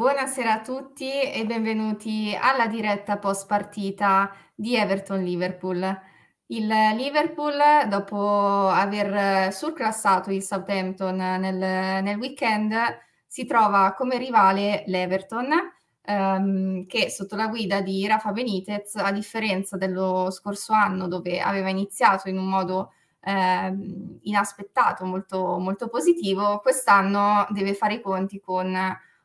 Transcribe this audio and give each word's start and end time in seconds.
Buonasera 0.00 0.54
a 0.54 0.60
tutti 0.62 1.10
e 1.30 1.44
benvenuti 1.44 2.34
alla 2.34 2.66
diretta 2.68 3.18
post 3.18 3.46
partita 3.46 4.34
di 4.54 4.74
Everton-Liverpool. 4.74 6.00
Il 6.46 6.66
Liverpool, 6.96 7.58
dopo 7.86 8.68
aver 8.68 9.52
surclassato 9.52 10.30
il 10.30 10.42
Southampton 10.42 11.16
nel, 11.16 12.02
nel 12.02 12.16
weekend, 12.16 12.74
si 13.26 13.44
trova 13.44 13.92
come 13.92 14.16
rivale 14.16 14.84
l'Everton, 14.86 15.52
ehm, 16.00 16.86
che 16.86 17.10
sotto 17.10 17.36
la 17.36 17.48
guida 17.48 17.82
di 17.82 18.06
Rafa 18.06 18.32
Benitez, 18.32 18.94
a 18.94 19.12
differenza 19.12 19.76
dello 19.76 20.30
scorso 20.30 20.72
anno 20.72 21.08
dove 21.08 21.42
aveva 21.42 21.68
iniziato 21.68 22.30
in 22.30 22.38
un 22.38 22.48
modo 22.48 22.94
ehm, 23.20 24.20
inaspettato, 24.22 25.04
molto, 25.04 25.58
molto 25.58 25.88
positivo, 25.88 26.60
quest'anno 26.60 27.46
deve 27.50 27.74
fare 27.74 27.94
i 27.96 28.00
conti 28.00 28.40
con 28.40 28.74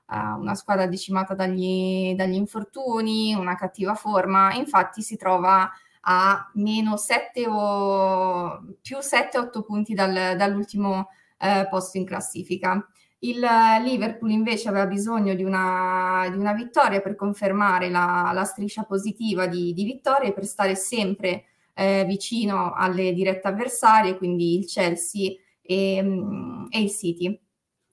una 0.08 0.56
squadra 0.56 0.88
decimata 0.88 1.34
dagli, 1.34 2.14
dagli, 2.16 2.36
infortuni, 2.36 3.34
una 3.34 3.56
cattiva 3.56 3.96
forma, 3.96 4.54
infatti 4.54 5.02
si 5.02 5.18
trova 5.18 5.70
a 6.08 6.52
meno 6.54 6.98
7 6.98 7.48
o 7.48 8.64
più 8.82 8.98
7-8 8.98 9.64
punti 9.64 9.94
dal, 9.94 10.36
dall'ultimo 10.38 11.10
uh, 11.40 11.68
posto 11.70 11.98
in 11.98 12.06
classifica. 12.06 12.88
Il 13.20 13.40
Liverpool 13.40 14.30
invece 14.30 14.70
aveva 14.70 14.86
bisogno 14.86 15.34
di 15.34 15.44
una, 15.44 16.28
di 16.30 16.38
una 16.38 16.54
vittoria 16.54 17.02
per 17.02 17.16
confermare 17.16 17.90
la, 17.90 18.30
la 18.34 18.44
striscia 18.44 18.84
positiva 18.84 19.48
di, 19.48 19.74
di, 19.74 19.84
vittorie, 19.84 20.32
per 20.32 20.46
stare 20.46 20.76
sempre 20.76 21.46
eh, 21.74 22.04
vicino 22.06 22.74
alle 22.74 23.14
dirette 23.14 23.48
avversarie, 23.48 24.18
quindi 24.18 24.60
il 24.60 24.68
Chelsea 24.68 25.34
e, 25.62 26.04
mm, 26.04 26.66
e 26.70 26.82
il 26.82 26.92
City. 26.92 27.40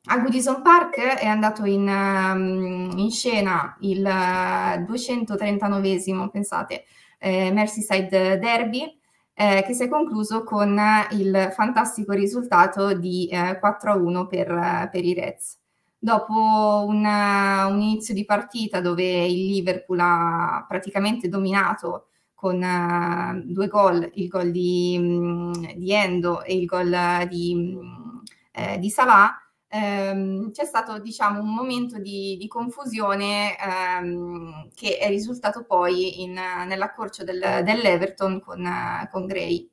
A 0.06 0.18
Goodison 0.18 0.62
Park 0.62 0.98
è 0.98 1.26
andato 1.26 1.64
in, 1.64 1.86
um, 1.86 2.90
in 2.96 3.10
scena 3.12 3.76
il 3.82 4.02
239esimo, 4.02 6.28
pensate, 6.28 6.86
eh, 7.18 7.52
Merseyside 7.52 8.36
Derby, 8.38 8.98
eh, 9.32 9.62
che 9.64 9.74
si 9.74 9.84
è 9.84 9.88
concluso 9.88 10.42
con 10.42 10.76
il 11.12 11.52
fantastico 11.54 12.12
risultato 12.12 12.94
di 12.94 13.28
eh, 13.28 13.60
4-1 13.60 14.26
per, 14.26 14.88
per, 14.90 15.04
i 15.04 15.14
Reds. 15.14 15.56
Dopo 15.96 16.34
un, 16.34 17.04
un, 17.04 17.80
inizio 17.80 18.12
di 18.12 18.24
partita 18.24 18.80
dove 18.80 19.24
il 19.24 19.46
Liverpool 19.46 20.00
ha 20.00 20.64
praticamente 20.66 21.28
dominato 21.28 22.08
con 22.34 22.60
uh, 22.60 23.40
due 23.44 23.68
gol, 23.68 24.10
il 24.14 24.26
gol 24.26 24.50
di, 24.50 24.96
mm, 24.98 25.52
di, 25.76 25.92
Endo 25.92 26.42
e 26.42 26.56
il 26.56 26.66
gol 26.66 26.92
di, 27.28 27.54
mm, 27.54 28.18
eh, 28.50 28.78
di 28.80 28.90
Salah, 28.90 29.36
ehm, 29.72 30.52
c'è 30.52 30.64
stato 30.64 30.98
diciamo 30.98 31.40
un 31.40 31.54
momento 31.54 31.98
di, 31.98 32.36
di 32.38 32.46
confusione 32.46 33.56
ehm, 33.58 34.68
che 34.74 34.98
è 34.98 35.08
risultato 35.08 35.64
poi 35.64 36.22
in, 36.22 36.34
nell'accorcio 36.66 37.24
del, 37.24 37.62
dell'Everton 37.64 38.40
con, 38.40 38.68
con 39.10 39.26
Gray. 39.26 39.68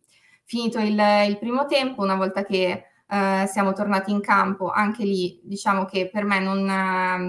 Finito 0.45 0.79
il, 0.79 0.99
il, 1.27 1.37
primo 1.37 1.65
tempo, 1.65 2.01
una 2.01 2.15
volta 2.15 2.43
che 2.43 2.85
eh, 3.07 3.45
siamo 3.47 3.73
tornati 3.73 4.11
in 4.11 4.21
campo, 4.21 4.69
anche 4.71 5.03
lì 5.03 5.39
diciamo 5.43 5.85
che 5.85 6.09
per 6.09 6.23
me 6.23 6.39
non, 6.39 6.63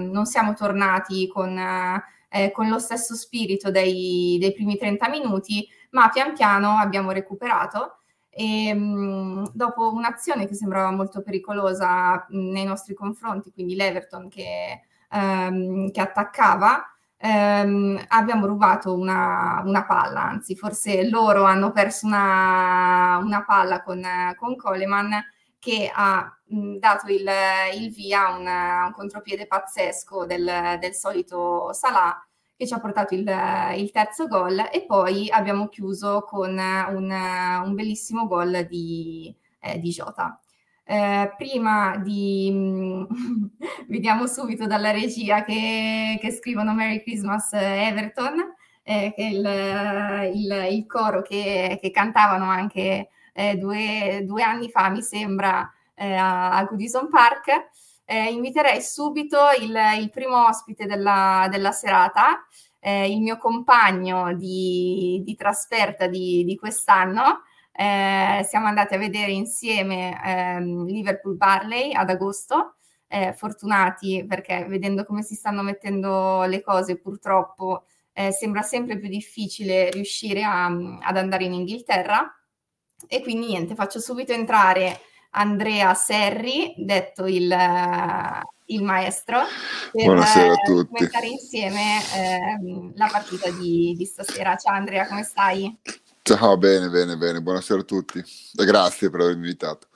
non 0.09 0.25
siamo 0.25 0.53
tornati 0.53 1.27
con, 1.27 1.55
eh, 1.57 2.51
con, 2.51 2.69
lo 2.69 2.79
stesso 2.79 3.15
spirito 3.15 3.69
dei, 3.69 4.37
dei 4.39 4.53
primi 4.53 4.77
30 4.77 5.09
minuti, 5.09 5.67
ma 5.91 6.09
pian 6.09 6.33
piano 6.33 6.77
abbiamo 6.77 7.11
recuperato 7.11 8.00
e 8.33 8.73
mh, 8.73 9.51
dopo 9.53 9.91
un'azione 9.91 10.47
che 10.47 10.55
sembrava 10.55 10.91
molto 10.91 11.21
pericolosa 11.21 12.25
mh, 12.29 12.51
nei 12.51 12.63
nostri 12.65 12.93
confronti, 12.93 13.51
quindi 13.51 13.75
l'Everton 13.75 14.29
che, 14.29 14.81
ehm, 15.09 15.91
che 15.91 16.01
attaccava, 16.01 16.83
ehm, 17.17 18.05
abbiamo 18.07 18.45
rubato 18.45 18.95
una, 18.95 19.61
una, 19.65 19.85
palla, 19.85 20.23
anzi 20.23 20.55
forse 20.55 21.07
loro 21.09 21.43
hanno 21.43 21.71
perso 21.71 22.05
una, 22.05 23.17
una 23.21 23.43
palla 23.43 23.83
con, 23.83 24.01
con 24.37 24.55
Coleman 24.55 25.21
che 25.59 25.91
ha 25.93 26.33
mh, 26.45 26.77
dato 26.77 27.07
il, 27.11 27.29
il 27.75 27.91
via 27.91 28.27
a 28.27 28.35
un, 28.37 28.47
un, 28.87 28.93
contropiede 28.93 29.45
pazzesco 29.45 30.25
del, 30.25 30.77
del 30.79 30.93
solito 30.93 31.71
Salah 31.73 32.25
che 32.61 32.67
ci 32.67 32.75
ha 32.75 32.79
portato 32.79 33.15
il, 33.15 33.27
il 33.77 33.89
terzo 33.89 34.27
gol 34.27 34.59
e 34.71 34.85
poi 34.85 35.31
abbiamo 35.31 35.67
chiuso 35.67 36.23
con 36.29 36.51
un, 36.51 37.11
un 37.65 37.73
bellissimo 37.73 38.27
gol 38.27 38.67
di, 38.69 39.33
eh, 39.59 39.79
di 39.79 39.89
Jota. 39.89 40.39
Eh, 40.83 41.33
prima 41.37 41.97
di 41.97 43.03
vediamo 43.89 44.27
subito 44.27 44.67
dalla 44.67 44.91
regia 44.91 45.43
che, 45.43 46.19
che 46.21 46.31
scrivono 46.31 46.75
Merry 46.75 47.01
Christmas 47.01 47.51
Everton, 47.53 48.53
eh, 48.83 49.11
che 49.15 49.23
il, 49.23 50.31
il, 50.35 50.67
il, 50.69 50.85
coro 50.85 51.23
che, 51.23 51.79
che 51.81 51.89
cantavano 51.89 52.45
anche 52.45 53.09
eh, 53.33 53.55
due, 53.57 54.21
due, 54.23 54.43
anni 54.43 54.69
fa, 54.69 54.89
mi 54.89 55.01
sembra, 55.01 55.67
eh, 55.95 56.13
a, 56.13 56.51
a 56.51 56.63
Goodison 56.65 57.09
Park 57.09 57.70
eh, 58.11 58.29
inviterei 58.29 58.81
subito 58.81 59.37
il, 59.57 59.73
il, 59.97 60.09
primo 60.09 60.45
ospite 60.45 60.85
della, 60.85 61.47
della 61.49 61.71
serata, 61.71 62.45
eh, 62.81 63.09
il 63.09 63.21
mio 63.21 63.37
compagno 63.37 64.35
di, 64.35 65.21
di 65.23 65.33
trasferta 65.35 66.07
di, 66.07 66.43
di 66.43 66.57
quest'anno. 66.57 67.43
Eh, 67.71 68.45
siamo 68.49 68.67
andati 68.67 68.95
a 68.95 68.97
vedere 68.97 69.31
insieme 69.31 70.19
ehm, 70.25 70.85
Liverpool 70.87 71.37
Barley 71.37 71.93
ad 71.93 72.09
agosto. 72.09 72.75
Eh, 73.07 73.33
fortunati 73.33 74.25
perché 74.27 74.65
vedendo 74.65 75.05
come 75.05 75.21
si 75.21 75.35
stanno 75.35 75.61
mettendo 75.61 76.43
le 76.43 76.61
cose, 76.61 76.97
purtroppo 76.97 77.83
eh, 78.13 78.31
sembra 78.31 78.61
sempre 78.61 78.97
più 78.99 79.07
difficile 79.09 79.89
riuscire 79.89 80.43
a, 80.43 80.65
ad 80.65 81.15
andare 81.15 81.45
in 81.45 81.53
Inghilterra. 81.53 82.29
E 83.07 83.21
quindi 83.21 83.47
niente, 83.47 83.73
faccio 83.73 83.99
subito 83.99 84.33
entrare 84.33 84.99
Andrea 85.31 85.93
Serri, 85.93 86.73
detto 86.77 87.25
il, 87.25 87.55
il 88.65 88.83
maestro, 88.83 89.39
per 89.91 90.05
Buonasera 90.05 90.51
a 90.51 90.55
tutti. 90.57 90.91
commentare 90.91 91.27
insieme 91.27 91.99
eh, 92.15 92.91
la 92.95 93.07
partita 93.09 93.49
di, 93.51 93.95
di 93.97 94.05
stasera. 94.05 94.55
Ciao 94.55 94.75
Andrea, 94.75 95.07
come 95.07 95.23
stai? 95.23 95.77
Ciao, 96.21 96.57
bene, 96.57 96.89
bene, 96.89 97.15
bene. 97.15 97.41
Buonasera 97.41 97.79
a 97.79 97.83
tutti 97.83 98.19
e 98.19 98.65
grazie 98.65 99.09
per 99.09 99.21
avermi 99.21 99.45
invitato. 99.45 99.87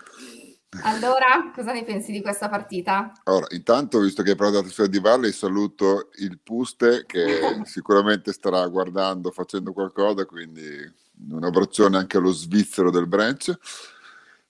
Allora, 0.83 1.51
cosa 1.53 1.71
ne 1.71 1.83
pensi 1.83 2.11
di 2.11 2.21
questa 2.21 2.49
partita? 2.49 3.13
Allora, 3.23 3.47
intanto, 3.51 3.99
visto 3.99 4.23
che 4.23 4.31
hai 4.31 4.35
parlato 4.35 4.61
della 4.61 4.73
trasferta 4.73 4.97
di 4.97 5.03
Valle, 5.03 5.31
saluto 5.31 6.09
il 6.19 6.39
Puste 6.41 7.05
che 7.05 7.61
sicuramente 7.63 8.33
starà 8.33 8.65
guardando, 8.67 9.31
facendo 9.31 9.73
qualcosa, 9.73 10.25
quindi 10.25 11.03
un 11.29 11.43
abbraccione 11.43 11.97
anche 11.97 12.17
allo 12.17 12.31
svizzero 12.31 12.89
del 12.91 13.07
branch. 13.07 13.57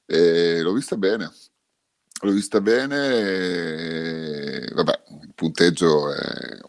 E 0.05 0.61
l'ho 0.61 0.73
vista 0.73 0.95
bene, 0.97 1.31
l'ho 2.21 2.31
vista 2.31 2.61
bene, 2.61 3.07
e, 3.07 4.71
vabbè, 4.73 5.03
il 5.23 5.33
punteggio 5.33 6.13
è, 6.13 6.59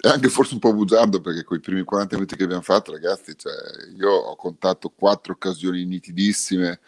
è, 0.00 0.08
anche 0.08 0.28
forse 0.28 0.54
un 0.54 0.60
po' 0.60 0.74
bugiardo 0.74 1.20
perché 1.20 1.44
con 1.44 1.56
i 1.56 1.60
primi 1.60 1.82
40 1.82 2.14
minuti 2.16 2.36
che 2.36 2.44
abbiamo 2.44 2.62
fatto, 2.62 2.92
ragazzi, 2.92 3.34
cioè, 3.36 3.54
io 3.96 4.10
ho 4.10 4.36
contato 4.36 4.90
quattro 4.90 5.32
occasioni 5.32 5.84
nitidissime, 5.86 6.80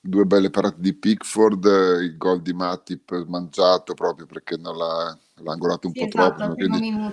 due 0.00 0.24
belle 0.24 0.50
parate 0.50 0.76
di 0.78 0.94
Pickford, 0.94 1.64
il 2.02 2.16
gol 2.16 2.42
di 2.42 2.52
Matip 2.52 3.24
mangiato 3.26 3.94
proprio 3.94 4.26
perché 4.26 4.56
non 4.56 4.76
l'ha, 4.76 5.18
l'ha 5.36 5.52
angolato 5.52 5.88
un 5.88 5.94
sì, 5.94 6.00
po' 6.00 6.06
esatto, 6.06 6.36
troppo. 6.36 6.54
Quindi 6.54 7.12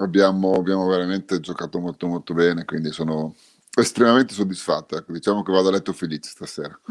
abbiamo, 0.00 0.52
abbiamo 0.54 0.86
veramente 0.86 1.40
giocato 1.40 1.78
molto 1.80 2.06
molto 2.06 2.34
bene, 2.34 2.64
quindi 2.64 2.92
sono 2.92 3.34
estremamente 3.80 4.34
soddisfatta. 4.34 4.96
Ecco. 4.96 5.12
Diciamo 5.12 5.42
che 5.42 5.52
vado 5.52 5.68
a 5.68 5.72
letto 5.72 5.92
felice 5.92 6.30
stasera. 6.30 6.78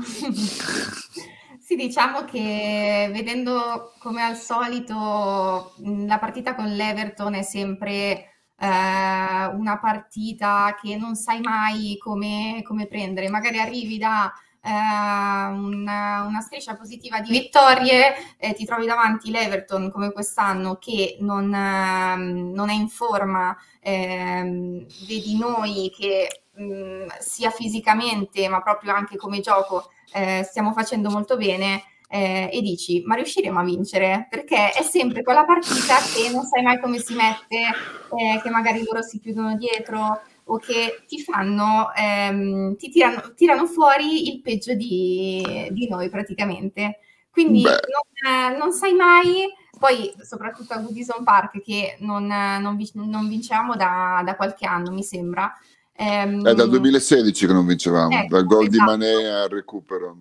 sì, 1.59 1.75
diciamo 1.75 2.25
che 2.25 3.09
vedendo 3.13 3.93
come 3.99 4.23
al 4.23 4.35
solito 4.35 5.73
la 6.05 6.19
partita 6.19 6.55
con 6.55 6.73
l'Everton 6.73 7.35
è 7.35 7.43
sempre 7.43 8.31
eh, 8.59 9.45
una 9.45 9.77
partita 9.79 10.77
che 10.81 10.95
non 10.97 11.15
sai 11.15 11.41
mai 11.41 11.97
come, 11.99 12.61
come 12.63 12.87
prendere. 12.87 13.29
Magari 13.29 13.59
arrivi 13.59 13.97
da 13.97 14.33
eh, 14.61 14.69
una, 14.69 16.23
una, 16.23 16.41
striscia 16.41 16.75
positiva 16.75 17.21
di 17.21 17.29
vittorie, 17.29 18.15
eh, 18.37 18.53
ti 18.53 18.65
trovi 18.65 18.85
davanti 18.85 19.31
l'Everton 19.31 19.91
come 19.91 20.11
quest'anno 20.11 20.77
che 20.77 21.17
non, 21.21 21.53
ehm, 21.53 22.51
non 22.53 22.69
è 22.69 22.73
in 22.73 22.89
forma, 22.89 23.55
ehm, 23.79 24.85
vedi 25.07 25.37
noi 25.37 25.91
che 25.95 26.46
mh, 26.57 27.07
sia 27.19 27.49
fisicamente 27.49 28.47
ma 28.47 28.61
proprio 28.61 28.93
anche 28.93 29.17
come 29.17 29.39
gioco 29.39 29.89
eh, 30.13 30.43
stiamo 30.43 30.73
facendo 30.73 31.09
molto 31.09 31.37
bene 31.37 31.83
eh, 32.09 32.49
e 32.51 32.61
dici 32.61 33.03
ma 33.05 33.15
riusciremo 33.15 33.59
a 33.59 33.63
vincere? 33.63 34.27
Perché 34.29 34.71
è 34.71 34.81
sempre 34.81 35.23
quella 35.23 35.45
partita 35.45 35.97
che 35.97 36.29
non 36.31 36.43
sai 36.45 36.63
mai 36.63 36.79
come 36.79 36.99
si 36.99 37.13
mette 37.15 37.57
eh, 37.57 38.41
che 38.41 38.49
magari 38.49 38.83
loro 38.83 39.01
si 39.01 39.19
chiudono 39.19 39.55
dietro 39.55 40.21
o 40.49 40.57
che 40.57 41.03
ti 41.07 41.21
fanno 41.21 41.91
ehm, 41.93 42.75
ti 42.77 42.89
tirano, 42.89 43.33
tirano, 43.35 43.65
fuori 43.65 44.31
il 44.33 44.41
peggio 44.41 44.73
di, 44.73 45.67
di 45.71 45.87
noi 45.87 46.09
praticamente. 46.09 46.99
Quindi 47.29 47.63
non, 47.63 48.57
non, 48.57 48.71
sai 48.71 48.93
mai. 48.93 49.45
Poi 49.77 50.11
soprattutto 50.23 50.73
a 50.73 50.77
Goodison 50.77 51.23
Park 51.23 51.61
che 51.61 51.97
non, 51.99 52.25
non, 52.25 52.77
non 52.93 53.27
vincevamo 53.27 53.75
da, 53.75 54.23
da, 54.25 54.35
qualche 54.35 54.65
anno, 54.65 54.91
mi 54.91 55.03
sembra. 55.03 55.53
Ehm, 55.99 56.45
È 56.45 56.53
dal 56.53 56.69
2016 56.69 57.47
che 57.47 57.53
non 57.53 57.65
vincevamo, 57.65 58.15
ecco, 58.15 58.35
dal 58.35 58.45
gol 58.45 58.67
esatto. 58.67 58.71
di 58.71 58.77
Mané 58.77 59.29
al 59.29 59.49
recupero. 59.49 60.17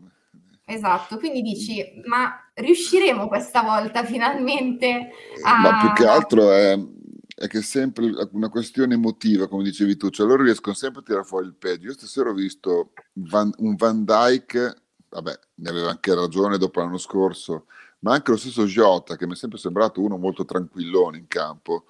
Esatto, 0.65 1.19
quindi 1.19 1.43
dici, 1.43 1.85
ma 2.07 2.51
riusciremo 2.55 3.29
questa 3.29 3.63
volta 3.63 4.03
finalmente 4.05 5.11
a... 5.45 5.61
Ma 5.61 5.79
più 5.79 5.93
che 5.93 6.07
altro 6.07 6.51
è, 6.51 6.77
è 7.37 7.47
che 7.47 7.59
è 7.59 7.63
sempre 7.63 8.11
una 8.33 8.49
questione 8.49 8.95
emotiva, 8.95 9.49
come 9.49 9.63
dicevi 9.63 9.97
tu, 9.97 10.09
cioè 10.09 10.27
loro 10.27 10.43
riescono 10.43 10.75
sempre 10.75 11.03
a 11.03 11.05
tirare 11.05 11.25
fuori 11.25 11.47
il 11.47 11.55
peggio. 11.55 11.87
Io 11.87 11.93
stasera 11.93 12.31
ho 12.31 12.35
visto 12.35 12.93
Van, 13.13 13.53
un 13.59 13.77
Van 13.77 14.05
Dyke, 14.05 14.75
vabbè, 15.11 15.39
ne 15.57 15.69
aveva 15.69 15.91
anche 15.91 16.15
ragione 16.15 16.59
dopo 16.59 16.81
l'anno 16.81 16.99
scorso, 16.99 17.67
ma 18.01 18.15
anche 18.15 18.31
lo 18.31 18.37
stesso 18.37 18.65
Jota, 18.65 19.17
che 19.17 19.27
mi 19.27 19.35
è 19.35 19.37
sempre 19.37 19.59
sembrato 19.59 20.01
uno 20.01 20.17
molto 20.17 20.45
tranquillone 20.45 21.19
in 21.19 21.29
campo, 21.29 21.85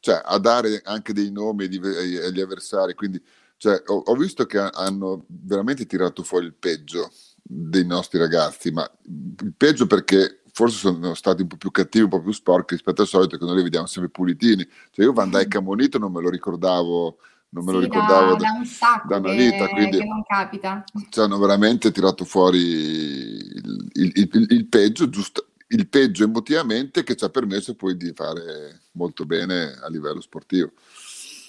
cioè 0.00 0.20
a 0.24 0.38
dare 0.38 0.80
anche 0.84 1.12
dei 1.12 1.30
nomi 1.30 1.64
agli 1.64 2.40
avversari, 2.40 2.94
quindi 2.94 3.22
cioè, 3.56 3.82
ho, 3.86 4.02
ho, 4.06 4.14
visto 4.14 4.46
che 4.46 4.58
hanno 4.58 5.24
veramente 5.26 5.84
tirato 5.84 6.22
fuori 6.22 6.46
il 6.46 6.54
peggio 6.54 7.10
dei 7.42 7.84
nostri 7.84 8.18
ragazzi, 8.18 8.70
ma 8.70 8.88
il 9.06 9.52
peggio 9.56 9.86
perché 9.88 10.42
forse 10.52 10.78
sono 10.78 11.14
stati 11.14 11.42
un 11.42 11.48
po' 11.48 11.56
più 11.56 11.72
cattivi, 11.72 12.04
un 12.04 12.10
po' 12.10 12.22
più 12.22 12.32
sporchi 12.32 12.74
rispetto 12.74 13.02
al 13.02 13.08
solito, 13.08 13.36
che 13.36 13.44
noi 13.44 13.56
li 13.56 13.62
vediamo 13.62 13.86
sempre 13.86 14.10
pulitini. 14.10 14.66
Cioè 14.90 15.04
io 15.04 15.12
Van 15.12 15.30
Dijk 15.30 15.56
Monito 15.56 15.98
non 15.98 16.12
me 16.12 16.20
lo 16.20 16.30
ricordavo, 16.30 17.18
non 17.50 17.64
me 17.64 17.70
sì, 17.70 17.76
lo 17.76 17.82
ricordavo 17.82 18.30
da, 18.36 18.36
da, 18.36 18.52
un 18.52 18.64
sacco 18.64 19.08
da 19.08 19.16
una 19.16 19.32
vita, 19.32 19.66
che, 19.66 19.72
quindi 19.72 19.98
che 19.98 20.04
non 20.04 20.22
capita. 20.24 20.84
Ci 21.08 21.20
hanno 21.20 21.38
veramente 21.38 21.90
tirato 21.90 22.24
fuori 22.24 22.58
il, 22.58 23.90
il, 23.94 24.12
il, 24.14 24.46
il 24.50 24.66
peggio, 24.66 25.08
giusto, 25.08 25.47
il 25.68 25.88
peggio 25.88 26.24
emotivamente 26.24 27.02
che 27.02 27.16
ci 27.16 27.24
ha 27.24 27.28
permesso 27.28 27.74
poi 27.74 27.96
di 27.96 28.12
fare 28.14 28.82
molto 28.92 29.24
bene 29.24 29.78
a 29.82 29.88
livello 29.88 30.20
sportivo. 30.20 30.72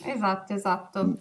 Esatto, 0.04 0.54
esatto. 0.54 1.06
Mm. 1.06 1.14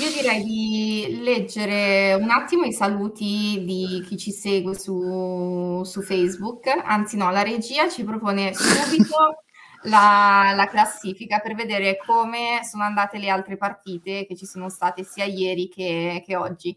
Io 0.00 0.12
direi 0.20 0.42
di 0.42 1.18
leggere 1.22 2.14
un 2.14 2.30
attimo 2.30 2.64
i 2.64 2.72
saluti 2.72 3.62
di 3.64 4.04
chi 4.06 4.16
ci 4.16 4.32
segue 4.32 4.76
su, 4.76 5.82
su 5.84 6.02
Facebook, 6.02 6.66
anzi 6.66 7.16
no, 7.16 7.30
la 7.30 7.42
regia 7.42 7.88
ci 7.88 8.02
propone 8.02 8.52
subito 8.54 9.44
la, 9.82 10.52
la, 10.56 10.66
classifica 10.66 11.38
per 11.40 11.54
vedere 11.54 11.96
come 12.04 12.60
sono 12.68 12.84
andate 12.84 13.18
le 13.18 13.28
altre 13.28 13.56
partite 13.56 14.26
che 14.26 14.34
ci 14.34 14.46
sono 14.46 14.68
state 14.68 15.04
sia 15.04 15.24
ieri 15.24 15.68
che, 15.68 16.22
che 16.24 16.36
oggi. 16.36 16.76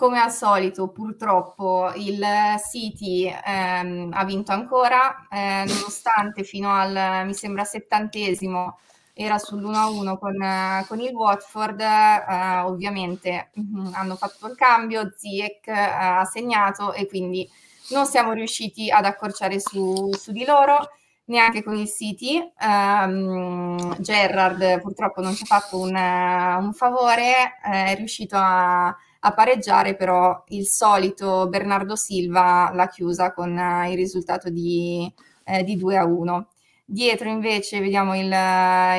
Come 0.00 0.18
al 0.18 0.32
solito, 0.32 0.88
purtroppo 0.88 1.92
il 1.94 2.24
City 2.70 3.26
ehm, 3.26 4.08
ha 4.14 4.24
vinto 4.24 4.50
ancora, 4.50 5.28
eh, 5.30 5.64
nonostante 5.66 6.42
fino 6.42 6.74
al, 6.74 7.26
mi 7.26 7.34
sembra, 7.34 7.64
settantesimo 7.64 8.78
era 9.12 9.36
sull'1-1 9.36 10.16
con, 10.16 10.84
con 10.88 11.00
il 11.00 11.12
Watford, 11.12 11.80
eh, 11.80 12.58
ovviamente 12.60 13.50
mh, 13.52 13.60
mm, 13.60 13.92
hanno 13.92 14.16
fatto 14.16 14.46
il 14.46 14.56
cambio, 14.56 15.12
Ziek 15.14 15.66
eh, 15.66 15.72
ha 15.72 16.24
segnato 16.24 16.94
e 16.94 17.06
quindi 17.06 17.46
non 17.90 18.06
siamo 18.06 18.32
riusciti 18.32 18.90
ad 18.90 19.04
accorciare 19.04 19.60
su, 19.60 20.08
su 20.14 20.32
di 20.32 20.46
loro, 20.46 20.78
neanche 21.26 21.62
con 21.62 21.76
il 21.76 21.90
City. 21.90 22.38
Um, 22.58 23.98
Gerrard 23.98 24.80
purtroppo 24.80 25.20
non 25.20 25.34
ci 25.34 25.42
ha 25.42 25.46
fatto 25.46 25.78
un, 25.78 25.94
un 25.94 26.72
favore, 26.72 27.58
eh, 27.66 27.84
è 27.92 27.94
riuscito 27.96 28.36
a, 28.38 28.96
a, 29.20 29.32
pareggiare, 29.32 29.96
però 29.96 30.44
il 30.48 30.66
solito 30.66 31.48
Bernardo 31.48 31.96
Silva 31.96 32.70
l'ha 32.72 32.88
chiusa 32.88 33.32
con 33.32 33.50
il 33.88 33.96
risultato 33.96 34.50
di, 34.50 35.12
eh, 35.44 35.62
di 35.64 35.76
2 35.76 35.96
a 35.96 36.04
1. 36.04 36.48
Dietro 36.92 37.28
invece 37.28 37.78
vediamo 37.78 38.16
il, 38.16 38.34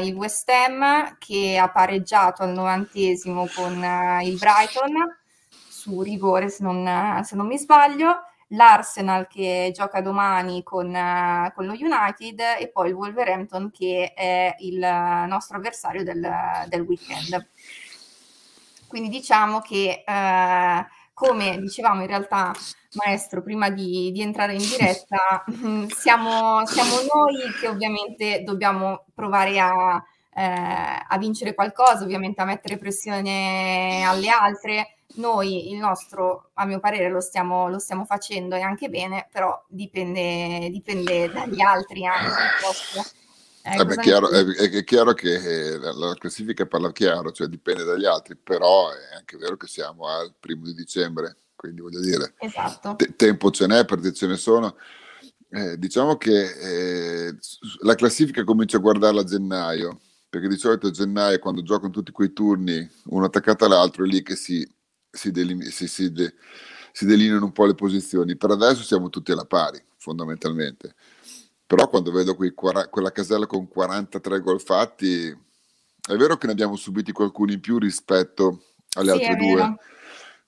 il, 0.06 0.16
West 0.16 0.50
Ham 0.50 1.18
che 1.18 1.58
ha 1.58 1.70
pareggiato 1.70 2.42
al 2.42 2.52
novantesimo 2.52 3.50
con 3.54 3.74
uh, 3.76 4.26
il 4.26 4.38
Brighton 4.38 5.20
su 5.68 6.02
rigore 6.02 6.48
se 6.48 6.64
non, 6.64 7.22
se 7.26 7.36
non, 7.36 7.48
mi 7.48 7.58
sbaglio, 7.58 8.22
l'Arsenal 8.50 9.28
che 9.28 9.72
gioca 9.74 10.00
domani 10.00 10.64
con, 10.64 10.88
uh, 10.88 11.52
con, 11.54 11.66
lo 11.66 11.74
United 11.74 12.40
e 12.60 12.70
poi 12.72 12.88
il 12.88 12.96
Wolverhampton 12.96 13.70
che 13.72 14.14
è 14.16 14.56
il 14.60 14.80
nostro 15.28 15.58
avversario 15.58 16.06
del, 16.06 16.26
del 16.70 16.82
weekend. 16.84 17.46
Quindi 18.92 19.08
diciamo 19.08 19.62
che 19.62 20.04
uh, 20.06 20.86
come 21.14 21.58
dicevamo 21.62 22.02
in 22.02 22.08
realtà 22.08 22.52
maestro, 22.96 23.42
prima 23.42 23.70
di, 23.70 24.12
di 24.12 24.22
entrare 24.22 24.52
in 24.52 24.60
diretta, 24.60 25.46
siamo, 25.96 26.66
siamo, 26.66 26.96
noi 27.14 27.50
che 27.58 27.70
ovviamente 27.70 28.44
dobbiamo 28.44 29.06
provare 29.16 29.58
a, 29.62 30.04
eh, 30.34 31.06
a, 31.08 31.18
vincere 31.18 31.54
qualcosa, 31.54 32.04
ovviamente 32.04 32.42
a 32.42 32.46
mettere 32.46 32.78
pressione 32.78 34.04
alle 34.04 34.28
altre. 34.28 34.96
Noi 35.16 35.72
il 35.72 35.78
nostro, 35.78 36.50
a 36.56 36.66
mio 36.66 36.82
parere, 36.82 37.10
lo 37.10 37.22
stiamo, 37.22 37.70
lo 37.70 37.80
stiamo 37.80 38.04
facendo 38.04 38.58
e 38.58 38.62
anche 38.62 38.90
bene, 38.90 39.30
però 39.32 39.58
dipende, 39.70 40.70
dipende 40.70 41.32
dagli 41.32 41.62
altri 41.62 42.06
anche. 42.06 43.21
Eh, 43.64 43.80
eh 43.80 43.86
beh, 43.86 43.98
chiaro, 43.98 44.30
è, 44.30 44.44
è, 44.44 44.84
chiaro 44.84 45.14
che 45.14 45.34
eh, 45.36 45.78
la, 45.78 45.94
la, 45.94 46.14
classifica 46.16 46.66
parla 46.66 46.92
chiaro, 46.92 47.32
cioè 47.32 47.48
dipende 47.48 47.84
dagli 47.84 48.06
altri, 48.06 48.36
però 48.36 48.90
è 48.92 49.16
anche 49.16 49.38
vero 49.38 49.56
che 49.56 49.68
siamo 49.68 50.08
al 50.08 50.34
primo 50.40 50.66
di 50.66 50.74
dicembre, 50.74 51.38
quindi 51.56 51.82
voglio 51.82 52.00
dire, 52.00 52.34
esatto. 52.40 52.96
te- 52.96 53.16
tempo 53.16 53.52
ce 53.52 53.68
n'è, 53.68 53.86
perché 53.86 54.14
ce 54.14 54.26
ne 54.26 54.36
sono. 54.36 54.78
Eh, 55.50 55.78
diciamo 55.78 56.18
che 56.18 57.28
eh, 57.28 57.36
la 57.82 57.96
classifica 57.96 58.44
comincia 58.44 58.78
a 58.78 58.80
guardarla 58.80 59.22
a 59.22 59.26
gennaio, 59.26 60.00
perché 60.28 60.48
di 60.48 60.58
solito 60.58 60.88
a 60.88 60.92
gennaio 60.92 61.38
quando 61.40 61.62
giocano 61.62 61.92
tutti 61.92 62.12
quei 62.12 62.34
turni, 62.34 62.90
uno 63.06 63.26
attaccato 63.26 63.66
all'altro, 63.66 64.06
è 64.06 64.08
lì 64.08 64.24
che 64.24 64.36
si, 64.36 64.68
si, 65.10 65.30
deline- 65.30 65.70
si, 65.70 65.88
si, 65.88 66.12
de- 66.12 66.34
si 66.92 67.06
delineano 67.06 67.46
un 67.46 67.52
po' 67.52 67.66
le 67.66 67.76
posizioni. 67.76 68.38
Per 68.38 68.50
adesso 68.50 68.82
siamo 68.82 69.10
tutti 69.10 69.32
alla 69.32 69.46
pari, 69.46 69.80
fondamentalmente. 69.98 70.96
Però 71.72 71.88
quando 71.88 72.12
vedo 72.12 72.36
quei, 72.36 72.54
quella 72.54 73.12
casella 73.14 73.46
con 73.46 73.70
43 73.70 74.42
gol 74.42 74.60
fatti, 74.60 75.28
è 75.30 76.16
vero 76.18 76.36
che 76.36 76.46
ne 76.48 76.52
abbiamo 76.52 76.76
subiti 76.76 77.14
qualcuno 77.14 77.54
in 77.54 77.62
più 77.62 77.78
rispetto 77.78 78.64
alle 78.98 79.14
sì, 79.14 79.18
altre 79.18 79.36
due. 79.38 79.76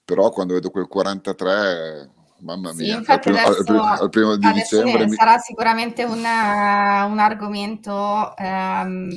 Però 0.04 0.30
quando 0.31 0.56
vedo 0.56 0.70
quel 0.70 0.86
43 0.86 2.12
mamma 2.40 2.74
mia, 2.74 3.02
sì, 3.02 3.10
al, 3.10 3.20
primo, 3.22 3.38
adesso, 3.38 3.72
al, 3.72 4.00
al 4.02 4.10
primo 4.10 4.36
di 4.36 4.52
dicembre 4.52 5.06
mi... 5.06 5.16
sarà 5.16 5.38
sicuramente 5.38 6.04
un, 6.04 6.18
un 6.18 7.20
argomento 7.20 8.34
um, 8.38 9.08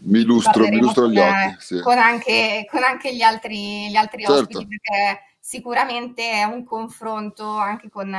mi 0.00 0.20
illustro, 0.20 0.68
mi 0.68 0.76
illustro 0.76 1.08
gli 1.08 1.18
occhi 1.18 1.56
sì. 1.56 1.80
con, 1.80 1.96
anche, 1.96 2.66
con, 2.70 2.82
anche, 2.82 3.16
gli 3.16 3.22
altri, 3.22 3.88
gli 3.88 3.96
altri 3.96 4.24
certo. 4.24 4.58
ospiti 4.58 4.66
perché 4.66 5.22
sicuramente 5.40 6.32
è 6.32 6.44
un 6.44 6.64
confronto 6.64 7.48
anche 7.56 7.88
con, 7.88 8.14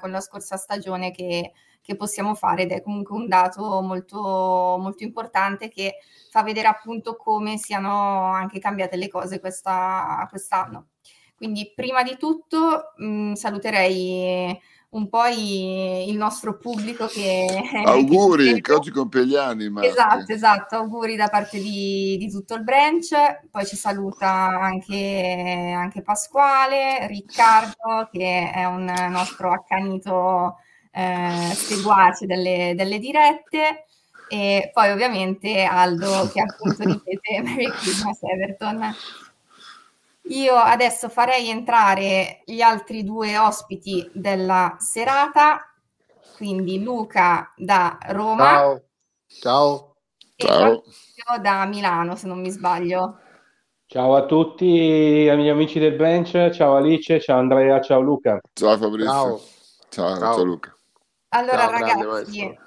con 0.00 0.10
la 0.10 0.20
scorsa 0.20 0.56
stagione 0.56 1.12
che, 1.12 1.52
che, 1.82 1.96
possiamo 1.96 2.34
fare 2.34 2.62
ed 2.62 2.72
è 2.72 2.82
comunque 2.82 3.16
un 3.16 3.28
dato 3.28 3.80
molto, 3.80 4.76
molto 4.78 5.02
importante 5.02 5.68
che 5.68 5.96
fa 6.30 6.42
vedere 6.42 6.68
appunto 6.68 7.16
come 7.16 7.58
siano 7.58 8.32
anche 8.32 8.58
cambiate 8.58 8.96
le 8.96 9.08
cose 9.08 9.40
questa, 9.40 10.26
quest'anno. 10.30 10.88
Quindi 11.34 11.72
prima 11.74 12.02
di 12.02 12.16
tutto 12.18 12.92
mh, 12.96 13.06
mm, 13.06 13.32
saluterei 13.32 14.58
un 14.90 15.08
po' 15.08 15.24
i, 15.26 16.08
il 16.08 16.16
nostro 16.16 16.58
pubblico 16.58 17.06
che... 17.06 17.46
Auguri, 17.84 18.60
che, 18.60 18.72
oggi 18.72 18.90
compie 18.90 19.26
gli 19.26 19.36
anni. 19.36 19.72
Esatto, 19.82 20.32
esatto, 20.32 20.76
auguri 20.76 21.14
da 21.16 21.28
parte 21.28 21.58
di, 21.58 22.16
di, 22.18 22.30
tutto 22.30 22.54
il 22.54 22.64
branch, 22.64 23.48
poi 23.50 23.66
ci 23.66 23.76
saluta 23.76 24.30
anche, 24.30 25.72
anche, 25.76 26.02
Pasquale, 26.02 27.06
Riccardo 27.06 28.08
che 28.10 28.50
è 28.52 28.64
un 28.64 28.92
nostro 29.10 29.52
accanito 29.52 30.56
eh, 30.90 31.52
seguace 31.54 32.26
delle, 32.26 32.74
delle 32.76 32.98
dirette 32.98 33.86
e 34.32 34.70
poi 34.72 34.90
ovviamente 34.90 35.64
Aldo 35.64 36.30
che 36.32 36.40
appunto 36.40 36.84
ripete 36.84 37.40
Merry 37.42 37.68
Christmas 37.68 38.22
Everton. 38.22 38.94
Io 40.28 40.54
adesso 40.54 41.08
farei 41.08 41.48
entrare 41.48 42.42
gli 42.44 42.60
altri 42.60 43.02
due 43.02 43.36
ospiti 43.36 44.08
della 44.12 44.76
serata, 44.78 45.74
quindi 46.36 46.80
Luca 46.80 47.52
da 47.56 47.98
Roma. 48.10 48.46
Ciao. 48.46 48.84
Ciao. 49.26 49.94
E 50.36 50.46
Ciao. 50.46 51.38
da 51.40 51.64
Milano, 51.66 52.14
se 52.14 52.28
non 52.28 52.40
mi 52.40 52.50
sbaglio. 52.50 53.18
Ciao 53.86 54.14
a 54.14 54.24
tutti 54.26 54.64
miei 54.64 55.48
amici 55.48 55.80
del 55.80 55.96
bench, 55.96 56.50
ciao 56.50 56.76
Alice, 56.76 57.18
ciao 57.20 57.40
Andrea, 57.40 57.80
ciao 57.80 58.00
Luca. 58.00 58.38
Ciao 58.52 58.76
Fabrizio. 58.78 59.10
Ciao, 59.10 59.40
ciao, 59.88 60.18
ciao. 60.18 60.34
ciao 60.34 60.44
Luca. 60.44 60.74
Allora 61.32 61.58
ciao, 61.58 61.70
ragazzi, 61.70 62.40
il, 62.40 62.58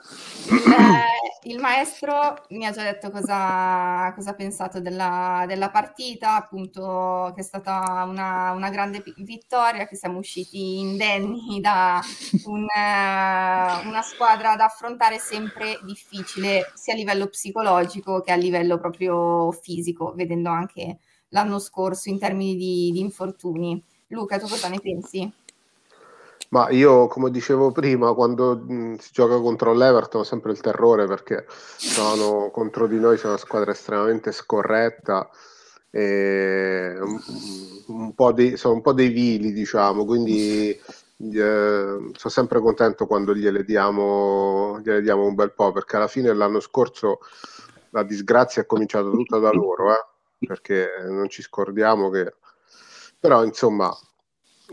il, 1.51 1.59
maestro 1.59 2.45
mi 2.51 2.65
ha 2.65 2.71
già 2.71 2.83
detto 2.83 3.11
cosa, 3.11 4.13
cosa 4.15 4.29
ha 4.29 4.35
pensato 4.35 4.79
della, 4.79 5.43
della, 5.45 5.69
partita, 5.69 6.35
appunto 6.37 7.33
che 7.35 7.41
è 7.41 7.43
stata 7.43 8.05
una, 8.07 8.51
una, 8.51 8.69
grande 8.69 9.03
vittoria, 9.17 9.85
che 9.85 9.97
siamo 9.97 10.19
usciti 10.19 10.79
indenni 10.79 11.59
da 11.59 11.99
un, 12.45 12.61
una 12.61 14.01
squadra 14.01 14.55
da 14.55 14.63
affrontare 14.63 15.19
sempre 15.19 15.79
difficile, 15.83 16.71
sia 16.73 16.93
a 16.93 16.95
livello 16.95 17.27
psicologico 17.27 18.21
che 18.21 18.31
a 18.31 18.35
livello 18.35 18.79
proprio 18.79 19.51
fisico, 19.51 20.13
vedendo 20.15 20.47
anche 20.47 20.99
l'anno 21.29 21.59
scorso 21.59 22.07
in 22.07 22.17
termini 22.17 22.55
di, 22.55 22.91
di 22.93 23.01
infortuni. 23.01 23.83
Luca, 24.07 24.39
tu 24.39 24.47
cosa 24.47 24.69
ne 24.69 24.79
pensi? 24.79 25.42
Ma 26.53 26.69
io, 26.69 27.07
come 27.07 27.31
dicevo 27.31 27.71
prima, 27.71 28.13
quando 28.13 28.55
mh, 28.55 28.97
si 28.97 29.09
gioca 29.11 29.39
contro 29.39 29.73
l'Everton 29.73 30.21
ho 30.21 30.23
sempre 30.23 30.51
il 30.51 30.61
terrore 30.61 31.07
perché 31.07 31.47
sono, 31.49 32.51
contro 32.51 32.85
di 32.85 32.99
noi 32.99 33.17
c'è 33.17 33.25
una 33.25 33.37
squadra 33.37 33.71
estremamente 33.71 34.31
scorretta 34.31 35.27
e 35.89 36.95
un, 37.01 37.19
un 37.87 38.13
po 38.13 38.31
dei, 38.33 38.55
sono 38.55 38.75
un 38.75 38.81
po' 38.81 38.93
dei 38.93 39.09
vili, 39.09 39.51
diciamo, 39.51 40.05
quindi 40.05 40.69
eh, 40.69 40.79
sono 41.17 42.11
sempre 42.13 42.59
contento 42.59 43.07
quando 43.07 43.33
gliele 43.33 43.63
diamo, 43.63 44.79
gliele 44.83 45.01
diamo 45.01 45.25
un 45.25 45.33
bel 45.33 45.53
po', 45.53 45.71
perché 45.71 45.95
alla 45.95 46.07
fine 46.07 46.31
l'anno 46.33 46.59
scorso 46.59 47.17
la 47.89 48.03
disgrazia 48.03 48.61
è 48.61 48.65
cominciata 48.67 49.09
tutta 49.09 49.39
da 49.39 49.51
loro, 49.51 49.91
eh? 49.91 50.05
perché 50.45 50.87
non 51.07 51.29
ci 51.29 51.41
scordiamo 51.41 52.11
che... 52.11 52.35
Però 53.19 53.43
insomma, 53.43 53.91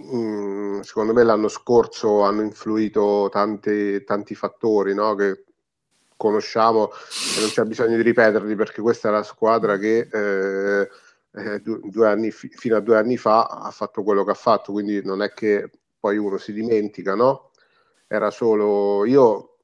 Mm, 0.03 0.81
secondo 0.81 1.13
me 1.13 1.23
l'anno 1.23 1.49
scorso 1.49 2.23
hanno 2.23 2.43
influito 2.43 3.29
tanti, 3.31 4.03
tanti 4.05 4.35
fattori 4.35 4.95
no? 4.95 5.15
che 5.15 5.45
conosciamo 6.17 6.91
e 7.37 7.41
non 7.41 7.51
c'è 7.51 7.65
bisogno 7.65 7.97
di 7.97 8.03
ripeterli 8.03 8.55
perché 8.55 8.81
questa 8.81 9.09
è 9.09 9.13
la 9.13 9.23
squadra 9.23 9.79
che 9.79 10.09
eh, 10.11 10.89
eh, 11.33 11.61
due 11.63 12.09
anni, 12.09 12.31
fino 12.31 12.77
a 12.77 12.81
due 12.81 12.97
anni 12.97 13.17
fa 13.17 13.47
ha 13.47 13.71
fatto 13.71 14.03
quello 14.03 14.25
che 14.25 14.31
ha 14.31 14.35
fatto, 14.35 14.73
quindi 14.73 15.03
non 15.05 15.23
è 15.23 15.33
che 15.33 15.71
poi 15.99 16.17
uno 16.17 16.39
si 16.39 16.53
dimentica, 16.53 17.15
no? 17.15 17.51
Era 18.07 18.31
solo 18.31 19.05
io 19.05 19.57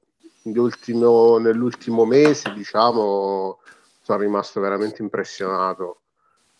nell'ultimo 0.44 2.04
mese, 2.04 2.52
diciamo, 2.52 3.60
sono 4.02 4.18
rimasto 4.18 4.60
veramente 4.60 5.02
impressionato 5.02 6.02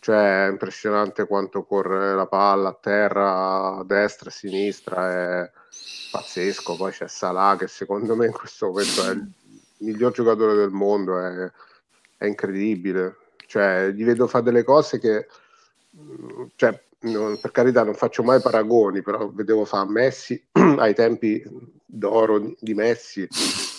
cioè 0.07 0.47
è 0.47 0.51
impressionante 0.51 1.27
quanto 1.27 1.65
corre 1.65 2.15
la 2.15 2.29
palla 2.29 2.69
a 2.69 2.79
terra, 2.81 3.79
a 3.79 3.85
destra 3.85 4.31
a 4.31 4.33
sinistra, 4.33 5.43
è 5.43 5.51
pazzesco. 6.13 6.77
Poi 6.77 6.93
c'è 6.93 7.09
Salah 7.09 7.57
che 7.59 7.67
secondo 7.67 8.15
me 8.15 8.27
in 8.27 8.33
questo 8.33 8.69
momento 8.69 9.05
è 9.05 9.11
il 9.11 9.29
miglior 9.79 10.13
giocatore 10.13 10.55
del 10.55 10.71
mondo, 10.71 11.19
è, 11.19 11.51
è 12.19 12.25
incredibile. 12.25 13.17
Cioè, 13.49 13.91
gli 13.91 14.05
vedo 14.05 14.29
fare 14.29 14.45
delle 14.45 14.63
cose 14.63 15.01
che, 15.01 15.27
cioè, 16.55 16.81
non, 17.01 17.41
per 17.41 17.51
carità, 17.51 17.83
non 17.83 17.95
faccio 17.95 18.23
mai 18.23 18.41
paragoni, 18.41 19.03
però 19.03 19.29
vedevo 19.33 19.65
fare 19.65 19.89
Messi 19.89 20.41
ai 20.79 20.95
tempi 20.95 21.43
d'oro 21.85 22.55
di 22.61 22.75
Messi, 22.75 23.27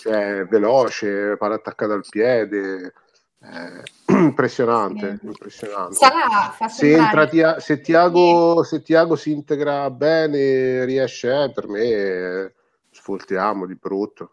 cioè 0.01 0.45
veloce, 0.45 1.37
palla 1.37 1.55
attaccata 1.55 1.93
al 1.93 2.05
piede 2.09 2.91
eh, 3.39 3.83
impressionante, 4.13 5.19
impressionante. 5.21 5.95
Sarà, 5.95 6.55
se, 6.67 6.95
entra, 6.95 7.27
tia, 7.27 7.59
se, 7.59 7.81
Tiago, 7.81 8.63
se 8.63 8.81
Tiago 8.81 9.15
si 9.15 9.31
integra 9.31 9.89
bene, 9.91 10.85
riesce, 10.85 11.43
eh, 11.43 11.51
per 11.51 11.67
me 11.67 12.53
sfoltiamo 12.89 13.65
di 13.65 13.75
brutto. 13.75 14.31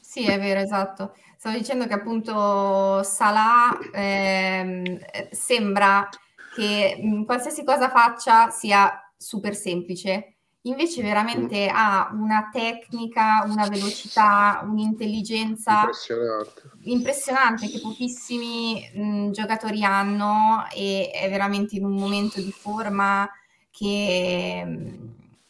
Sì, 0.00 0.24
è 0.26 0.38
vero, 0.38 0.60
esatto. 0.60 1.14
Stavo 1.36 1.56
dicendo 1.56 1.86
che 1.86 1.94
appunto 1.94 3.02
Salah 3.02 3.78
ehm, 3.92 4.98
sembra 5.30 6.08
che 6.54 6.98
mh, 7.00 7.24
qualsiasi 7.24 7.62
cosa 7.62 7.90
faccia 7.90 8.50
sia 8.50 9.12
super 9.16 9.54
semplice 9.54 10.37
invece 10.68 11.02
veramente 11.02 11.68
ha 11.72 12.10
una 12.12 12.48
tecnica, 12.52 13.44
una 13.46 13.68
velocità, 13.68 14.60
un'intelligenza 14.64 15.80
impressionante, 15.80 16.62
impressionante 16.82 17.68
che 17.68 17.80
pochissimi 17.80 18.90
mh, 18.94 19.30
giocatori 19.30 19.82
hanno 19.82 20.64
e 20.74 21.10
è 21.12 21.28
veramente 21.28 21.76
in 21.76 21.84
un 21.84 21.94
momento 21.94 22.40
di 22.40 22.52
forma 22.52 23.28
che, 23.70 24.98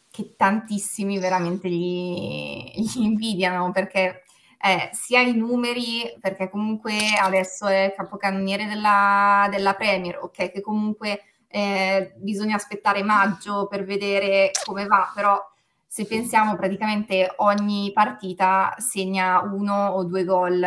che 0.09 0.33
tantissimi 0.35 1.19
veramente 1.19 1.69
gli, 1.69 2.71
gli 2.75 3.01
invidiano 3.01 3.71
perché 3.71 4.23
eh, 4.61 4.89
sia 4.91 5.21
i 5.21 5.33
numeri, 5.33 6.13
perché 6.19 6.49
comunque 6.49 6.97
adesso 7.17 7.67
è 7.67 7.93
capocannoniere 7.95 8.65
della, 8.65 9.47
della 9.49 9.73
Premier, 9.73 10.19
ok, 10.21 10.51
che 10.51 10.61
comunque 10.61 11.21
eh, 11.51 12.13
bisogna 12.17 12.55
aspettare 12.55 13.03
maggio 13.03 13.67
per 13.67 13.83
vedere 13.83 14.51
come 14.63 14.85
va, 14.85 15.11
però 15.13 15.37
se 15.87 16.05
pensiamo 16.05 16.55
praticamente 16.55 17.33
ogni 17.37 17.91
partita 17.91 18.75
segna 18.77 19.41
uno 19.41 19.87
o 19.87 20.03
due 20.03 20.23
gol 20.23 20.63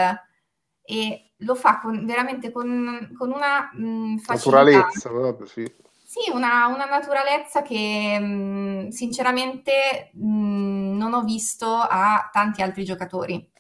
e 0.84 1.30
lo 1.36 1.54
fa 1.54 1.78
con, 1.78 2.04
veramente 2.04 2.50
con, 2.50 3.14
con 3.16 3.30
una 3.30 3.70
mh, 3.72 4.22
naturalezza, 4.26 5.10
vabbè, 5.10 5.46
sì. 5.46 5.80
Sì, 6.04 6.30
una, 6.30 6.66
una 6.66 6.84
naturalezza 6.84 7.62
che 7.62 8.18
mh, 8.18 8.88
sinceramente 8.88 10.10
mh, 10.12 10.96
non 10.96 11.14
ho 11.14 11.22
visto 11.22 11.66
a 11.66 12.28
tanti 12.32 12.60
altri 12.60 12.84
giocatori. 12.84 13.50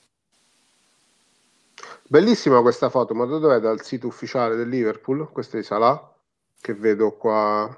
Bellissima 2.08 2.60
questa 2.60 2.90
foto, 2.90 3.14
ma 3.14 3.24
da 3.24 3.38
dov'è? 3.38 3.58
Dal 3.58 3.82
sito 3.82 4.06
ufficiale 4.06 4.54
del 4.54 4.68
Liverpool? 4.68 5.30
Questa 5.30 5.56
è 5.56 5.62
Salah? 5.62 6.12
Che 6.62 6.74
vedo 6.74 7.16
qua. 7.16 7.76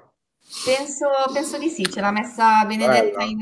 Penso, 0.63 1.07
penso 1.33 1.57
di 1.57 1.69
sì, 1.69 1.83
ce 1.91 2.01
l'ha 2.01 2.11
messa 2.11 2.63
Benedetta 2.65 3.23
in, 3.23 3.39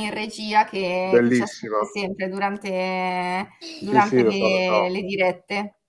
in, 0.00 0.10
regia 0.10 0.64
che 0.64 1.10
Bellissima. 1.12 1.84
sempre 1.92 2.28
durante, 2.30 3.50
durante 3.82 4.08
sì, 4.08 4.30
sì, 4.30 4.40
le, 4.40 4.66
so, 4.66 4.86
le, 4.88 5.02
dirette. 5.02 5.80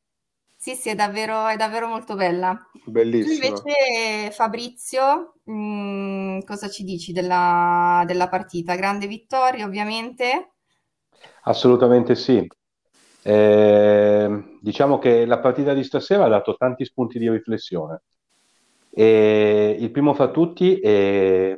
Sì, 0.58 0.76
sì, 0.76 0.90
è 0.90 0.96
davvero, 0.96 1.48
è 1.48 1.56
davvero 1.56 1.88
molto 1.88 2.16
bella. 2.16 2.70
Bellissima. 2.86 3.56
Tu 3.56 3.70
invece, 3.70 4.32
Fabrizio, 4.32 5.36
mh, 5.46 5.54
mm, 5.54 6.40
cosa 6.42 6.68
ci 6.68 6.84
dici 6.84 7.14
della, 7.14 8.04
della 8.06 8.28
partita? 8.28 8.76
Grande 8.76 9.08
vittoria, 9.08 9.66
ovviamente. 9.66 10.56
Assolutamente 11.44 12.14
sì. 12.16 12.46
Eh, 13.24 14.58
diciamo 14.62 15.00
che 15.00 15.26
la 15.26 15.40
partita 15.40 15.74
di 15.74 15.84
stasera 15.86 16.26
ha 16.26 16.30
dato 16.30 16.58
tanti 16.58 16.84
spunti 16.84 17.20
di 17.20 17.30
riflessione. 17.30 18.02
E 19.00 19.76
il 19.78 19.92
primo 19.92 20.16
fra 20.16 20.30
tutti 20.30 20.80
è 20.80 21.56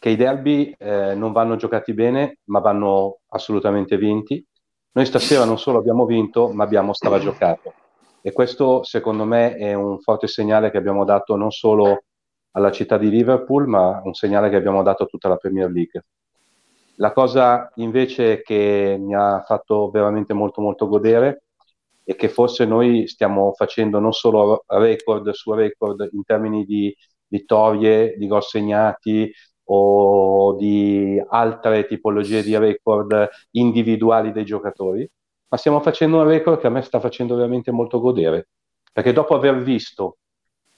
che 0.00 0.08
i 0.08 0.16
derby 0.16 0.74
eh, 0.76 1.14
non 1.14 1.30
vanno 1.30 1.54
giocati 1.54 1.94
bene, 1.94 2.38
ma 2.46 2.58
vanno 2.58 3.18
assolutamente 3.28 3.96
vinti. 3.96 4.44
Noi 4.90 5.06
stasera 5.06 5.44
non 5.44 5.60
solo 5.60 5.78
abbiamo 5.78 6.04
vinto, 6.06 6.48
ma 6.48 6.64
abbiamo 6.64 6.92
stragiocato. 6.92 7.72
E 8.20 8.32
questo, 8.32 8.82
secondo 8.82 9.24
me, 9.24 9.54
è 9.54 9.74
un 9.74 10.00
forte 10.00 10.26
segnale 10.26 10.72
che 10.72 10.76
abbiamo 10.76 11.04
dato 11.04 11.36
non 11.36 11.52
solo 11.52 12.02
alla 12.50 12.72
città 12.72 12.98
di 12.98 13.10
Liverpool, 13.10 13.68
ma 13.68 14.00
un 14.02 14.14
segnale 14.14 14.50
che 14.50 14.56
abbiamo 14.56 14.82
dato 14.82 15.04
a 15.04 15.06
tutta 15.06 15.28
la 15.28 15.36
Premier 15.36 15.70
League. 15.70 16.04
La 16.96 17.12
cosa 17.12 17.70
invece 17.76 18.42
che 18.42 18.96
mi 18.98 19.14
ha 19.14 19.40
fatto 19.46 19.88
veramente 19.88 20.32
molto 20.32 20.60
molto 20.60 20.88
godere 20.88 21.43
e 22.04 22.14
che 22.16 22.28
forse 22.28 22.66
noi 22.66 23.08
stiamo 23.08 23.52
facendo 23.56 23.98
non 23.98 24.12
solo 24.12 24.64
record 24.66 25.30
su 25.30 25.52
record 25.52 26.08
in 26.12 26.22
termini 26.22 26.64
di 26.64 26.94
vittorie, 27.26 28.14
di 28.16 28.26
gol 28.26 28.42
segnati 28.42 29.32
o 29.64 30.54
di 30.56 31.20
altre 31.26 31.86
tipologie 31.86 32.42
di 32.42 32.56
record 32.56 33.28
individuali 33.52 34.30
dei 34.30 34.44
giocatori, 34.44 35.08
ma 35.48 35.56
stiamo 35.56 35.80
facendo 35.80 36.18
un 36.18 36.28
record 36.28 36.60
che 36.60 36.66
a 36.66 36.70
me 36.70 36.82
sta 36.82 37.00
facendo 37.00 37.34
veramente 37.34 37.70
molto 37.70 38.00
godere, 38.00 38.48
perché 38.92 39.12
dopo 39.12 39.34
aver 39.34 39.62
visto 39.62 40.18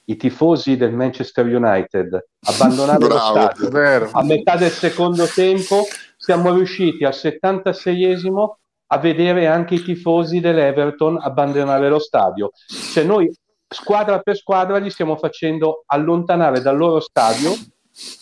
i 0.04 0.16
tifosi 0.16 0.76
del 0.76 0.92
Manchester 0.92 1.44
United 1.46 2.26
abbandonare 2.46 3.08
lo 3.08 3.18
stadio 3.18 4.08
a 4.12 4.22
metà 4.22 4.56
del 4.56 4.70
secondo 4.70 5.26
tempo, 5.26 5.82
siamo 6.16 6.54
riusciti 6.54 7.04
al 7.04 7.12
76esimo 7.12 8.58
a 8.88 8.98
vedere 8.98 9.46
anche 9.46 9.74
i 9.74 9.82
tifosi 9.82 10.40
dell'Everton 10.40 11.18
abbandonare 11.20 11.88
lo 11.88 11.98
stadio. 11.98 12.50
Cioè 12.92 13.04
noi 13.04 13.30
squadra 13.68 14.20
per 14.20 14.36
squadra 14.36 14.78
li 14.78 14.90
stiamo 14.90 15.16
facendo 15.16 15.82
allontanare 15.86 16.60
dal 16.60 16.76
loro 16.76 17.00
stadio 17.00 17.50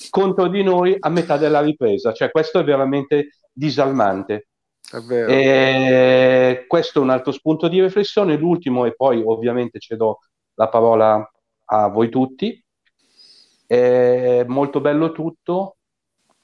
contro 0.08 0.48
di 0.48 0.62
noi 0.62 0.96
a 0.98 1.08
metà 1.10 1.36
della 1.36 1.60
ripresa. 1.60 2.12
Cioè 2.12 2.30
questo 2.30 2.60
è 2.60 2.64
veramente 2.64 3.38
disarmante. 3.52 4.48
È 4.90 6.64
questo 6.68 6.98
è 6.98 7.02
un 7.02 7.10
altro 7.10 7.32
spunto 7.32 7.68
di 7.68 7.80
riflessione. 7.80 8.36
L'ultimo, 8.36 8.84
e 8.84 8.94
poi 8.94 9.22
ovviamente 9.24 9.78
cedo 9.78 10.20
la 10.54 10.68
parola 10.68 11.30
a 11.66 11.88
voi 11.88 12.08
tutti. 12.08 12.62
È 13.66 14.44
molto 14.46 14.80
bello 14.80 15.12
tutto, 15.12 15.76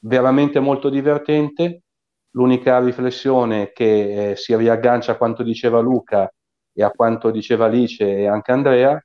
veramente 0.00 0.59
molto 0.59 0.89
divertente. 0.89 1.83
L'unica 2.31 2.79
riflessione 2.79 3.73
che 3.73 4.31
eh, 4.31 4.37
si 4.37 4.55
riaggancia 4.57 5.13
a 5.13 5.17
quanto 5.17 5.43
diceva 5.43 5.81
Luca 5.81 6.33
e 6.73 6.83
a 6.83 6.91
quanto 6.91 7.31
diceva 7.31 7.67
Alice 7.67 8.05
e 8.05 8.27
anche 8.27 8.53
Andrea, 8.53 9.05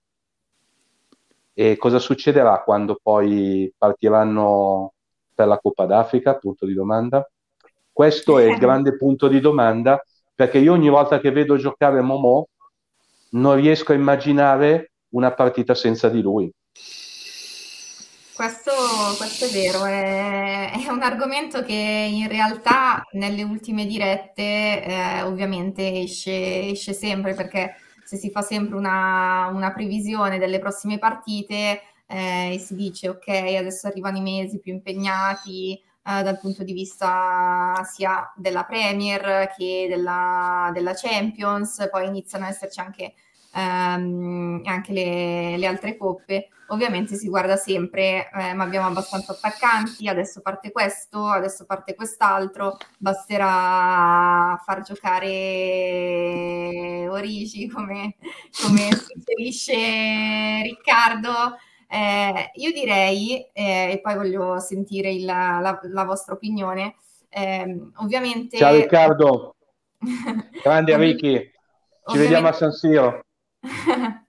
e 1.58 1.78
cosa 1.78 2.00
succederà 2.00 2.62
quando 2.64 3.00
poi 3.02 3.74
partiranno 3.78 4.94
per 5.34 5.48
la 5.48 5.58
Coppa 5.58 5.86
d'Africa, 5.86 6.36
punto 6.36 6.66
di 6.66 6.74
domanda? 6.74 7.28
Questo 7.92 8.40
è 8.40 8.44
il 8.44 8.58
grande 8.60 8.98
punto 8.98 9.30
di 9.30 9.40
domanda, 9.40 10.04
perché 10.36 10.58
io 10.58 10.74
ogni 10.74 10.90
volta 10.90 11.20
che 11.20 11.32
vedo 11.32 11.56
giocare 11.56 12.02
Momo 12.02 12.50
non 13.32 13.56
riesco 13.56 13.94
a 13.94 13.96
immaginare 13.96 14.92
una 15.10 15.34
partita 15.34 15.74
senza 15.74 16.10
di 16.10 16.22
lui. 16.22 16.52
Questo, 18.36 18.72
questo 19.16 19.46
è 19.46 19.50
vero, 19.50 19.86
è, 19.86 20.72
è, 20.74 20.90
un 20.90 21.02
argomento 21.02 21.64
che 21.64 21.74
in 21.74 22.28
realtà 22.28 23.02
nelle 23.14 23.44
ultime 23.44 23.86
dirette 23.86 24.84
eh, 24.84 25.22
ovviamente 25.22 26.02
esce, 26.02 26.68
esce, 26.68 26.92
sempre 26.92 27.34
perché 27.34 27.76
se 28.04 28.18
si 28.18 28.30
fa 28.32 28.42
sempre 28.42 28.76
una, 28.76 29.48
una 29.54 29.72
previsione 29.72 30.38
delle 30.38 30.60
prossime 30.60 31.00
partite 31.00 31.82
eh, 32.08 32.56
e 32.56 32.60
si 32.60 32.76
dice 32.76 33.08
ok 33.08 33.28
adesso 33.28 33.88
arrivano 33.88 34.18
i 34.18 34.22
mesi 34.22 34.60
più 34.60 34.74
impegnati 34.74 35.74
eh, 35.74 36.22
dal 36.22 36.38
punto 36.38 36.66
di 36.66 36.74
vista 36.74 37.74
sia 37.90 38.34
della 38.36 38.66
Premier 38.66 39.54
che 39.56 39.88
della, 39.88 40.72
della 40.74 40.94
Champions, 40.94 41.88
poi 41.90 42.06
iniziano 42.08 42.44
ad 42.44 42.52
esserci 42.52 42.82
anche 42.82 43.14
ehm, 43.56 44.62
anche 44.66 44.92
le, 44.92 45.58
le, 45.58 45.66
altre 45.66 45.98
coppe. 45.98 46.50
Ovviamente 46.70 47.16
si 47.16 47.30
guarda 47.30 47.56
sempre, 47.58 48.30
eh, 48.32 48.54
ma 48.54 48.64
abbiamo 48.64 48.88
abbastanza 48.88 49.34
attaccanti, 49.34 50.08
adesso 50.08 50.42
parte 50.42 50.72
questo, 50.72 51.28
adesso 51.28 51.66
parte 51.66 51.94
quest'altro, 51.94 52.78
basterà 52.98 54.60
far 54.66 54.82
giocare 54.82 55.28
Origi 57.08 57.68
come, 57.68 58.16
come 58.64 58.90
suggerisce 58.98 60.62
Riccardo. 60.64 61.56
Eh, 61.88 62.50
io 62.56 62.72
direi, 62.72 63.48
eh, 63.54 63.92
e 63.92 64.00
poi 64.02 64.16
voglio 64.16 64.60
sentire 64.60 65.12
il, 65.12 65.24
la, 65.24 65.80
la, 65.84 66.04
vostra 66.04 66.34
opinione, 66.34 66.96
eh, 67.30 67.80
ovviamente... 67.98 68.58
Ciao 68.58 68.74
Riccardo, 68.74 69.56
grande 70.64 70.98
Ricky, 70.98 71.52
ci 72.08 72.18
vediamo 72.18 72.48
a 72.48 72.54
San 72.54 72.72
Siro. 72.72 73.25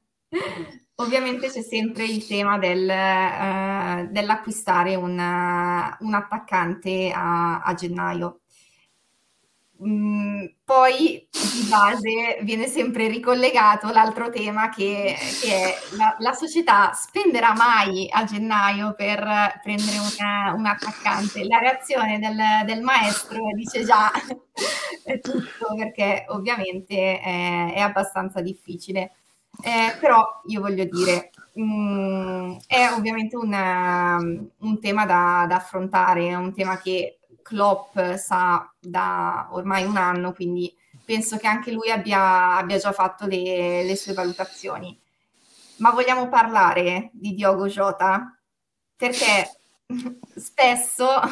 Ovviamente 0.98 1.50
c'è 1.50 1.60
sempre 1.60 2.04
il 2.04 2.26
tema 2.26 2.58
del, 2.58 2.88
uh, 2.88 4.10
dell'acquistare 4.10 4.94
un, 4.94 5.12
un 5.12 6.14
attaccante 6.14 7.12
a, 7.14 7.60
a 7.60 7.74
gennaio. 7.74 8.40
Mm, 9.84 10.46
poi 10.64 11.28
di 11.30 11.68
base 11.68 12.38
viene 12.40 12.66
sempre 12.66 13.08
ricollegato 13.08 13.90
l'altro 13.92 14.30
tema 14.30 14.70
che, 14.70 15.14
che 15.42 15.52
è 15.52 15.74
la, 15.98 16.16
la, 16.18 16.32
società 16.32 16.92
spenderà 16.94 17.52
mai 17.52 18.08
a 18.10 18.24
gennaio 18.24 18.94
per 18.94 19.18
prendere 19.62 19.98
una, 19.98 20.54
un 20.54 20.64
attaccante. 20.64 21.44
La 21.44 21.58
reazione 21.58 22.18
del, 22.18 22.38
del 22.64 22.80
maestro 22.80 23.38
dice 23.54 23.84
già 23.84 24.10
tutto 25.20 25.74
perché 25.76 26.24
ovviamente 26.28 27.20
è, 27.20 27.74
è 27.74 27.80
abbastanza 27.80 28.40
difficile. 28.40 29.12
Eh, 29.62 29.96
però 29.98 30.42
io 30.46 30.60
voglio 30.60 30.84
dire, 30.84 31.30
mh, 31.54 31.62
mm, 31.62 32.56
è 32.66 32.90
ovviamente 32.92 33.36
una, 33.36 34.16
un 34.16 34.80
tema 34.80 35.06
da, 35.06 35.46
da, 35.48 35.56
affrontare, 35.56 36.28
è 36.28 36.34
un 36.34 36.54
tema 36.54 36.78
che 36.78 37.18
Klopp 37.42 37.98
sa 38.16 38.70
da 38.78 39.48
ormai 39.52 39.84
un 39.84 39.96
anno, 39.96 40.32
quindi 40.32 40.74
penso 41.04 41.36
che 41.36 41.46
anche 41.46 41.72
lui 41.72 41.90
abbia, 41.90 42.56
abbia 42.56 42.78
già 42.78 42.92
fatto 42.92 43.26
le, 43.26 43.84
le, 43.84 43.96
sue 43.96 44.12
valutazioni. 44.12 44.98
Ma 45.76 45.90
vogliamo 45.90 46.28
parlare 46.28 47.10
di 47.12 47.34
Diogo 47.34 47.66
Jota? 47.66 48.36
Perché 48.96 49.58
spesso, 50.34 51.06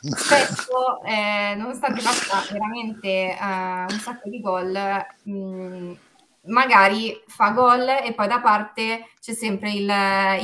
spesso 0.00 1.02
eh, 1.04 1.54
nonostante 1.56 2.00
faccia 2.00 2.52
veramente 2.52 3.36
uh, 3.40 3.92
un 3.92 3.98
sacco 4.00 4.28
di 4.28 4.40
gol, 4.40 4.78
mh, 5.22 5.32
mm, 5.32 5.92
magari 6.44 7.22
fa 7.26 7.50
gol 7.50 7.86
e 7.88 8.14
poi 8.14 8.26
da 8.26 8.40
parte 8.40 9.06
c'è 9.20 9.32
sempre 9.32 9.72
il, 9.72 9.90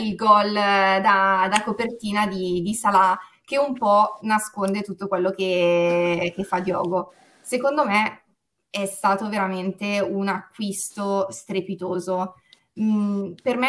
il 0.07 0.15
gol 0.15 0.53
da, 0.53 1.49
da 1.51 1.63
copertina 1.65 2.27
di, 2.27 2.61
di, 2.63 2.75
Salah 2.75 3.19
che 3.45 3.57
un 3.59 3.75
po' 3.75 4.19
nasconde 4.23 4.83
tutto 4.83 5.09
quello 5.09 5.31
che, 5.31 6.33
che 6.35 6.45
fa 6.45 6.61
Diogo. 6.61 7.13
Secondo 7.41 7.85
me 7.87 8.25
è 8.71 8.87
stato 8.87 9.29
veramente 9.29 10.01
un 10.01 10.29
acquisto 10.29 11.29
strepitoso. 11.31 12.35
Mm, 12.81 13.33
per 13.43 13.57
me 13.57 13.69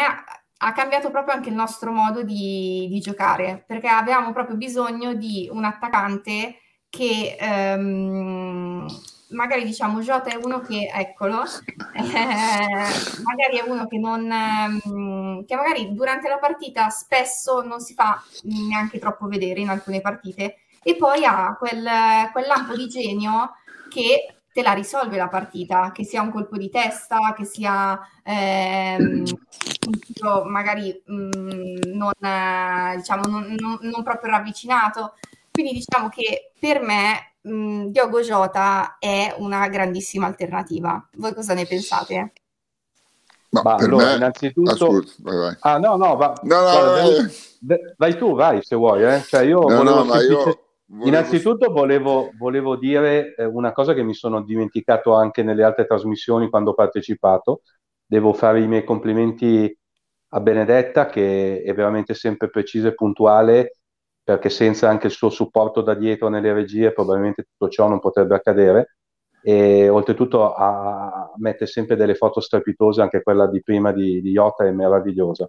ha 0.60 0.72
cambiato 0.72 1.10
proprio 1.10 1.34
anche 1.34 1.48
il 1.48 1.54
nostro 1.54 1.92
modo 1.92 2.22
di, 2.22 2.88
di, 2.90 3.00
giocare, 3.00 3.62
perché 3.66 3.86
avevamo 3.86 4.32
proprio 4.32 4.56
bisogno 4.56 5.14
di 5.14 5.48
un 5.52 5.64
attaccante 5.64 6.56
che 6.90 7.36
um, 7.40 8.86
magari 9.30 9.64
diciamo 9.64 10.00
Jota 10.00 10.30
è 10.30 10.38
uno 10.42 10.60
che, 10.60 10.90
eccolo, 10.92 11.42
eh, 11.94 12.02
magari 13.22 13.58
è 13.58 13.64
uno 13.66 13.86
che 13.86 13.98
non, 13.98 14.30
ehm, 14.30 15.44
che 15.44 15.54
magari 15.56 15.92
durante 15.94 16.28
la 16.28 16.38
partita 16.38 16.88
spesso 16.88 17.62
non 17.62 17.80
si 17.80 17.94
fa 17.94 18.22
neanche 18.42 18.98
troppo 18.98 19.26
vedere 19.26 19.60
in 19.60 19.68
alcune 19.68 20.00
partite 20.00 20.56
e 20.82 20.96
poi 20.96 21.24
ha 21.24 21.56
quel, 21.58 21.86
quel 22.32 22.46
lampo 22.46 22.74
di 22.74 22.86
genio 22.88 23.52
che 23.90 24.34
te 24.52 24.62
la 24.62 24.72
risolve 24.72 25.16
la 25.16 25.28
partita, 25.28 25.92
che 25.92 26.04
sia 26.04 26.22
un 26.22 26.30
colpo 26.30 26.56
di 26.56 26.68
testa, 26.70 27.32
che 27.36 27.44
sia 27.44 27.98
ehm, 28.24 29.22
un 29.86 29.98
tiro 30.00 30.44
magari 30.44 31.00
mh, 31.04 31.14
mm, 31.14 31.76
non, 31.94 32.12
diciamo, 32.96 33.22
non, 33.26 33.54
non, 33.56 33.78
non 33.82 34.02
proprio 34.02 34.32
ravvicinato. 34.32 35.14
Quindi 35.50 35.72
diciamo 35.72 36.08
che 36.08 36.52
per 36.58 36.80
me 36.80 37.27
mh, 37.42 37.50
mm, 37.50 37.86
Diogo 37.86 38.20
Jota 38.20 38.96
è 38.98 39.34
una 39.38 39.68
grandissima 39.68 40.26
alternativa. 40.26 41.08
Voi 41.16 41.34
cosa 41.34 41.54
ne 41.54 41.66
pensate? 41.66 42.32
Ma, 43.50 43.62
Ma 43.62 43.74
allora, 43.74 44.06
me... 44.06 44.14
innanzitutto... 44.16 44.70
Ah, 44.70 44.76
scusa, 44.76 45.14
vai, 45.18 45.36
vai. 45.36 45.56
ah, 45.60 45.78
no, 45.78 45.96
no, 45.96 46.16
va... 46.16 46.34
no, 46.42 46.56
no 46.56 46.62
Guarda, 46.62 46.90
vai. 47.60 47.94
vai. 47.96 48.16
tu, 48.16 48.34
vai 48.34 48.62
se 48.62 48.76
vuoi. 48.76 49.04
Eh. 49.04 49.22
Cioè, 49.22 49.42
io 49.42 49.60
no, 49.60 49.82
no, 49.82 50.04
semplice... 50.04 50.26
io... 50.26 50.66
Volevo... 50.90 51.06
Innanzitutto 51.06 51.70
volevo, 51.70 52.30
volevo 52.38 52.76
dire 52.76 53.34
eh, 53.34 53.44
una 53.44 53.72
cosa 53.72 53.92
che 53.92 54.02
mi 54.02 54.14
sono 54.14 54.42
dimenticato 54.42 55.12
anche 55.12 55.42
nelle 55.42 55.62
altre 55.62 55.86
trasmissioni 55.86 56.48
quando 56.48 56.70
ho 56.70 56.74
partecipato. 56.74 57.60
Devo 58.06 58.32
fare 58.32 58.62
i 58.62 58.66
miei 58.66 58.84
complimenti 58.84 59.76
a 60.30 60.40
Benedetta 60.40 61.06
che 61.06 61.62
è 61.62 61.74
veramente 61.74 62.14
sempre 62.14 62.48
precisa 62.48 62.88
e 62.88 62.94
puntuale 62.94 63.77
perché 64.32 64.50
senza 64.50 64.90
anche 64.90 65.06
il 65.06 65.12
suo 65.14 65.30
supporto 65.30 65.80
da 65.80 65.94
dietro 65.94 66.28
nelle 66.28 66.52
regie 66.52 66.92
probabilmente 66.92 67.44
tutto 67.44 67.70
ciò 67.70 67.88
non 67.88 67.98
potrebbe 67.98 68.34
accadere 68.34 68.96
e 69.40 69.88
oltretutto 69.88 70.52
a, 70.52 71.32
mette 71.36 71.64
sempre 71.64 71.96
delle 71.96 72.14
foto 72.14 72.40
strepitose, 72.40 73.00
anche 73.00 73.22
quella 73.22 73.46
di 73.46 73.62
prima 73.62 73.90
di, 73.90 74.20
di 74.20 74.32
Iota 74.32 74.66
è 74.66 74.70
meravigliosa. 74.70 75.48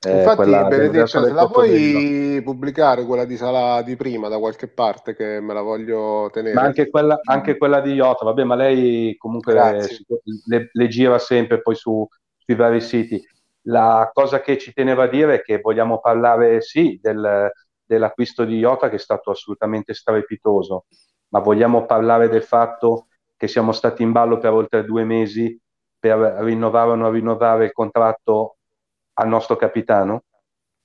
Eh, 0.00 0.18
Infatti, 0.18 1.06
se 1.06 1.20
la 1.30 1.46
puoi 1.46 2.42
pubblicare 2.42 3.04
quella 3.04 3.24
di 3.24 3.36
Sala 3.36 3.82
di 3.82 3.94
prima 3.94 4.26
da 4.26 4.38
qualche 4.38 4.66
parte 4.66 5.14
che 5.14 5.40
me 5.40 5.54
la 5.54 5.62
voglio 5.62 6.28
tenere. 6.32 6.54
Ma 6.54 6.62
anche 6.62 6.90
quella, 6.90 7.20
anche 7.22 7.56
quella 7.56 7.80
di 7.80 7.92
Iota, 7.92 8.24
vabbè, 8.24 8.42
ma 8.42 8.56
lei 8.56 9.16
comunque 9.16 9.54
le, 9.54 9.86
le, 10.46 10.70
le, 10.72 10.88
gira 10.88 11.18
sempre 11.20 11.62
poi 11.62 11.76
su, 11.76 12.04
sui 12.36 12.54
vari 12.56 12.80
siti. 12.80 13.22
La 13.68 14.10
cosa 14.12 14.40
che 14.40 14.58
ci 14.58 14.72
teneva 14.72 15.04
a 15.04 15.08
dire 15.08 15.36
è 15.36 15.42
che 15.42 15.60
vogliamo 15.60 16.00
parlare 16.00 16.60
sì 16.60 16.98
del, 17.00 17.50
dell'acquisto 17.86 18.44
di 18.44 18.56
Iota 18.56 18.88
che 18.88 18.96
è 18.96 18.98
stato 18.98 19.30
assolutamente 19.30 19.94
strepitoso, 19.94 20.86
ma 21.28 21.40
vogliamo 21.40 21.86
parlare 21.86 22.28
del 22.28 22.42
fatto 22.42 23.06
che 23.36 23.48
siamo 23.48 23.72
stati 23.72 24.02
in 24.02 24.12
ballo 24.12 24.38
per 24.38 24.52
oltre 24.52 24.84
due 24.84 25.04
mesi 25.04 25.58
per 25.98 26.18
rinnovare 26.40 26.90
o 26.90 26.94
non 26.94 27.12
rinnovare 27.12 27.66
il 27.66 27.72
contratto 27.72 28.56
al 29.14 29.28
nostro 29.28 29.56
capitano? 29.56 30.24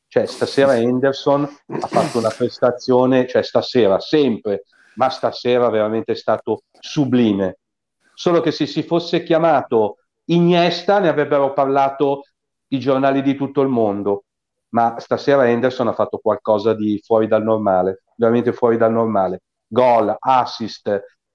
Cioè, 0.08 0.26
stasera 0.26 0.76
Henderson 0.76 1.44
ha 1.44 1.88
fatto 1.88 2.18
una 2.18 2.34
prestazione, 2.36 3.28
cioè 3.28 3.44
stasera, 3.44 4.00
sempre, 4.00 4.64
ma 4.96 5.10
stasera 5.10 5.70
veramente 5.70 6.12
è 6.12 6.16
stato 6.16 6.64
sublime. 6.80 7.60
Solo 8.14 8.42
che 8.42 8.52
se 8.52 8.66
si 8.66 8.84
fosse 8.84 9.24
chiamato 9.24 9.98
Iniesta 10.26 11.00
ne 11.00 11.10
avrebbero 11.10 11.52
parlato 11.52 12.24
i 12.68 12.80
giornali 12.80 13.22
di 13.22 13.36
tutto 13.36 13.62
il 13.62 13.68
mondo 13.68 14.26
ma 14.72 15.00
stasera 15.00 15.48
Henderson 15.48 15.88
ha 15.88 15.94
fatto 15.94 16.20
qualcosa 16.20 16.74
di 16.74 17.02
fuori 17.04 17.28
dal 17.28 17.44
normale, 17.44 18.04
veramente 18.16 18.54
fuori 18.54 18.78
dal 18.78 18.92
normale. 18.92 19.42
Gol, 19.68 20.16
assist, 20.18 20.88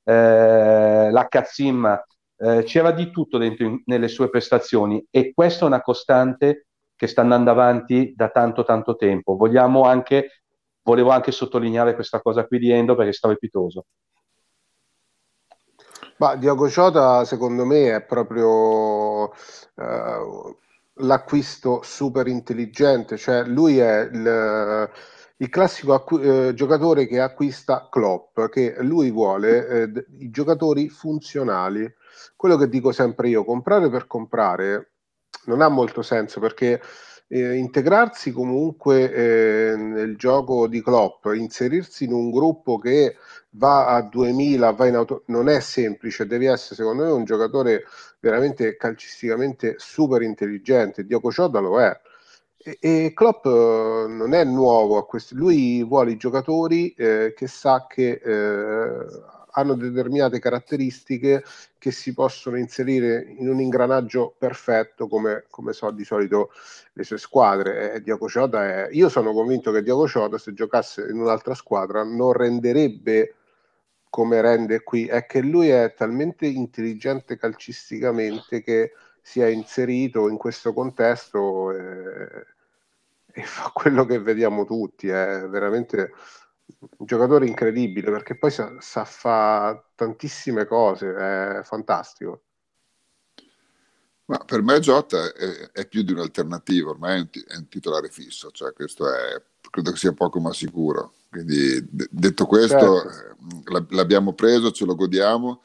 eh, 0.05 1.09
la 1.11 1.27
cazzimma, 1.29 2.03
eh, 2.39 2.63
c'era 2.65 2.91
di 2.93 3.11
tutto 3.11 3.39
dentro 3.39 3.65
in, 3.67 3.83
nelle 3.87 4.09
sue 4.09 4.29
prestazioni 4.29 5.05
e 5.11 5.33
questa 5.35 5.65
è 5.65 5.69
una 5.69 5.81
costante 5.81 6.67
che 6.95 7.07
sta 7.07 7.23
andando 7.23 7.51
avanti 7.51 8.13
da 8.15 8.29
tanto 8.29 8.65
tanto 8.65 8.97
tempo. 8.97 9.37
Vogliamo 9.37 9.83
anche, 9.85 10.43
volevo 10.83 11.11
anche 11.11 11.33
sottolineare 11.33 11.95
questa 11.95 12.21
cosa 12.21 12.47
qui 12.47 12.59
di 12.59 12.71
Endo 12.71 12.95
perché 12.95 13.11
è 13.11 13.15
strepitoso. 13.15 13.85
Ma 16.19 16.37
Diogo 16.37 16.69
Jota 16.69 17.25
secondo 17.25 17.67
me 17.67 17.95
è 17.95 18.03
proprio 18.03 19.31
eh, 19.33 20.57
l'acquisto 21.01 21.81
super 21.83 22.27
intelligente, 22.27 23.17
cioè 23.17 23.45
lui 23.45 23.79
è 23.79 24.09
il, 24.13 24.91
il 25.39 25.49
classico 25.49 25.95
acqu- 25.95 26.23
eh, 26.25 26.55
giocatore 26.55 27.07
che 27.07 27.21
acquista 27.21 27.89
Klopp, 27.91 28.41
che 28.47 28.77
lui 28.81 29.11
vuole 29.11 29.67
eh, 29.69 29.89
d- 29.89 30.07
i 30.19 30.31
giocatori 30.31 30.89
funzionali. 30.89 31.93
Quello 32.35 32.57
che 32.57 32.69
dico 32.69 32.93
sempre 32.93 33.29
io, 33.29 33.45
comprare 33.45 33.91
per 33.91 34.07
comprare 34.07 34.93
non 35.47 35.61
ha 35.61 35.69
molto 35.69 36.03
senso 36.03 36.41
perché 36.41 36.81
eh, 37.29 37.55
integrarsi 37.55 38.33
comunque 38.33 39.13
eh, 39.13 39.77
nel 39.77 40.17
gioco 40.17 40.67
di 40.69 40.83
Klopp, 40.83 41.27
inserirsi 41.35 42.05
in 42.05 42.13
un 42.13 42.31
gruppo 42.31 42.79
che 42.79 43.17
va 43.51 43.87
a 43.89 44.03
2000, 44.03 44.71
va 44.73 44.87
in 44.87 44.97
auto, 44.97 45.23
non 45.27 45.49
è 45.49 45.61
semplice, 45.61 46.27
devi 46.27 46.47
essere 46.47 46.75
secondo 46.77 47.05
me 47.05 47.11
un 47.11 47.25
giocatore 47.25 47.85
veramente 48.21 48.77
calcisticamente 48.77 49.75
super 49.79 50.23
intelligente, 50.23 51.05
Diogo 51.05 51.31
Cioda 51.31 51.61
lo 51.61 51.81
è. 51.81 52.01
E, 52.57 52.79
e 52.81 53.13
Klopp 53.15 53.47
eh, 53.47 54.07
non 54.09 54.35
è 54.35 54.45
nuovo 54.45 54.99
a 54.99 55.07
questo, 55.07 55.35
lui 55.37 55.85
vuole 55.85 56.13
i 56.13 56.17
giocatori 56.17 56.93
eh, 56.95 57.33
che 57.37 57.47
sa 57.47 57.87
che 57.89 58.21
eh, 58.23 59.35
hanno 59.57 59.75
determinate 59.75 60.39
caratteristiche 60.39 61.43
che 61.79 61.91
si 61.91 62.13
possono 62.13 62.57
inserire 62.57 63.35
in 63.39 63.49
un 63.49 63.61
ingranaggio 63.61 64.35
perfetto 64.37 65.09
come, 65.09 65.45
come 65.51 65.73
so 65.73 65.91
di 65.91 66.05
solito 66.05 66.51
le 66.93 67.05
sue 67.05 67.19
squadre. 67.19 67.95
E 67.95 68.03
Diaco 68.03 68.29
Ciota 68.29 68.65
è... 68.65 68.89
Io 68.93 69.09
sono 69.09 69.33
convinto 69.33 69.73
che 69.73 69.83
Diaco 69.83 70.07
Ciota 70.07 70.37
se 70.37 70.53
giocasse 70.53 71.07
in 71.09 71.19
un'altra 71.21 71.55
squadra 71.55 72.03
non 72.03 72.33
renderebbe 72.33 73.35
come 74.17 74.41
rende 74.41 74.83
qui, 74.83 75.07
è 75.07 75.27
che 75.27 75.43
lui 75.43 75.69
è 75.69 75.93
talmente 75.95 76.47
intelligente 76.47 77.37
calcisticamente 77.37 78.63
che 78.63 78.93
si 79.21 79.41
è 79.43 79.47
inserito 79.49 80.31
in 80.31 80.39
questo 80.39 80.73
contesto 80.73 81.71
e, 81.71 82.47
e 83.27 83.43
fa 83.43 83.69
quello 83.75 84.07
che 84.07 84.19
vediamo 84.19 84.65
tutti, 84.65 85.09
è 85.09 85.47
veramente 85.47 86.15
un 86.97 87.05
giocatore 87.05 87.47
incredibile 87.47 88.11
perché 88.11 88.39
poi 88.39 88.51
sa, 88.51 88.75
sa 88.81 89.05
fare 89.05 89.85
tantissime 89.95 90.65
cose, 90.65 91.15
è 91.15 91.61
fantastico. 91.63 92.45
Ma 94.25 94.39
per 94.39 94.63
me 94.63 94.81
Jota 94.81 95.31
è, 95.31 95.73
è, 95.73 95.87
più 95.87 96.01
di 96.01 96.13
un'alternativa, 96.13 96.89
ormai 96.89 97.17
è 97.17 97.21
un, 97.21 97.29
è 97.49 97.57
un, 97.57 97.69
titolare 97.69 98.09
fisso, 98.09 98.51
cioè 98.51 98.73
questo 98.73 99.13
è, 99.13 99.43
credo 99.71 99.91
che 99.91 99.99
sia 99.99 100.15
poco 100.15 100.41
ma 100.41 100.55
sicuro. 100.55 101.13
Quindi 101.37 101.87
detto 102.11 102.47
questo, 102.47 102.77
certo. 102.79 103.79
eh, 103.79 103.87
l'abbiamo 103.91 104.33
preso, 104.33 104.71
ce 104.71 104.87
lo 104.87 104.95
godiamo 104.95 105.63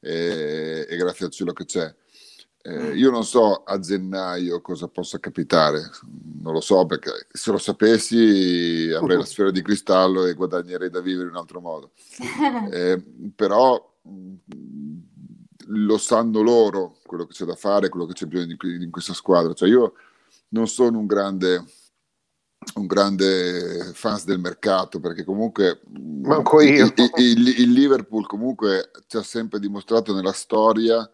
e, 0.00 0.86
e 0.86 0.96
grazie 0.96 1.26
al 1.26 1.32
cielo 1.32 1.52
che 1.52 1.64
c'è. 1.64 1.94
Eh, 2.66 2.94
io 2.94 3.10
non 3.10 3.24
so 3.24 3.62
a 3.62 3.78
gennaio 3.78 4.60
cosa 4.60 4.88
possa 4.88 5.18
capitare, 5.18 5.82
non 6.40 6.52
lo 6.54 6.60
so 6.60 6.86
perché 6.86 7.26
se 7.30 7.50
lo 7.50 7.58
sapessi 7.58 8.90
avrei 8.94 9.18
la 9.18 9.24
sfera 9.26 9.50
di 9.50 9.60
cristallo 9.62 10.26
e 10.26 10.34
guadagnerei 10.34 10.88
da 10.88 11.00
vivere 11.00 11.28
in 11.28 11.34
un 11.34 11.40
altro 11.40 11.60
modo. 11.60 11.92
Eh, 12.70 13.02
però 13.34 13.94
mm, 14.06 14.34
lo 15.68 15.98
sanno 15.98 16.42
loro 16.42 16.98
quello 17.06 17.24
che 17.26 17.32
c'è 17.32 17.44
da 17.44 17.54
fare, 17.54 17.88
quello 17.88 18.06
che 18.06 18.12
c'è 18.12 18.26
bisogno 18.26 18.56
in 18.60 18.90
questa 18.90 19.14
squadra. 19.14 19.54
Cioè 19.54 19.68
io 19.68 19.94
non 20.48 20.68
sono 20.68 20.98
un 20.98 21.06
grande, 21.06 21.64
un 22.74 22.86
grande 22.86 23.92
fans 23.94 24.24
del 24.24 24.38
mercato 24.38 25.00
perché 25.00 25.24
comunque 25.24 25.80
Manco 26.22 26.60
io. 26.60 26.92
Il, 26.96 27.10
il, 27.16 27.60
il 27.60 27.72
Liverpool 27.72 28.26
comunque 28.26 28.90
ci 29.06 29.16
ha 29.16 29.22
sempre 29.22 29.58
dimostrato 29.58 30.14
nella 30.14 30.32
storia 30.32 31.08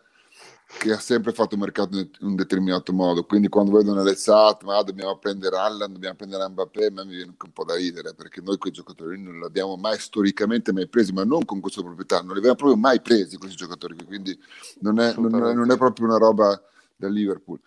che 0.79 0.93
ha 0.93 0.99
sempre 0.99 1.33
fatto 1.33 1.57
mercato 1.57 1.99
in 1.99 2.09
un 2.21 2.37
determinato 2.37 2.93
modo. 2.93 3.25
Quindi 3.25 3.49
quando 3.49 3.73
vedo 3.73 3.93
nelle 3.93 4.15
chat, 4.17 4.63
ma 4.63 4.81
dobbiamo 4.83 5.19
prendere 5.19 5.57
Allan, 5.57 5.93
dobbiamo 5.93 6.15
prendere 6.15 6.49
Mbappé, 6.49 6.87
a 6.87 6.91
me 6.91 7.05
mi 7.05 7.17
viene 7.17 7.35
un 7.37 7.53
po' 7.53 7.65
da 7.65 7.75
ridere, 7.75 8.15
perché 8.15 8.41
noi 8.41 8.57
quei 8.57 8.73
giocatori 8.73 9.21
non 9.21 9.39
li 9.39 9.45
abbiamo 9.45 9.77
mai 9.77 9.99
storicamente 9.99 10.73
mai 10.73 10.87
presi, 10.87 11.13
ma 11.13 11.25
non 11.25 11.45
con 11.45 11.61
questa 11.61 11.83
proprietà, 11.83 12.21
non 12.21 12.33
li 12.33 12.39
abbiamo 12.39 12.57
proprio 12.57 12.79
mai 12.79 13.01
presi 13.01 13.37
questi 13.37 13.57
giocatori, 13.57 13.97
quindi 14.07 14.39
non 14.81 15.01
è, 15.01 15.15
non 15.17 15.35
è, 15.35 15.55
non 15.55 15.71
è 15.71 15.77
proprio 15.77 16.07
una 16.07 16.19
roba 16.19 16.63
da 16.95 17.09
Liverpool. 17.09 17.59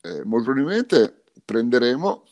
Eh, 0.00 0.24
molto 0.24 0.50
probabilmente 0.50 1.22
prenderemo 1.44 2.24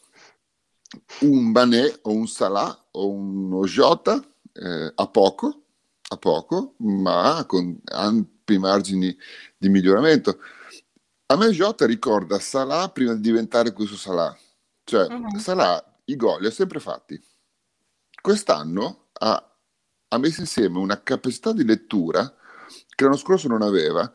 un 1.20 1.52
Bané 1.52 1.98
o 2.02 2.12
un 2.12 2.26
Salah 2.26 2.86
o 2.92 3.08
un 3.08 3.52
Ojota 3.52 4.22
eh, 4.52 4.92
a 4.94 5.06
poco, 5.06 5.62
a 6.08 6.16
poco, 6.16 6.74
ma 6.78 7.44
con 7.46 7.80
ampi 7.84 8.58
margini 8.58 9.16
di 9.56 9.68
miglioramento. 9.68 10.38
A 11.26 11.36
me 11.36 11.50
Jota 11.50 11.86
ricorda 11.86 12.38
Salah 12.40 12.88
prima 12.88 13.14
di 13.14 13.20
diventare 13.20 13.72
questo 13.72 13.96
Salah. 13.96 14.36
Cioè, 14.84 15.06
uh-huh. 15.06 15.38
Salah 15.38 16.00
i 16.06 16.16
gol 16.16 16.40
li 16.40 16.48
ha 16.48 16.50
sempre 16.50 16.80
fatti. 16.80 17.22
Quest'anno 18.20 19.10
ha, 19.12 19.56
ha 20.08 20.18
messo 20.18 20.40
insieme 20.40 20.78
una 20.78 21.00
capacità 21.02 21.52
di 21.52 21.64
lettura 21.64 22.34
che 22.94 23.04
l'anno 23.04 23.16
scorso 23.16 23.48
non 23.48 23.62
aveva 23.62 24.12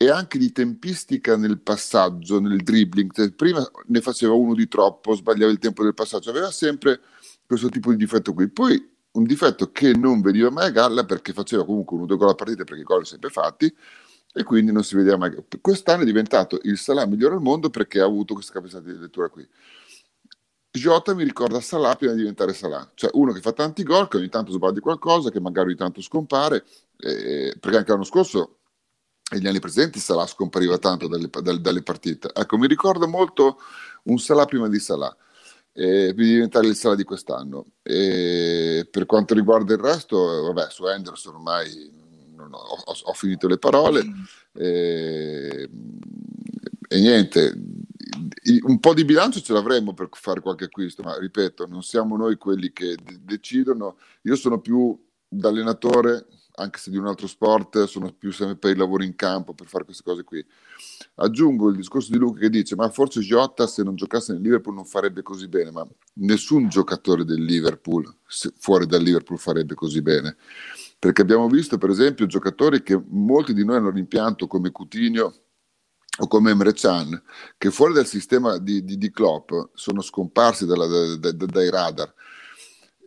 e 0.00 0.10
anche 0.10 0.38
di 0.38 0.52
tempistica 0.52 1.36
nel 1.36 1.60
passaggio, 1.60 2.38
nel 2.40 2.62
dribbling. 2.62 3.12
Cioè, 3.12 3.32
prima 3.32 3.68
ne 3.86 4.00
faceva 4.00 4.32
uno 4.32 4.54
di 4.54 4.68
troppo, 4.68 5.14
sbagliava 5.14 5.50
il 5.50 5.58
tempo 5.58 5.82
del 5.82 5.92
passaggio, 5.92 6.30
aveva 6.30 6.52
sempre 6.52 7.00
questo 7.44 7.68
tipo 7.68 7.90
di 7.90 7.96
difetto 7.96 8.32
qui. 8.32 8.48
Poi 8.48 8.96
un 9.10 9.24
difetto 9.24 9.72
che 9.72 9.92
non 9.96 10.20
veniva 10.20 10.50
mai 10.50 10.68
a 10.68 10.70
galla 10.70 11.04
perché 11.04 11.32
faceva 11.32 11.64
comunque 11.64 11.96
uno 11.96 12.04
o 12.04 12.06
due 12.06 12.16
gol 12.16 12.28
a 12.28 12.34
partita 12.34 12.62
perché 12.62 12.82
i 12.82 12.84
gol 12.84 13.00
li 13.00 13.06
sempre 13.06 13.30
fatti 13.30 13.74
e 14.32 14.42
quindi 14.44 14.70
non 14.70 14.84
si 14.84 14.94
vedeva 14.94 15.16
mai. 15.16 15.34
Quest'anno 15.60 16.02
è 16.02 16.06
diventato 16.06 16.60
il 16.62 16.78
Salah 16.78 17.04
migliore 17.04 17.34
al 17.34 17.42
mondo 17.42 17.68
perché 17.68 18.00
ha 18.00 18.04
avuto 18.04 18.34
questa 18.34 18.52
capacità 18.52 18.80
di 18.80 18.96
lettura 18.96 19.28
qui. 19.28 19.46
Jota 20.70 21.12
mi 21.12 21.24
ricorda 21.24 21.60
Salah 21.60 21.96
prima 21.96 22.12
di 22.12 22.18
diventare 22.18 22.52
Salah, 22.52 22.88
cioè 22.94 23.10
uno 23.14 23.32
che 23.32 23.40
fa 23.40 23.52
tanti 23.52 23.82
gol, 23.82 24.06
che 24.06 24.18
ogni 24.18 24.28
tanto 24.28 24.52
sbaglia 24.52 24.78
qualcosa, 24.78 25.30
che 25.30 25.40
magari 25.40 25.68
ogni 25.68 25.76
tanto 25.76 26.00
scompare, 26.00 26.64
eh, 26.98 27.56
perché 27.58 27.78
anche 27.78 27.90
l'anno 27.90 28.04
scorso 28.04 28.57
e 29.30 29.38
gli 29.38 29.46
anni 29.46 29.60
precedenti 29.60 29.98
Salah 29.98 30.26
scompariva 30.26 30.78
tanto 30.78 31.06
dalle, 31.06 31.28
dalle, 31.28 31.60
dalle, 31.60 31.82
partite. 31.82 32.30
Ecco, 32.32 32.56
mi 32.56 32.66
ricorda 32.66 33.06
molto 33.06 33.58
un 34.04 34.18
Salah 34.18 34.46
prima 34.46 34.68
di 34.68 34.78
Salah, 34.78 35.14
eh, 35.72 36.14
di 36.14 36.24
diventare 36.24 36.66
il 36.66 36.76
Salah 36.76 36.94
di 36.94 37.04
quest'anno. 37.04 37.66
E 37.82 38.88
per 38.90 39.06
quanto 39.06 39.34
riguarda 39.34 39.74
il 39.74 39.80
resto, 39.80 40.16
vabbè, 40.52 40.70
su 40.70 40.84
Anderson 40.84 41.34
ormai 41.34 42.06
ho, 42.38 42.82
ho, 42.84 42.96
ho 43.02 43.12
finito 43.12 43.48
le 43.48 43.58
parole 43.58 44.04
e, 44.54 45.68
e, 46.88 47.00
niente, 47.00 47.54
un 48.62 48.80
po' 48.80 48.94
di 48.94 49.04
bilancio 49.04 49.40
ce 49.40 49.52
l'avremmo 49.52 49.92
per 49.92 50.08
fare 50.12 50.40
qualche 50.40 50.64
acquisto, 50.64 51.02
ma 51.02 51.18
ripeto, 51.18 51.66
non 51.66 51.82
siamo 51.82 52.16
noi 52.16 52.36
quelli 52.36 52.72
che 52.72 52.96
decidono. 53.20 53.98
Io 54.22 54.36
sono 54.36 54.60
più 54.60 54.98
da 55.28 55.48
allenatore, 55.48 56.26
anche 56.58 56.78
se 56.78 56.90
di 56.90 56.96
un 56.96 57.06
altro 57.06 57.26
sport, 57.26 57.84
sono 57.84 58.12
più 58.12 58.32
sempre 58.32 58.56
per 58.56 58.70
il 58.72 58.78
lavoro 58.78 59.02
in 59.02 59.14
campo, 59.14 59.54
per 59.54 59.66
fare 59.66 59.84
queste 59.84 60.02
cose 60.02 60.24
qui. 60.24 60.44
Aggiungo 61.16 61.68
il 61.70 61.76
discorso 61.76 62.12
di 62.12 62.18
Luca 62.18 62.40
che 62.40 62.50
dice: 62.50 62.76
Ma 62.76 62.88
forse 62.90 63.20
Giotta, 63.20 63.66
se 63.66 63.82
non 63.82 63.96
giocasse 63.96 64.32
nel 64.32 64.42
Liverpool, 64.42 64.74
non 64.74 64.84
farebbe 64.84 65.22
così 65.22 65.48
bene. 65.48 65.70
Ma 65.70 65.86
nessun 66.14 66.68
giocatore 66.68 67.24
del 67.24 67.42
Liverpool, 67.42 68.04
fuori 68.58 68.86
dal 68.86 69.02
Liverpool, 69.02 69.38
farebbe 69.38 69.74
così 69.74 70.02
bene 70.02 70.36
perché 70.98 71.22
abbiamo 71.22 71.46
visto 71.46 71.78
per 71.78 71.90
esempio 71.90 72.26
giocatori 72.26 72.82
che 72.82 73.00
molti 73.06 73.54
di 73.54 73.64
noi 73.64 73.76
hanno 73.76 73.90
rimpianto 73.90 74.48
come 74.48 74.72
Coutinho 74.72 75.32
o 76.20 76.26
come 76.26 76.50
Emre 76.50 76.72
Can, 76.72 77.22
che 77.56 77.70
fuori 77.70 77.92
dal 77.92 78.06
sistema 78.06 78.58
di, 78.58 78.84
di, 78.84 78.98
di 78.98 79.10
Klopp 79.10 79.52
sono 79.74 80.00
scomparsi 80.00 80.66
dalla, 80.66 80.86
da, 80.86 81.32
da, 81.32 81.46
dai 81.46 81.70
radar. 81.70 82.12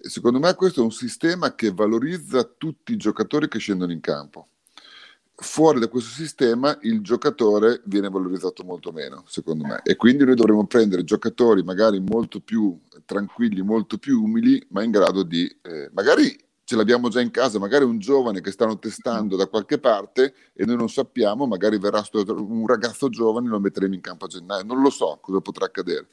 Secondo 0.01 0.39
me 0.39 0.53
questo 0.55 0.81
è 0.81 0.83
un 0.83 0.91
sistema 0.91 1.53
che 1.53 1.71
valorizza 1.71 2.43
tutti 2.43 2.93
i 2.93 2.97
giocatori 2.97 3.47
che 3.47 3.59
scendono 3.59 3.91
in 3.91 3.99
campo. 3.99 4.47
Fuori 5.35 5.79
da 5.79 5.87
questo 5.87 6.11
sistema 6.11 6.77
il 6.81 7.01
giocatore 7.01 7.81
viene 7.85 8.09
valorizzato 8.09 8.63
molto 8.63 8.91
meno, 8.91 9.23
secondo 9.27 9.65
me. 9.65 9.81
E 9.83 9.95
quindi 9.95 10.23
noi 10.23 10.35
dovremmo 10.35 10.65
prendere 10.67 11.03
giocatori 11.03 11.63
magari 11.63 11.99
molto 11.99 12.39
più 12.39 12.79
tranquilli, 13.05 13.61
molto 13.61 13.97
più 13.97 14.21
umili, 14.21 14.63
ma 14.69 14.83
in 14.83 14.91
grado 14.91 15.23
di... 15.23 15.45
Eh, 15.61 15.89
magari 15.93 16.37
ce 16.63 16.75
l'abbiamo 16.77 17.09
già 17.09 17.19
in 17.19 17.31
casa, 17.31 17.59
magari 17.59 17.83
un 17.83 17.99
giovane 17.99 18.39
che 18.39 18.51
stanno 18.51 18.79
testando 18.79 19.35
da 19.35 19.47
qualche 19.47 19.77
parte 19.77 20.33
e 20.53 20.63
noi 20.65 20.77
non 20.77 20.89
sappiamo, 20.89 21.45
magari 21.45 21.77
verrà 21.77 22.01
un 22.13 22.65
ragazzo 22.65 23.09
giovane 23.09 23.47
e 23.47 23.49
lo 23.49 23.59
metteremo 23.59 23.93
in 23.93 23.99
campo 23.99 24.25
a 24.25 24.27
gennaio, 24.29 24.63
non 24.63 24.81
lo 24.81 24.89
so 24.89 25.17
cosa 25.21 25.41
potrà 25.41 25.65
accadere. 25.65 26.07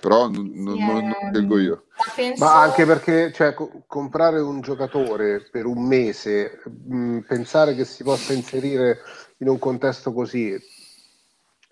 Però 0.00 0.28
non, 0.28 0.52
sì, 0.52 0.62
non, 0.62 0.76
non 0.76 1.14
scelgo 1.30 1.58
io. 1.58 1.84
Penso... 2.14 2.44
Ma 2.44 2.60
anche 2.60 2.86
perché 2.86 3.32
cioè, 3.32 3.54
co- 3.54 3.82
comprare 3.86 4.40
un 4.40 4.60
giocatore 4.60 5.40
per 5.40 5.66
un 5.66 5.86
mese, 5.86 6.62
mh, 6.64 6.96
mm, 6.96 7.18
pensare 7.20 7.74
che 7.74 7.84
si 7.84 8.02
possa 8.02 8.32
inserire 8.32 9.00
in 9.38 9.48
un 9.48 9.58
contesto 9.58 10.12
così, 10.12 10.56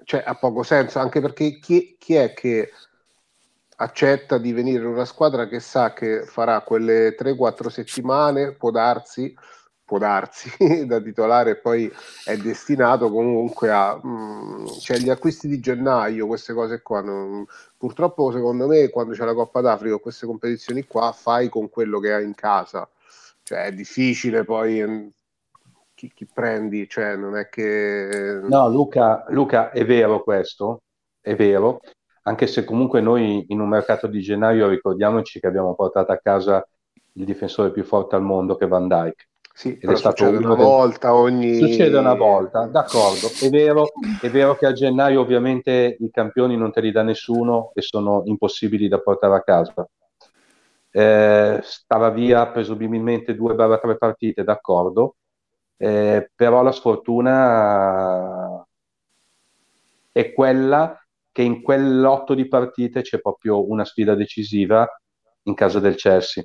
cioè, 0.05 0.23
ha 0.25 0.35
poco 0.35 0.63
senso, 0.63 0.99
anche 0.99 1.21
perché 1.21 1.59
chi, 1.59 1.97
chi 1.99 2.15
è 2.15 2.33
che 2.33 2.71
accetta 3.79 4.39
di 4.39 4.53
venire 4.53 4.83
in 4.83 4.89
una 4.89 5.05
squadra 5.05 5.49
che 5.49 5.61
sa 5.61 5.93
che 5.93 6.25
farà 6.25 6.61
quelle 6.63 7.15
3-4 7.15 7.69
settimane, 7.69 8.53
può 8.53 8.71
darsi, 8.71 9.35
può 9.87 9.99
darsi 9.99 10.51
da 10.85 11.01
titolare 11.01 11.53
e 11.53 11.57
poi 11.57 11.91
è 12.25 12.37
destinato 12.37 13.09
comunque 13.09 13.71
a 13.71 13.99
mh, 14.03 14.09
mm, 14.09 14.67
cioè 14.81 14.99
gli 14.99 15.09
acquisti 15.09 15.47
di 15.49 15.61
gennaio 15.61 16.27
queste 16.27 16.53
cose 16.53 16.83
qua 16.83 17.01
non, 17.01 17.47
purtroppo 17.79 18.33
secondo 18.33 18.67
me 18.67 18.89
quando 18.91 19.15
c'è 19.15 19.25
la 19.25 19.33
Coppa 19.33 19.61
d'Africa 19.61 19.95
o 19.95 20.01
queste 20.01 20.27
competizioni 20.27 20.85
qua 20.87 21.13
fai 21.13 21.49
con 21.49 21.71
quello 21.71 22.01
che 22.01 22.13
hai 22.13 22.25
in 22.25 22.35
casa. 22.35 22.89
Cioè 23.43 23.67
è 23.67 23.73
difficile 23.73 24.43
poi 24.45 24.85
mm, 24.85 25.07
chi, 25.95 26.13
chi 26.13 26.27
prendi 26.27 26.89
cioè 26.89 27.15
non 27.17 27.37
è 27.37 27.49
che 27.49 28.41
no 28.43 28.69
Luca, 28.69 29.25
Luca 29.29 29.71
è 29.71 29.85
vero 29.87 30.23
questo 30.23 30.83
è 31.21 31.37
vero 31.37 31.81
anche 32.23 32.49
se 32.49 32.65
comunque 32.65 33.01
noi 33.01 33.47
in 33.49 33.61
un 33.61 33.69
mercato 33.69 34.09
di 34.09 34.21
gennaio 34.21 34.69
ricordiamoci 34.69 35.39
che 35.39 35.47
abbiamo 35.47 35.75
portato 35.77 36.11
a 36.11 36.19
casa 36.19 36.67
il 37.13 37.25
difensore 37.25 37.71
più 37.71 37.85
forte 37.85 38.17
al 38.17 38.23
mondo 38.23 38.57
che 38.57 38.65
è 38.65 38.69
Van 38.69 38.89
Dyke 38.89 39.29
sì, 39.57 39.79
Ed 39.81 39.91
è 39.91 39.97
stato 39.97 40.27
succede 40.27 40.45
una 40.45 40.55
del... 40.55 40.65
volta 40.67 41.15
ogni... 41.15 41.55
Succede 41.55 41.97
una 41.97 42.13
volta, 42.13 42.67
d'accordo. 42.67 43.29
È 43.41 43.49
vero, 43.49 43.87
è 44.21 44.29
vero 44.29 44.55
che 44.55 44.67
a 44.67 44.75
gennaio 44.75 45.23
ovviamente 45.23 45.97
i 45.99 46.11
campioni 46.11 46.59
non 46.59 46.71
te 46.73 46.83
li 46.83 46.93
dà 46.93 47.03
nessuno 47.03 47.71
e 47.73 47.81
sono 47.81 48.21
impossibili 48.27 48.87
da 48.87 49.01
portare 49.01 49.35
a 49.35 49.43
casa. 49.43 49.89
Eh, 50.91 51.61
stava 51.63 52.11
via 52.11 52.47
presumibilmente 52.49 53.35
due 53.35 53.55
barra 53.55 53.79
tre 53.79 53.97
partite, 53.97 54.45
d'accordo, 54.45 55.17
eh, 55.79 56.31
però 56.35 56.63
la 56.63 56.73
sfortuna 56.73 58.63
è 60.13 60.35
quella 60.35 61.03
che 61.33 61.41
in 61.41 61.63
quell'otto 61.63 62.35
di 62.35 62.47
partite 62.47 63.01
c'è 63.01 63.23
proprio 63.23 63.67
una 63.67 63.87
sfida 63.87 64.15
decisiva 64.15 64.87
in 65.45 65.55
casa 65.55 65.81
del 65.81 65.95
Chelsea 65.95 66.45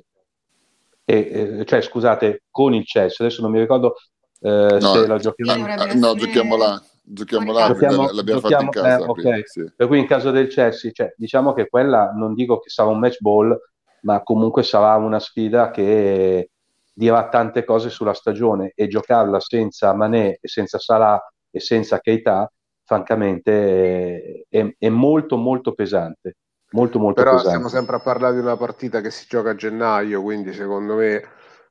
e, 1.04 1.58
eh, 1.60 1.64
cioè 1.64 1.80
scusate, 1.80 2.44
con 2.50 2.74
il 2.74 2.84
Chelsea, 2.84 3.26
adesso 3.26 3.42
non 3.42 3.50
mi 3.50 3.58
ricordo 3.58 3.96
eh, 4.40 4.78
no, 4.80 4.92
se 4.92 5.06
la 5.06 5.18
giochiamo. 5.18 5.64
Ah, 5.66 5.92
no, 5.94 6.14
giochiamo 6.14 6.56
là. 6.56 6.82
Giochiamo 7.04 7.52
là, 7.52 7.66
giochiamo, 7.66 8.12
l'abbiamo 8.12 8.40
giochiamo, 8.40 8.70
fatto 8.70 8.78
in 8.78 8.84
casa. 8.84 9.04
Eh, 9.04 9.08
okay. 9.08 9.42
sì. 9.44 9.72
Per 9.76 9.86
cui 9.88 9.98
in 9.98 10.06
caso 10.06 10.30
del 10.30 10.48
Chelsea, 10.48 10.92
cioè, 10.92 11.12
diciamo 11.16 11.52
che 11.52 11.68
quella 11.68 12.12
non 12.12 12.34
dico 12.34 12.58
che 12.58 12.70
sarà 12.70 12.88
un 12.88 13.00
match 13.00 13.18
ball, 13.18 13.56
ma 14.02 14.22
comunque 14.22 14.62
sarà 14.62 14.94
una 14.96 15.18
sfida 15.18 15.70
che 15.70 16.50
dirà 16.92 17.28
tante 17.28 17.64
cose 17.64 17.90
sulla 17.90 18.14
stagione 18.14 18.72
e 18.74 18.86
giocarla 18.86 19.40
senza 19.40 19.92
Mané 19.94 20.38
e 20.40 20.48
senza 20.48 20.78
Salah 20.78 21.20
e 21.50 21.58
senza 21.58 21.98
Keita, 21.98 22.50
francamente 22.84 24.46
è, 24.48 24.74
è 24.78 24.88
molto 24.88 25.36
molto 25.36 25.72
pesante 25.72 26.36
molto 26.72 26.98
molto 26.98 27.22
però 27.22 27.36
pesante. 27.36 27.48
stiamo 27.50 27.68
sempre 27.68 27.96
a 27.96 28.00
parlare 28.00 28.34
di 28.34 28.40
una 28.40 28.56
partita 28.56 29.00
che 29.00 29.10
si 29.10 29.26
gioca 29.28 29.50
a 29.50 29.54
gennaio 29.54 30.22
quindi 30.22 30.52
secondo 30.52 30.96
me 30.96 31.22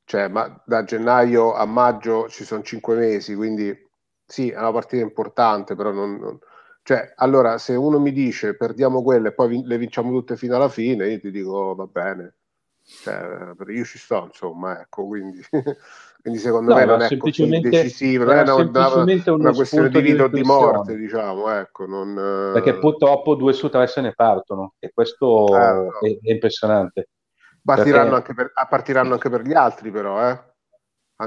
cioè, 0.06 0.28
ma 0.28 0.62
da 0.66 0.84
gennaio 0.84 1.54
a 1.54 1.66
maggio 1.66 2.28
ci 2.28 2.44
sono 2.44 2.64
cinque 2.64 2.96
mesi 2.96 3.36
quindi 3.36 3.76
sì 4.26 4.50
è 4.50 4.58
una 4.58 4.72
partita 4.72 5.04
importante 5.04 5.76
però 5.76 5.92
non, 5.92 6.18
non... 6.18 6.40
Cioè, 6.84 7.14
allora 7.16 7.58
se 7.58 7.76
uno 7.76 8.00
mi 8.00 8.12
dice 8.12 8.56
perdiamo 8.56 9.04
quelle 9.04 9.30
e 9.30 9.34
poi 9.34 9.48
vi- 9.50 9.64
le 9.66 9.78
vinciamo 9.78 10.12
tutte 10.12 10.36
fino 10.38 10.56
alla 10.56 10.70
fine 10.70 11.08
io 11.08 11.20
ti 11.20 11.32
dico 11.32 11.76
va 11.76 11.86
bene 11.86 12.36
cioè, 12.84 13.54
io 13.68 13.84
ci 13.86 13.98
sto 14.00 14.26
insomma 14.26 14.82
ecco 14.82 15.06
quindi 15.06 15.42
Quindi 16.22 16.40
secondo 16.40 16.74
no, 16.74 16.80
me 16.80 16.86
non 16.86 17.02
è 17.02 17.18
così 17.18 17.48
decisivo, 17.48 18.26
non 18.26 18.38
è 18.38 18.42
una, 18.42 18.92
una, 19.34 19.52
questione 19.54 19.90
di 19.90 20.02
vita 20.02 20.26
o 20.26 20.28
di 20.28 20.44
morte, 20.44 20.96
diciamo, 20.96 21.50
ecco, 21.50 21.88
non, 21.88 22.52
Perché 22.54 22.78
purtroppo 22.78 23.34
due 23.34 23.54
su 23.54 23.70
tre 23.70 23.88
se 23.88 24.02
ne 24.02 24.14
partono 24.14 24.74
e 24.78 24.92
questo 24.94 25.48
eh, 25.48 25.74
no. 25.74 26.00
è, 26.00 26.20
è, 26.22 26.32
impressionante. 26.32 27.10
Partiranno, 27.64 28.12
Perché... 28.12 28.16
anche 28.16 28.34
per, 28.36 28.52
ah, 28.54 28.68
partiranno 28.68 29.14
anche 29.14 29.30
per 29.30 29.42
gli 29.42 29.54
altri 29.54 29.90
però, 29.90 30.30
eh? 30.30 30.50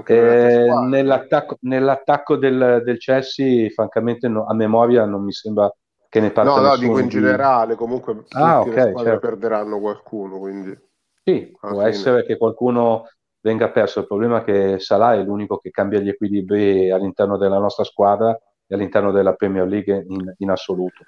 Eh, 0.07 0.67
nell'attacco, 0.89 1.57
nell'attacco 1.61 2.37
del, 2.37 2.83
del, 2.85 2.99
Chelsea, 2.99 3.69
francamente, 3.71 4.29
no, 4.29 4.45
a 4.47 4.55
memoria 4.55 5.05
non 5.05 5.25
mi 5.25 5.33
sembra 5.33 5.73
che 6.09 6.21
ne 6.21 6.31
parta 6.31 6.51
No, 6.53 6.61
no, 6.61 6.77
dico 6.77 6.99
in 6.99 7.09
generale, 7.09 7.75
comunque 7.75 8.25
ah, 8.31 8.61
okay, 8.61 8.93
certo. 8.97 9.19
perderanno 9.19 9.79
qualcuno, 9.81 10.39
quindi... 10.39 10.77
Sì, 11.23 11.57
può 11.59 11.71
fine. 11.71 11.89
essere 11.89 12.25
che 12.25 12.37
qualcuno 12.37 13.07
venga 13.45 13.71
perso. 13.71 14.01
Il 14.01 14.07
problema 14.07 14.41
è 14.41 14.45
che 14.45 14.79
Salah 14.81 15.15
è 15.15 15.23
l'unico 15.23 15.59
che 15.59 15.71
cambia 15.71 16.01
gli 16.01 16.09
equilibri 16.09 16.91
all'interno 16.91 17.37
della 17.37 17.59
nostra 17.59 17.85
squadra 17.85 18.33
e 18.67 18.75
all'interno 18.75 19.13
della 19.13 19.35
Premier 19.35 19.69
League 19.69 20.05
in, 20.09 20.35
in 20.39 20.51
assoluto. 20.51 21.05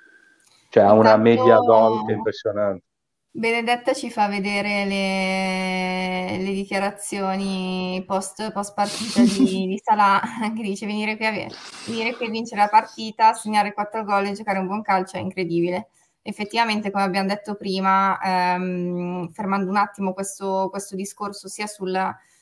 Cioè 0.69 0.85
ha 0.85 0.93
una 0.93 1.17
media 1.17 1.57
gol 1.57 2.05
che 2.05 2.13
è 2.13 2.17
impressionante. 2.17 2.85
Benedetta 3.31 3.93
ci 3.93 4.11
fa 4.11 4.29
vedere 4.29 4.85
le, 4.87 6.43
le 6.43 6.53
dichiarazioni 6.53 8.03
post, 8.07 8.51
post 8.53 8.75
partita 8.75 9.21
di, 9.23 9.67
di, 9.69 9.81
Salah 9.83 10.21
che 10.55 10.63
dice 10.63 10.87
venire 10.87 11.17
qui, 11.17 11.27
a, 11.27 11.31
venire 11.87 12.15
qui 12.17 12.27
a 12.27 12.31
vincere 12.31 12.63
la 12.63 12.69
partita, 12.69 13.33
segnare 13.35 13.75
quattro 13.75 14.05
gol 14.05 14.27
e 14.27 14.33
giocare 14.33 14.59
un 14.59 14.67
buon 14.67 14.83
calcio 14.83 15.17
è 15.17 15.21
incredibile 15.21 15.89
effettivamente, 16.27 16.91
come 16.91 17.05
abbiamo 17.05 17.29
detto 17.29 17.55
prima, 17.55 18.19
ehm, 18.21 19.31
fermando 19.31 19.71
un 19.71 19.77
attimo 19.77 20.13
questo, 20.13 20.69
questo 20.71 20.97
discorso 20.97 21.47
sia 21.47 21.69
sul, 21.69 21.97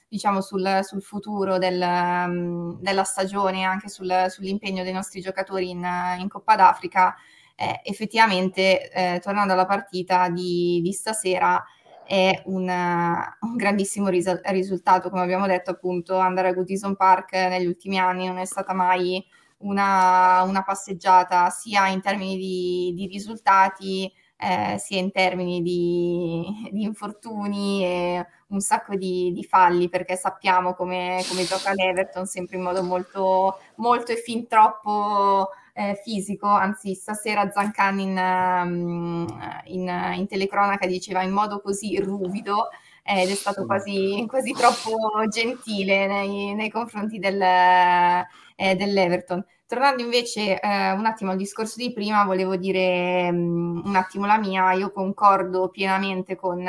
diciamo, 0.09 0.41
sul, 0.41 0.81
sul 0.83 1.03
futuro 1.03 1.59
del, 1.59 2.79
della 2.81 3.05
stagione, 3.05 3.63
anche 3.65 3.91
sul, 3.91 4.27
sull'impegno 4.29 4.83
dei 4.83 4.93
nostri 4.93 5.21
giocatori 5.21 5.69
in, 5.71 5.87
in 6.19 6.29
Coppa 6.29 6.57
d'Africa, 6.57 7.15
eh, 7.57 7.81
effettivamente, 7.85 8.91
eh, 8.91 9.21
tornando 9.21 9.53
alla 9.53 9.67
partita 9.67 10.31
di, 10.31 10.81
di 10.83 10.93
stasera, 10.93 11.63
è 12.07 12.43
un, 12.47 12.69
un 12.69 13.57
grandissimo 13.57 14.09
ris- 14.09 14.41
risultato, 14.45 15.11
come 15.11 15.23
abbiamo 15.23 15.47
detto 15.47 15.71
appunto, 15.71 16.17
andare 16.17 16.49
a 16.49 16.53
Goodison 16.55 16.97
Park 16.97 17.35
negli 17.35 17.67
ultimi 17.67 17.99
anni 17.99 18.27
non 18.27 18.39
è 18.39 18.45
stata 18.47 18.73
mai 18.73 19.25
una, 19.65 20.43
una 20.43 20.63
passeggiata 20.63 21.51
sia 21.51 21.89
in 21.89 22.01
termini 22.01 22.37
di, 22.37 22.93
di 22.95 23.07
risultati 23.07 24.11
eh, 24.37 24.77
sia 24.79 24.99
in 24.99 25.11
termini 25.11 25.63
di, 25.63 26.45
di, 26.71 26.83
infortuni 26.83 27.85
e 27.85 28.27
un 28.49 28.61
sacco 28.61 28.95
di, 28.97 29.33
di 29.33 29.45
falli 29.45 29.89
perché 29.89 30.17
sappiamo 30.17 30.75
come, 30.75 31.23
come, 31.29 31.45
gioca 31.45 31.73
l'Everton 31.73 32.27
sempre 32.27 32.57
in 32.57 32.63
modo 32.63 32.83
molto, 32.83 33.59
molto 33.77 34.13
e 34.13 34.17
fin 34.17 34.47
troppo 34.47 35.51
eh, 35.73 35.99
fisico, 36.03 36.47
anzi 36.47 36.95
stasera 36.95 37.51
Zancan 37.51 37.99
in, 38.01 38.21
mm, 38.65 39.27
in, 39.67 40.15
in, 40.17 40.27
telecronaca 40.27 40.87
diceva 40.87 41.23
in 41.23 41.33
modo 41.33 41.61
così 41.61 41.99
ruvido 41.99 42.69
ed 43.03 43.31
è 43.31 43.35
stato 43.35 43.67
quasi, 43.67 44.25
quasi 44.29 44.53
troppo 44.53 45.27
gentile 45.29 46.07
nei, 46.07 46.55
nei 46.55 46.71
confronti 46.71 47.19
del, 47.19 47.41
eh, 47.41 48.75
dell'Everton. 48.77 49.45
Tornando 49.67 50.03
invece 50.03 50.61
eh, 50.61 50.91
un 50.93 51.07
attimo 51.07 51.31
al 51.31 51.39
discorso 51.39 51.77
di 51.79 51.93
prima, 51.93 52.25
volevo 52.25 52.57
dire 52.57 53.31
mm, 53.33 53.87
un 53.87 53.97
attimo 53.97 54.27
la 54.27 54.39
mia, 54.39 54.73
io 54.73 54.93
concordo 54.93 55.69
pienamente 55.71 56.37
con 56.37 56.61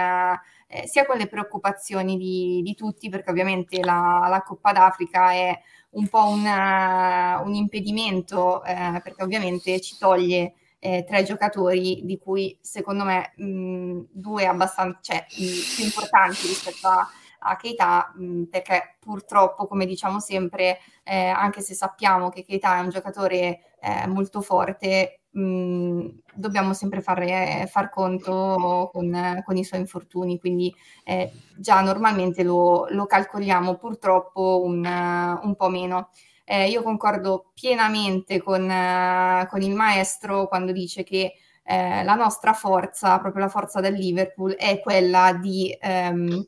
eh, 0.68 0.88
sia 0.88 1.06
con 1.06 1.18
le 1.18 1.28
preoccupazioni 1.28 2.18
di, 2.18 2.62
di 2.64 2.74
tutti, 2.74 3.10
perché 3.10 3.32
ovviamente 3.32 3.82
la, 3.84 4.28
la, 4.30 4.42
Coppa 4.44 4.72
d'Africa 4.72 5.32
è 5.32 5.60
un 5.92 6.08
po' 6.08 6.26
un, 6.28 6.44
uh, 6.46 7.46
un 7.46 7.54
impedimento, 7.54 8.64
eh, 8.64 9.00
perché 9.04 9.24
ovviamente 9.24 9.80
ci 9.82 9.98
toglie 9.98 10.54
eh, 10.80 11.04
tre 11.08 11.24
giocatori 11.24 12.02
di 12.04 12.18
cui 12.18 12.58
secondo 12.62 13.04
me 13.04 13.34
mh, 13.36 13.46
mm, 13.46 14.00
due 14.12 14.46
abbastanza, 14.46 15.00
cioè, 15.02 15.26
più 15.28 15.84
importanti 15.84 16.48
rispetto 16.48 16.88
a 16.88 17.08
a 17.46 17.56
Keita 17.56 18.14
mh, 18.16 18.44
perché 18.44 18.98
purtroppo, 19.00 19.68
come 19.68 19.86
diciamo 19.86 20.20
sempre, 20.20 20.80
eh, 21.04 21.28
anche 21.28 21.62
se 21.62 21.74
sappiamo 21.74 22.30
che 22.30 22.44
Keita 22.44 22.78
è 22.78 22.82
un 22.82 22.90
giocatore 22.90 23.60
eh, 23.80 24.08
molto 24.08 24.42
forte, 24.42 25.22
mh, 25.32 26.08
dobbiamo 26.34 26.74
sempre 26.74 27.02
fare, 27.02 27.68
far 27.70 27.90
conto 27.90 28.90
con, 28.92 29.42
con, 29.46 29.58
i 29.58 29.64
suoi 29.64 29.80
infortuni, 29.82 30.40
quindi 30.40 30.74
eh, 31.04 31.32
già 31.58 31.82
normalmente 31.82 32.44
lo, 32.44 32.88
lo 32.90 33.06
calcoliamo 33.06 33.76
purtroppo 33.76 34.62
un, 34.64 34.86
un 34.86 35.56
po' 35.56 35.70
meno. 35.70 36.10
Eh, 36.48 36.70
io 36.70 36.84
concordo 36.84 37.52
pienamente 37.54 38.42
con, 38.42 38.64
uh, 38.64 39.48
con, 39.48 39.62
il 39.64 39.74
maestro 39.74 40.48
quando 40.48 40.72
dice 40.72 41.04
che 41.04 41.34
eh, 41.64 42.04
la 42.04 42.14
nostra 42.14 42.54
forza, 42.54 43.18
proprio 43.20 43.44
la 43.44 43.50
forza 43.50 43.80
del 43.82 43.96
Liverpool, 43.96 44.54
è 44.54 44.80
quella 44.80 45.34
di 45.34 45.76
ehm, 45.80 46.46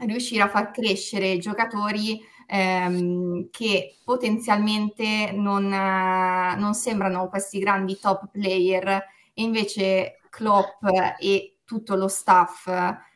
riuscire 0.00 0.42
a 0.42 0.48
far 0.48 0.70
crescere 0.70 1.38
giocatori 1.38 2.20
ehm, 2.46 3.48
che 3.50 3.96
potenzialmente 4.04 5.32
non, 5.32 5.64
uh, 5.64 6.58
non, 6.58 6.74
sembrano 6.74 7.28
questi 7.28 7.58
grandi 7.58 7.98
top 7.98 8.28
player 8.30 8.88
e 8.88 9.42
invece 9.42 10.20
Klopp 10.28 10.84
e 11.18 11.58
tutto 11.64 11.94
lo 11.94 12.08
staff 12.08 12.66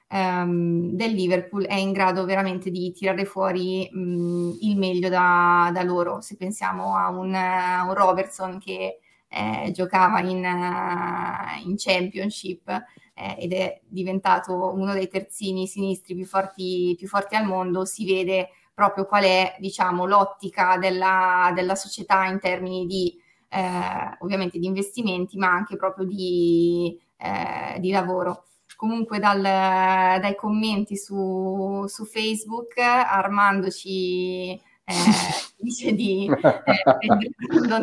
ehm, 0.09 0.93
del 0.93 1.13
Liverpool 1.13 1.67
è 1.67 1.75
in 1.75 1.93
grado 1.93 2.25
veramente 2.25 2.71
di 2.71 2.93
tirare 2.93 3.25
fuori 3.25 3.89
mh, 3.91 4.59
il 4.61 4.79
meglio 4.79 5.09
da, 5.09 5.71
da, 5.73 5.83
loro. 5.83 6.21
Se 6.21 6.37
pensiamo 6.37 6.97
a 6.97 7.09
un, 7.11 7.33
uh, 7.33 7.89
un 7.89 7.95
Robertson 7.95 8.59
che 8.59 9.01
eh, 9.29 9.71
giocava 9.73 10.21
in, 10.21 10.45
uh, 10.45 11.67
in 11.69 11.75
Championship 11.77 12.85
eh, 13.15 13.37
ed 13.39 13.53
è 13.53 13.81
diventato 13.87 14.73
uno 14.75 14.93
dei 14.93 15.09
terzini 15.09 15.67
sinistri 15.67 16.15
più 16.15 16.27
forti, 16.27 16.95
più 16.99 17.09
forti 17.09 17.37
al 17.37 17.47
mondo, 17.47 17.85
si 17.85 18.05
vede 18.05 18.51
proprio 18.75 19.07
qual 19.07 19.25
è 19.25 19.57
diciamo, 19.59 20.05
l'ottica 20.05 20.77
della, 20.79 21.53
della 21.55 21.77
società 21.77 22.25
in 22.27 22.41
termini 22.41 22.87
di 22.87 23.17
eh, 23.49 24.17
ovviamente 24.19 24.59
di 24.59 24.67
investimenti, 24.67 25.37
ma 25.39 25.49
anche 25.49 25.77
proprio 25.77 26.05
di, 26.05 26.99
eh, 27.17 27.79
di 27.79 27.91
lavoro. 27.93 28.47
Comunque 28.77 29.21
dal, 29.21 29.41
dai 29.41 30.35
commenti 30.35 30.97
su, 30.97 31.85
su 31.87 32.05
Facebook 32.05 32.77
Armando 32.79 33.71
ci 33.71 34.51
eh, 34.51 34.61
dice 35.57 35.93
di 35.93 36.29
eh, 36.29 36.63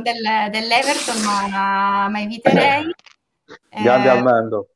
del, 0.02 0.50
dell'Everton, 0.52 1.24
ma, 1.24 2.10
ma 2.10 2.22
eviterei. 2.22 2.94
Grande 3.70 4.08
eh, 4.08 4.12
Armando. 4.12 4.67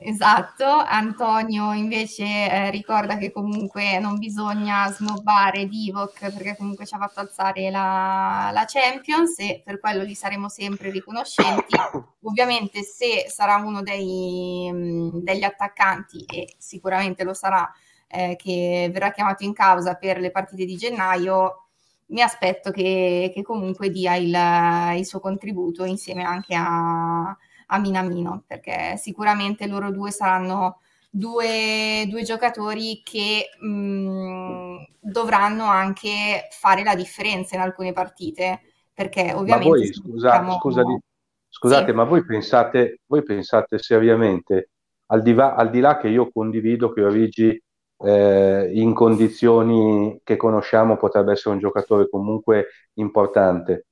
Esatto, 0.00 0.64
Antonio 0.64 1.72
invece 1.72 2.22
eh, 2.24 2.70
ricorda 2.70 3.16
che 3.18 3.32
comunque 3.32 3.98
non 3.98 4.16
bisogna 4.18 4.86
snobbare 4.92 5.66
Divock 5.66 6.32
perché 6.32 6.56
comunque 6.56 6.86
ci 6.86 6.94
ha 6.94 6.98
fatto 6.98 7.18
alzare 7.18 7.68
la, 7.68 8.50
la 8.52 8.64
Champions 8.64 9.40
e 9.40 9.60
per 9.64 9.80
quello 9.80 10.04
gli 10.04 10.14
saremo 10.14 10.48
sempre 10.48 10.90
riconoscenti. 10.90 11.74
Ovviamente 12.22 12.82
se 12.84 13.26
sarà 13.28 13.56
uno 13.56 13.82
dei, 13.82 14.70
mm, 14.72 15.18
degli 15.18 15.42
attaccanti 15.42 16.24
e 16.26 16.54
sicuramente 16.58 17.24
lo 17.24 17.34
sarà 17.34 17.68
eh, 18.06 18.36
che 18.36 18.88
verrà 18.92 19.10
chiamato 19.10 19.42
in 19.42 19.52
causa 19.52 19.94
per 19.94 20.20
le 20.20 20.30
partite 20.30 20.64
di 20.64 20.76
gennaio, 20.76 21.64
mi 22.06 22.22
aspetto 22.22 22.70
che, 22.70 23.32
che 23.34 23.42
comunque 23.42 23.90
dia 23.90 24.14
il, 24.14 24.98
il 24.98 25.04
suo 25.06 25.18
contributo 25.18 25.84
insieme 25.84 26.22
anche 26.22 26.54
a 26.54 27.36
a 27.70 27.78
Minamino, 27.78 28.44
perché 28.46 28.96
sicuramente 28.96 29.66
loro 29.66 29.90
due 29.90 30.10
saranno 30.10 30.80
due, 31.10 32.06
due 32.08 32.22
giocatori 32.22 33.02
che 33.02 33.50
mh, 33.58 33.68
mm, 33.68 34.76
dovranno 35.00 35.64
anche 35.64 36.48
fare 36.50 36.82
la 36.82 36.94
differenza 36.94 37.56
in 37.56 37.62
alcune 37.62 37.92
partite, 37.92 38.60
perché 38.92 39.32
ovviamente... 39.34 39.68
Ma 39.68 39.76
voi, 39.76 39.92
scusa, 39.92 40.30
siamo... 40.30 40.54
scusate, 40.58 41.00
scusate 41.48 41.90
sì. 41.90 41.96
ma 41.96 42.04
voi 42.04 42.24
pensate, 42.24 43.00
voi 43.06 43.22
pensate 43.22 43.78
seriamente, 43.78 44.70
al 45.06 45.22
di, 45.22 45.32
va, 45.32 45.54
al 45.54 45.70
di 45.70 45.80
là 45.80 45.96
che 45.98 46.08
io 46.08 46.30
condivido 46.30 46.92
che 46.92 47.02
Origi 47.02 47.62
eh, 48.00 48.70
in 48.74 48.94
condizioni 48.94 50.20
che 50.22 50.36
conosciamo 50.36 50.96
potrebbe 50.96 51.32
essere 51.32 51.54
un 51.54 51.60
giocatore 51.60 52.08
comunque 52.08 52.68
importante, 52.94 53.86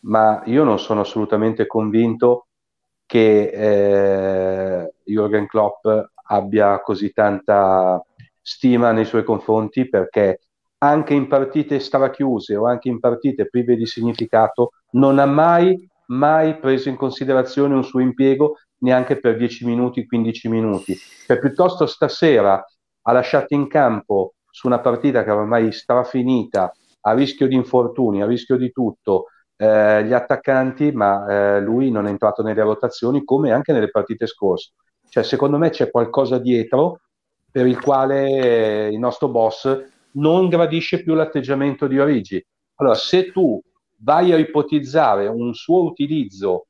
ma 0.00 0.42
io 0.46 0.64
non 0.64 0.78
sono 0.78 1.00
assolutamente 1.00 1.66
convinto 1.66 2.47
che 3.08 4.82
eh, 4.82 4.92
Jürgen 5.04 5.46
Klopp 5.46 5.88
abbia 6.26 6.80
così 6.82 7.10
tanta 7.12 8.04
stima 8.42 8.92
nei 8.92 9.06
suoi 9.06 9.24
confronti 9.24 9.88
perché 9.88 10.40
anche 10.80 11.14
in 11.14 11.26
partite 11.26 11.80
strachiuse 11.80 12.54
o 12.54 12.66
anche 12.66 12.90
in 12.90 13.00
partite 13.00 13.48
prive 13.48 13.76
di 13.76 13.86
significato 13.86 14.72
non 14.90 15.18
ha 15.18 15.24
mai, 15.24 15.88
mai 16.08 16.58
preso 16.58 16.90
in 16.90 16.96
considerazione 16.96 17.74
un 17.74 17.82
suo 17.82 18.00
impiego 18.00 18.58
neanche 18.80 19.18
per 19.18 19.38
10 19.38 19.64
minuti, 19.64 20.06
15 20.06 20.48
minuti. 20.50 20.94
Cioè, 21.26 21.38
piuttosto 21.38 21.86
stasera 21.86 22.62
ha 23.02 23.12
lasciato 23.12 23.54
in 23.54 23.68
campo 23.68 24.34
su 24.50 24.66
una 24.66 24.80
partita 24.80 25.24
che 25.24 25.30
ormai 25.30 25.72
stava 25.72 26.04
finita, 26.04 26.70
a 27.00 27.14
rischio 27.14 27.48
di 27.48 27.54
infortuni, 27.54 28.20
a 28.20 28.26
rischio 28.26 28.56
di 28.56 28.70
tutto, 28.70 29.28
eh, 29.58 30.04
gli 30.04 30.12
attaccanti, 30.12 30.92
ma 30.92 31.26
eh, 31.56 31.60
lui 31.60 31.90
non 31.90 32.06
è 32.06 32.10
entrato 32.10 32.42
nelle 32.42 32.62
rotazioni 32.62 33.24
come 33.24 33.52
anche 33.52 33.72
nelle 33.72 33.90
partite 33.90 34.26
scorse. 34.26 34.72
Cioè, 35.08 35.24
secondo 35.24 35.58
me 35.58 35.70
c'è 35.70 35.90
qualcosa 35.90 36.38
dietro 36.38 37.00
per 37.50 37.66
il 37.66 37.80
quale 37.80 38.86
eh, 38.86 38.88
il 38.92 38.98
nostro 38.98 39.28
boss 39.28 39.84
non 40.12 40.48
gradisce 40.48 41.02
più 41.02 41.14
l'atteggiamento 41.14 41.86
di 41.86 41.98
Origi. 41.98 42.44
Allora, 42.76 42.94
se 42.94 43.32
tu 43.32 43.60
vai 44.00 44.32
a 44.32 44.36
ipotizzare 44.36 45.26
un 45.26 45.52
suo 45.54 45.82
utilizzo 45.82 46.66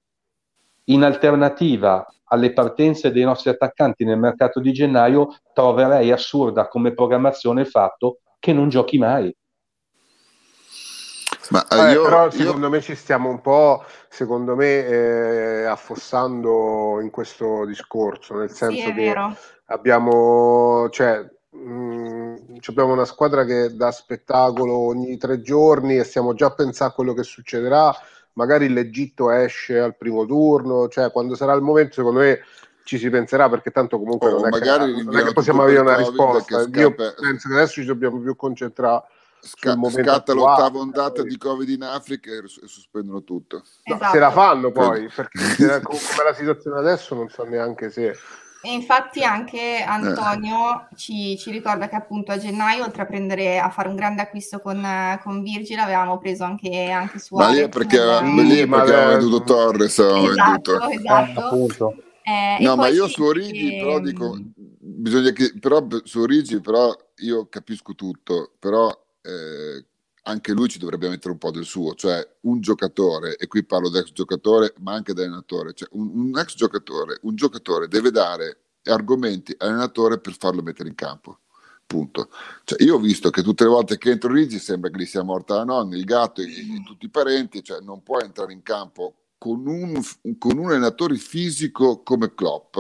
in 0.85 1.03
alternativa 1.03 2.07
alle 2.31 2.53
partenze 2.53 3.11
dei 3.11 3.25
nostri 3.25 3.51
attaccanti 3.51 4.05
nel 4.05 4.19
mercato 4.19 4.61
di 4.61 4.73
gennaio, 4.73 5.37
troverei 5.53 6.11
assurda 6.11 6.69
come 6.69 6.95
programmazione 6.95 7.63
il 7.63 7.67
fatto 7.67 8.21
che 8.39 8.53
non 8.53 8.69
giochi 8.69 8.99
mai. 8.99 9.35
Ma, 11.51 11.67
eh, 11.69 11.93
io, 11.93 12.03
però 12.03 12.31
secondo 12.31 12.67
io... 12.67 12.73
me 12.73 12.81
ci 12.81 12.95
stiamo 12.95 13.31
un 13.31 13.41
po', 13.41 13.85
secondo 14.09 14.55
me, 14.55 14.87
eh, 14.87 15.65
affossando 15.65 17.01
in 17.01 17.11
questo 17.11 17.65
discorso, 17.65 18.35
nel 18.35 18.51
senso 18.51 18.77
sì, 18.77 18.85
che 18.85 18.93
vero. 18.93 19.35
abbiamo, 19.67 20.89
cioè, 20.91 21.27
mh, 21.51 21.59
mm, 21.59 22.35
abbiamo 22.67 22.93
una 22.93 23.07
squadra 23.07 23.45
che 23.45 23.75
dà 23.75 23.91
spettacolo 23.91 24.77
ogni 24.77 25.17
tre 25.17 25.41
giorni 25.41 25.97
e 25.97 26.05
stiamo 26.05 26.35
già 26.35 26.47
a 26.47 26.55
pensare 26.55 26.91
a 26.91 26.95
quello 26.95 27.15
che 27.15 27.23
succederà. 27.23 27.95
Magari 28.35 28.69
l'Egitto 28.69 29.31
esce 29.31 29.79
al 29.79 29.97
primo 29.97 30.25
turno, 30.27 30.89
cioè 30.89 31.11
quando 31.11 31.35
sarà 31.35 31.55
il 31.55 31.63
momento, 31.63 31.95
secondo 31.95 32.21
me 32.21 32.41
ci 32.85 32.99
si 32.99 33.11
penserà 33.11 33.49
perché 33.49 33.71
tanto 33.71 33.99
comunque 33.99 34.31
oh, 34.31 34.41
non, 34.41 34.55
è 34.55 34.61
che, 34.61 35.03
non, 35.03 35.17
è 35.19 35.25
che, 35.25 35.33
possiamo 35.33 35.63
avere 35.63 35.81
una 35.81 35.97
risposta. 35.97 36.67
Io 36.75 36.95
penso 36.95 37.49
che 37.49 37.55
adesso 37.55 37.81
ci 37.81 37.85
dobbiamo 37.85 38.19
più 38.21 38.37
concentrare 38.37 39.05
Sca- 39.41 39.77
scatta 39.91 40.33
l'ottava 40.33 40.79
ondata 40.79 41.23
di 41.23 41.37
Covid 41.37 41.69
in 41.69 41.83
Africa 41.83 42.31
e 42.31 42.43
sospendono 42.47 43.23
tutto. 43.25 43.63
Esatto. 43.83 44.13
Se 44.13 44.19
la 44.19 44.31
fanno 44.31 44.73
poi, 44.73 45.09
perché 45.15 45.81
come 45.83 46.01
la 46.25 46.35
situazione 46.35 46.79
adesso 46.79 47.15
non 47.15 47.29
so 47.29 47.45
neanche 47.45 47.91
se... 47.91 48.17
E 48.61 48.73
infatti 48.73 49.23
anche 49.23 49.85
Antonio 49.87 50.89
eh. 50.91 50.97
ci, 50.97 51.39
ci, 51.39 51.53
ricorda 51.53 51.89
che 51.89 51.95
appunto 51.95 52.33
a 52.33 52.39
gennaio, 52.39 52.83
oltre 52.83 53.03
a, 53.03 53.07
prendere, 53.07 53.61
a 53.61 53.71
fare 53.71 53.89
un 53.89 53.95
grande 53.95 54.21
acquisto 54.21 54.59
con, 54.59 54.85
con 55.23 55.43
Virgil, 55.43 55.79
avevamo 55.79 56.19
preso 56.19 56.43
anche, 56.43 56.91
anche 56.91 57.21
su 57.21 57.37
Ma 57.37 57.51
lì 57.51 57.61
è 57.61 57.69
perché, 57.69 57.99
nel... 57.99 58.47
lì 58.47 58.59
è 58.59 58.67
perché 58.67 58.93
aveva 58.95 59.17
venduto 59.17 59.45
Torres. 59.45 59.99
Esatto, 60.01 60.91
esatto. 60.91 61.95
Eh, 62.25 62.63
no, 62.63 62.75
ma 62.75 62.89
io 62.89 63.07
su 63.07 63.23
Origi 63.23 63.71
che... 63.71 63.79
però 63.79 64.01
dico, 64.01 64.37
bisogna 64.59 65.31
che, 65.31 65.55
però 65.59 65.87
su 66.03 66.19
Origi 66.19 66.61
però 66.61 66.95
io 67.19 67.47
capisco 67.49 67.95
tutto, 67.95 68.53
però 68.59 68.91
eh, 69.23 69.85
anche 70.23 70.53
lui 70.53 70.69
ci 70.69 70.79
dovrebbe 70.79 71.09
mettere 71.09 71.33
un 71.33 71.39
po' 71.39 71.51
del 71.51 71.65
suo, 71.65 71.95
cioè 71.95 72.27
un 72.43 72.61
giocatore, 72.61 73.37
e 73.37 73.47
qui 73.47 73.65
parlo 73.65 73.89
di 73.91 73.99
ex 73.99 74.13
giocatore, 74.13 74.75
ma 74.81 74.93
anche 74.93 75.15
da 75.15 75.23
allenatore, 75.23 75.73
cioè 75.73 75.89
un, 75.93 76.11
un, 76.13 76.39
ex 76.39 76.55
giocatore, 76.55 77.19
un 77.23 77.35
giocatore 77.35 77.89
deve 77.89 78.11
dare 78.11 78.59
argomenti 78.85 79.55
all'allenatore 79.57 80.19
per 80.19 80.37
farlo 80.37 80.63
mettere 80.63 80.89
in 80.89 80.95
campo. 80.95 81.41
Punto. 81.87 82.29
Cioè, 82.65 82.83
io 82.83 82.97
ho 82.97 82.99
visto 82.99 83.31
che 83.31 83.43
tutte 83.43 83.65
le 83.65 83.71
volte 83.71 83.97
che 83.97 84.11
entro 84.11 84.31
Rigi 84.31 84.59
sembra 84.59 84.91
che 84.91 84.99
gli 84.99 85.07
sia 85.07 85.23
morta 85.23 85.55
la 85.57 85.65
nonna, 85.65 85.97
il 85.97 86.05
gatto, 86.05 86.43
e 86.43 86.47
tutti 86.85 87.07
i 87.07 87.11
parenti, 87.11 87.63
cioè 87.63 87.81
non 87.81 88.03
può 88.03 88.19
entrare 88.21 88.53
in 88.53 88.63
campo 88.63 89.15
con 89.39 89.67
un, 89.67 89.99
con 90.37 90.59
un 90.59 90.67
allenatore 90.67 91.17
fisico 91.17 92.03
come 92.03 92.35
Klopp, 92.35 92.77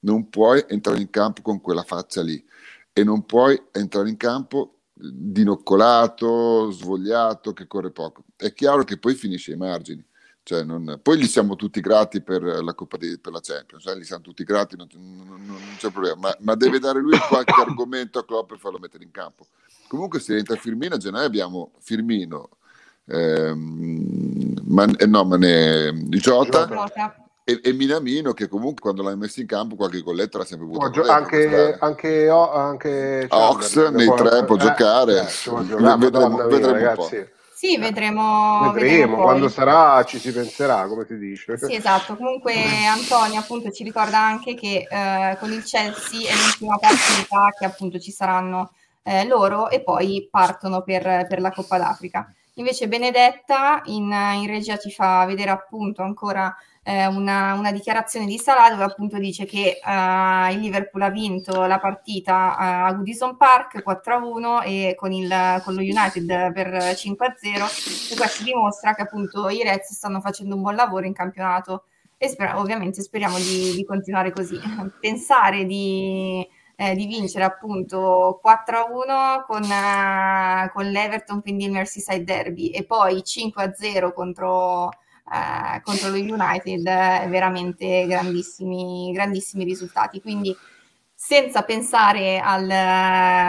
non 0.00 0.30
puoi 0.30 0.64
entrare 0.68 1.00
in 1.00 1.10
campo 1.10 1.42
con 1.42 1.60
quella 1.60 1.82
faccia 1.82 2.22
lì 2.22 2.42
e 2.92 3.04
non 3.04 3.26
puoi 3.26 3.60
entrare 3.72 4.08
in 4.08 4.16
campo 4.16 4.83
dinoccolato, 4.94 6.70
svogliato, 6.70 7.52
che 7.52 7.66
corre 7.66 7.90
poco. 7.90 8.24
È 8.36 8.52
chiaro 8.52 8.84
che 8.84 8.98
poi 8.98 9.14
finisce 9.14 9.52
ai 9.52 9.58
margini. 9.58 10.04
Cioè 10.42 10.62
non, 10.62 11.00
poi 11.02 11.18
gli 11.18 11.26
siamo 11.26 11.56
tutti 11.56 11.80
grati 11.80 12.20
per 12.20 12.42
la 12.42 12.74
Coppa 12.74 12.98
di, 12.98 13.18
per 13.18 13.32
la 13.32 13.40
Champions, 13.40 13.86
eh? 13.86 13.98
gli 13.98 14.04
siamo 14.04 14.22
tutti 14.22 14.44
grati, 14.44 14.76
non, 14.76 14.88
non, 14.92 15.42
non 15.46 15.58
c'è 15.78 15.90
problema, 15.90 16.16
ma, 16.20 16.36
ma, 16.40 16.54
deve 16.54 16.78
dare 16.78 17.00
lui 17.00 17.16
qualche 17.16 17.54
argomento 17.58 18.18
a 18.18 18.26
Klopp 18.26 18.50
per 18.50 18.58
farlo 18.58 18.78
mettere 18.78 19.04
in 19.04 19.10
campo. 19.10 19.46
Comunque 19.88 20.20
se 20.20 20.36
entra 20.36 20.56
Firmino, 20.56 20.96
a 20.96 20.98
gennaio 20.98 21.24
abbiamo 21.24 21.72
Firmino, 21.78 22.50
ehm, 23.06 24.60
Man, 24.64 24.94
eh, 24.98 25.06
no, 25.06 25.24
Mane, 25.24 25.94
Jota, 26.08 26.66
Jota 26.66 27.23
e, 27.44 27.60
e, 27.62 27.72
Minamino 27.74 28.32
che 28.32 28.48
comunque 28.48 28.80
quando 28.80 29.02
l'hai 29.02 29.16
messo 29.16 29.40
in 29.40 29.46
campo 29.46 29.76
qualche 29.76 30.02
colletta 30.02 30.38
l'ha 30.38 30.44
sempre 30.44 30.66
avuto. 30.66 30.90
Gio- 30.90 31.10
anche, 31.10 31.76
anche, 31.78 32.28
anche 32.28 33.26
Ox 33.28 33.90
nei 33.90 34.10
tre 34.16 34.44
può 34.44 34.56
eh, 34.56 34.58
giocare. 34.58 35.20
Eh, 35.20 35.26
giocare 35.26 35.96
vedremo, 35.98 36.28
mia, 36.28 36.46
vedremo 36.46 36.72
ragazzi. 36.72 37.32
Sì, 37.54 37.78
vedremo, 37.78 38.72
vedremo, 38.72 38.72
vedremo 38.72 39.22
quando 39.22 39.48
sarà 39.48 40.02
ci 40.04 40.18
si 40.18 40.32
penserà, 40.32 40.86
come 40.86 41.04
si 41.06 41.18
dice. 41.18 41.56
Sì, 41.58 41.74
esatto. 41.74 42.16
Comunque 42.16 42.54
Antonio 42.86 43.38
appunto 43.40 43.70
ci 43.70 43.84
ricorda 43.84 44.18
anche 44.18 44.54
che 44.54 44.86
eh, 44.88 45.36
con 45.38 45.52
il 45.52 45.62
Chelsea 45.62 46.30
è 46.30 46.34
l'ultima 46.34 46.78
partita 46.78 47.50
che 47.58 47.64
appunto 47.66 47.98
ci 47.98 48.10
saranno 48.10 48.72
eh, 49.02 49.26
loro 49.26 49.68
e 49.68 49.82
poi 49.82 50.28
partono 50.30 50.82
per, 50.82 51.26
per, 51.28 51.40
la 51.40 51.52
Coppa 51.52 51.76
d'Africa. 51.76 52.26
Invece 52.54 52.88
Benedetta 52.88 53.82
in, 53.84 54.10
in 54.10 54.46
regia 54.46 54.78
ci 54.78 54.90
fa 54.90 55.24
vedere 55.26 55.50
appunto 55.50 56.02
ancora 56.02 56.54
eh, 56.84 57.06
una, 57.06 57.54
una, 57.54 57.72
dichiarazione 57.72 58.26
di 58.26 58.38
Salah 58.38 58.70
dove 58.70 58.84
appunto 58.84 59.18
dice 59.18 59.46
che 59.46 59.80
uh, 59.82 60.52
il 60.52 60.60
Liverpool 60.60 61.02
ha 61.02 61.10
vinto 61.10 61.64
la 61.64 61.80
partita 61.80 62.56
a 62.56 62.92
Goodison 62.92 63.36
Park 63.38 63.82
4-1 63.82 64.62
e 64.64 64.94
con, 64.94 65.10
il, 65.10 65.62
con 65.64 65.74
lo 65.74 65.80
United 65.80 66.52
per 66.52 66.68
5-0 66.68 68.12
e 68.12 68.16
questo 68.16 68.44
dimostra 68.44 68.94
che 68.94 69.02
appunto 69.02 69.48
i 69.48 69.62
Reds 69.62 69.94
stanno 69.94 70.20
facendo 70.20 70.54
un 70.54 70.60
buon 70.60 70.74
lavoro 70.74 71.06
in 71.06 71.14
campionato 71.14 71.84
e 72.18 72.28
sper- 72.28 72.54
ovviamente 72.54 73.02
speriamo 73.02 73.36
di, 73.36 73.74
di, 73.74 73.84
continuare 73.84 74.30
così. 74.30 74.58
Pensare 75.00 75.64
di, 75.64 76.46
eh, 76.76 76.94
di 76.94 77.06
vincere 77.06 77.44
appunto 77.44 78.40
4-1 78.44 79.44
con, 79.46 79.62
uh, 79.62 80.70
con 80.72 80.86
l'Everton, 80.86 81.40
quindi 81.40 81.64
il 81.64 81.72
Merseyside 81.72 82.24
Derby, 82.24 82.68
e 82.68 82.84
poi 82.84 83.22
5-0 83.24 84.12
contro, 84.12 84.90
uh, 85.24 85.80
contro 85.82 86.10
lo 86.10 86.16
United, 86.16 86.82
veramente 87.28 88.06
grandissimi, 88.06 89.12
grandissimi 89.12 89.64
risultati. 89.64 90.20
Quindi 90.20 90.56
senza 91.14 91.62
pensare 91.62 92.38
al, 92.38 92.68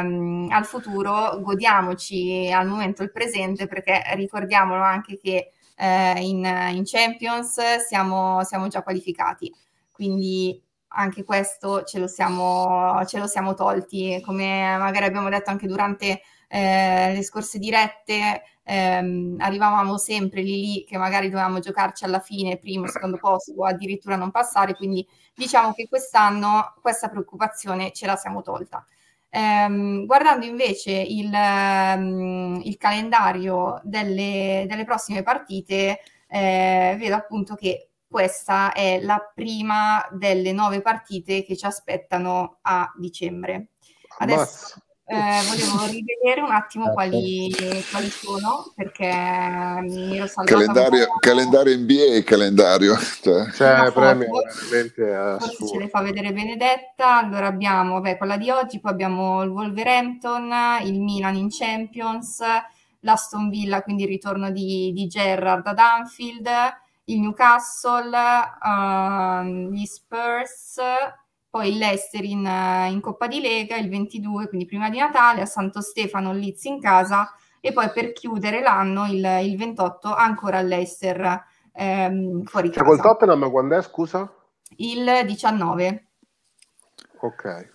um, 0.05 0.47
al, 0.49 0.65
futuro, 0.65 1.39
godiamoci 1.41 2.49
al 2.51 2.67
momento 2.67 3.03
il 3.03 3.11
presente 3.11 3.67
perché 3.67 4.01
ricordiamolo 4.13 4.81
anche 4.81 5.19
che 5.21 5.51
uh, 5.77 6.17
in, 6.21 6.45
in, 6.71 6.83
Champions 6.85 7.59
siamo, 7.85 8.43
siamo 8.43 8.67
già 8.67 8.81
qualificati. 8.81 9.53
Quindi 9.91 10.61
anche 10.89 11.23
questo 11.23 11.83
ce 11.83 11.99
lo 11.99 12.07
siamo, 12.07 13.03
ce 13.05 13.19
lo 13.19 13.27
siamo 13.27 13.53
tolti, 13.53 14.21
come 14.23 14.77
magari 14.77 15.05
abbiamo 15.05 15.29
detto 15.29 15.49
anche 15.49 15.67
durante 15.67 16.21
eh, 16.55 17.13
le 17.13 17.21
scorse 17.21 17.59
dirette, 17.59 18.43
ehm, 18.63 19.35
arrivavamo 19.39 19.97
sempre 19.97 20.41
lì 20.41 20.61
lì 20.61 20.83
che 20.85 20.97
magari 20.97 21.29
dovevamo 21.29 21.59
giocarci 21.59 22.05
alla 22.05 22.19
fine, 22.21 22.57
primo, 22.57 22.87
secondo 22.87 23.17
posto 23.17 23.51
o 23.57 23.65
addirittura 23.65 24.15
non 24.15 24.31
passare, 24.31 24.73
quindi 24.73 25.05
diciamo 25.35 25.73
che 25.73 25.89
quest'anno 25.89 26.75
questa 26.81 27.09
preoccupazione 27.09 27.91
ce 27.91 28.05
la 28.05 28.15
siamo 28.15 28.41
tolta. 28.41 28.85
Ehm, 29.31 30.05
guardando 30.05 30.45
invece 30.45 30.93
il, 30.93 31.29
um, 31.33 32.61
il 32.63 32.77
calendario 32.77 33.81
delle, 33.83 34.65
delle, 34.65 34.85
prossime 34.85 35.23
partite, 35.23 35.99
eh, 36.29 36.95
vedo 36.97 37.15
appunto 37.15 37.55
che 37.55 37.89
questa 38.07 38.71
è 38.71 39.01
la 39.01 39.19
prima 39.33 40.07
delle 40.11 40.53
nove 40.53 40.79
partite 40.81 41.43
che 41.43 41.57
ci 41.57 41.65
aspettano 41.65 42.59
a 42.61 42.89
dicembre. 42.97 43.71
Adesso 44.19 44.84
eh, 45.07 45.41
volevo 45.47 45.85
rivedere 45.85 46.41
un 46.41 46.51
attimo 46.51 46.91
quali, 46.91 47.53
quali 47.91 48.09
sono 48.09 48.71
perché 48.75 49.05
mi 49.05 50.17
ero 50.17 50.25
saltata 50.25 50.59
calendario, 50.59 51.07
calendario 51.19 51.77
NBA 51.77 52.23
calendario 52.23 52.97
cioè, 53.21 53.51
cioè 53.51 53.91
premio 53.91 54.41
veramente 54.69 55.37
ce 55.69 55.77
le 55.77 55.89
fa 55.89 56.01
vedere 56.01 56.33
Benedetta. 56.33 57.17
Allora 57.17 57.45
abbiamo 57.47 57.93
vabbè, 57.93 58.17
quella 58.17 58.37
di 58.37 58.49
oggi 58.49 58.79
poi 58.79 58.91
abbiamo 58.91 59.43
il 59.43 59.49
Wolverhampton 59.49 60.51
il 60.83 60.99
Milan 60.99 61.35
in 61.35 61.49
Champions 61.49 62.39
l'Aston 63.01 63.49
Villa 63.49 63.83
quindi 63.83 64.03
il 64.03 64.09
ritorno 64.09 64.49
di, 64.49 64.91
di 64.91 65.05
Gerrard 65.05 65.67
ad 65.67 65.77
Anfield 65.77 66.49
il 67.05 67.19
Newcastle, 67.19 68.17
uh, 68.63 69.43
gli 69.71 69.85
Spurs, 69.85 70.79
poi 71.55 71.69
il 71.69 71.77
Leicester 71.77 72.21
in, 72.25 72.45
in, 72.89 72.99
Coppa 72.99 73.27
di 73.27 73.39
Lega 73.39 73.77
il 73.77 73.87
22, 73.87 74.49
quindi 74.49 74.65
prima 74.65 74.89
di 74.89 74.97
Natale, 74.97 75.39
a 75.39 75.45
Santo 75.45 75.79
Stefano 75.79 76.33
Leeds 76.33 76.65
in 76.65 76.81
casa 76.81 77.33
e 77.61 77.71
poi 77.71 77.89
per 77.91 78.11
chiudere 78.11 78.59
l'anno 78.59 79.05
il, 79.05 79.25
il 79.43 79.55
28 79.55 80.13
ancora 80.13 80.59
il 80.59 80.67
Leicester 80.67 81.45
ehm, 81.71 82.43
fuori 82.43 82.73
cioè, 82.73 82.83
casa. 82.83 82.89
Col 82.89 83.01
Tottenham 83.01 83.49
quando 83.49 83.77
è, 83.77 83.81
scusa? 83.83 84.29
Il 84.75 85.21
19. 85.25 86.07
Ok. 87.21 87.71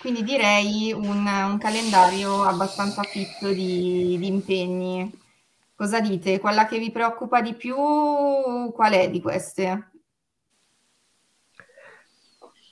Quindi 0.00 0.24
direi 0.24 0.92
un, 0.92 1.24
un 1.24 1.58
calendario 1.58 2.42
abbastanza 2.42 3.04
fitto 3.04 3.46
di, 3.52 4.16
di 4.18 4.26
impegni. 4.26 5.08
Cosa 5.76 6.00
dite? 6.00 6.40
Quella 6.40 6.66
che 6.66 6.80
vi 6.80 6.90
preoccupa 6.90 7.40
di 7.40 7.54
più, 7.54 7.76
qual 7.76 8.92
è 8.92 9.08
di 9.08 9.20
queste? 9.22 9.90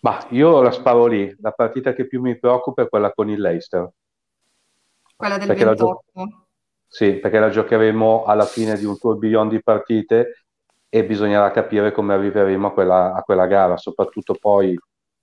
Ma 0.03 0.27
io 0.31 0.61
la 0.63 0.73
sparo 0.73 1.07
lì. 1.07 1.35
La 1.41 1.53
partita 1.53 1.93
che 1.93 2.07
più 2.07 2.21
mi 2.21 2.39
preoccupa 2.39 2.83
è 2.83 2.89
quella 2.89 3.13
con 3.13 3.29
il 3.31 3.41
Leicester. 3.41 3.89
Quella 5.17 5.39
del 5.39 5.47
perché 5.47 5.65
28? 5.65 6.03
La 6.13 6.25
gio- 6.25 6.47
sì, 6.89 7.15
perché 7.15 7.39
la 7.39 7.49
giocheremo 7.49 8.25
alla 8.25 8.45
fine 8.45 8.77
di 8.77 8.85
un 8.85 8.99
tourbillon 8.99 9.49
di 9.49 9.63
partite 9.63 10.45
e 10.89 11.05
bisognerà 11.07 11.51
capire 11.51 11.93
come 11.93 12.15
arriveremo 12.15 12.67
a 12.67 12.73
quella, 12.73 13.15
a 13.15 13.23
quella 13.23 13.47
gara, 13.47 13.77
soprattutto 13.77 14.35
poi, 14.35 14.77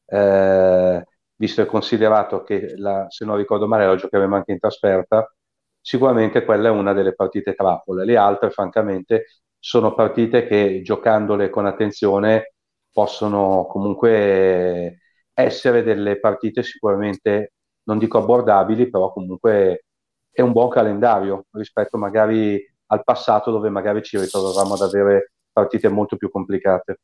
eh, 0.06 1.06
visto 1.36 1.62
e 1.62 1.66
considerato 1.66 2.42
che, 2.44 2.76
la, 2.78 3.06
se 3.10 3.26
non 3.26 3.36
ricordo 3.36 3.68
male, 3.68 3.86
la 3.86 3.96
giocheremo 3.96 4.36
anche 4.36 4.52
in 4.54 4.60
trasferta, 4.60 5.32
sicuramente 5.80 6.44
quella 6.44 6.70
è 6.70 6.72
una 6.72 6.94
delle 6.94 7.14
partite 7.14 7.54
trappole. 7.54 8.06
Le 8.06 8.18
altre, 8.18 8.50
francamente, 8.50 9.26
sono 9.60 9.94
partite 9.94 10.48
che 10.48 10.82
giocandole 10.82 11.50
con 11.50 11.66
attenzione 11.68 12.54
possono 13.00 13.66
comunque 13.70 15.00
essere 15.34 15.84
delle 15.84 16.20
partite 16.20 16.64
sicuramente, 16.64 17.54
non 17.84 17.98
dico 17.98 18.18
abbordabili, 18.18 18.90
però 18.90 19.14
comunque 19.14 19.86
è 20.30 20.42
un 20.42 20.52
buon 20.52 20.68
calendario 20.68 21.46
rispetto 21.52 21.98
magari 21.98 22.62
al 22.88 23.04
passato 23.06 23.52
dove 23.52 23.70
magari 23.70 24.04
ci 24.04 24.20
ritrovavamo 24.20 24.74
ad 24.74 24.82
avere 24.82 25.32
partite 25.50 25.88
molto 25.88 26.18
più 26.18 26.30
complicate. 26.30 27.00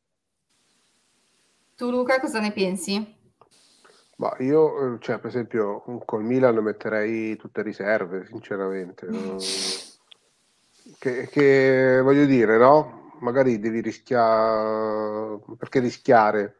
Tu 1.76 1.90
Luca 1.90 2.20
cosa 2.20 2.40
ne 2.40 2.52
pensi? 2.52 3.14
Ma 4.16 4.36
io, 4.40 4.98
cioè, 4.98 5.18
per 5.18 5.30
esempio, 5.30 5.80
col 6.04 6.24
Milan 6.24 6.56
metterei 6.56 7.36
tutte 7.36 7.62
riserve, 7.62 8.26
sinceramente. 8.26 9.06
Che, 10.98 11.28
che 11.28 12.00
voglio 12.00 12.26
dire, 12.26 12.58
no? 12.58 13.05
Magari 13.20 13.58
devi 13.58 13.80
rischiare, 13.80 15.38
perché 15.56 15.80
rischiare 15.80 16.58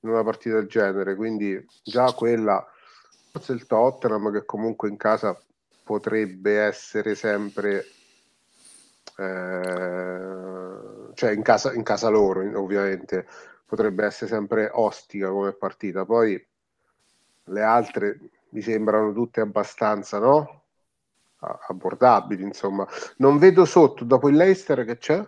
in 0.00 0.10
una 0.10 0.22
partita 0.22 0.56
del 0.56 0.68
genere? 0.68 1.14
Quindi 1.14 1.64
già 1.82 2.12
quella, 2.12 2.66
forse 3.30 3.52
il 3.52 3.66
Tottenham 3.66 4.32
che 4.32 4.44
comunque 4.44 4.88
in 4.88 4.96
casa 4.96 5.38
potrebbe 5.84 6.60
essere 6.60 7.14
sempre, 7.14 7.84
eh, 9.16 11.12
cioè 11.14 11.30
in 11.32 11.42
casa, 11.42 11.72
in 11.72 11.82
casa 11.82 12.08
loro 12.08 12.40
ovviamente, 12.60 13.26
potrebbe 13.66 14.04
essere 14.04 14.30
sempre 14.30 14.70
ostica 14.72 15.30
come 15.30 15.52
partita. 15.52 16.04
Poi 16.04 16.46
le 17.44 17.62
altre 17.62 18.20
mi 18.50 18.60
sembrano 18.62 19.12
tutte 19.12 19.40
abbastanza, 19.40 20.18
no? 20.18 20.62
abbordabili, 21.40 22.42
insomma. 22.42 22.86
Non 23.18 23.38
vedo 23.38 23.64
sotto, 23.64 24.04
dopo 24.04 24.28
il 24.28 24.36
Leicester 24.36 24.84
che 24.84 24.98
c'è? 24.98 25.26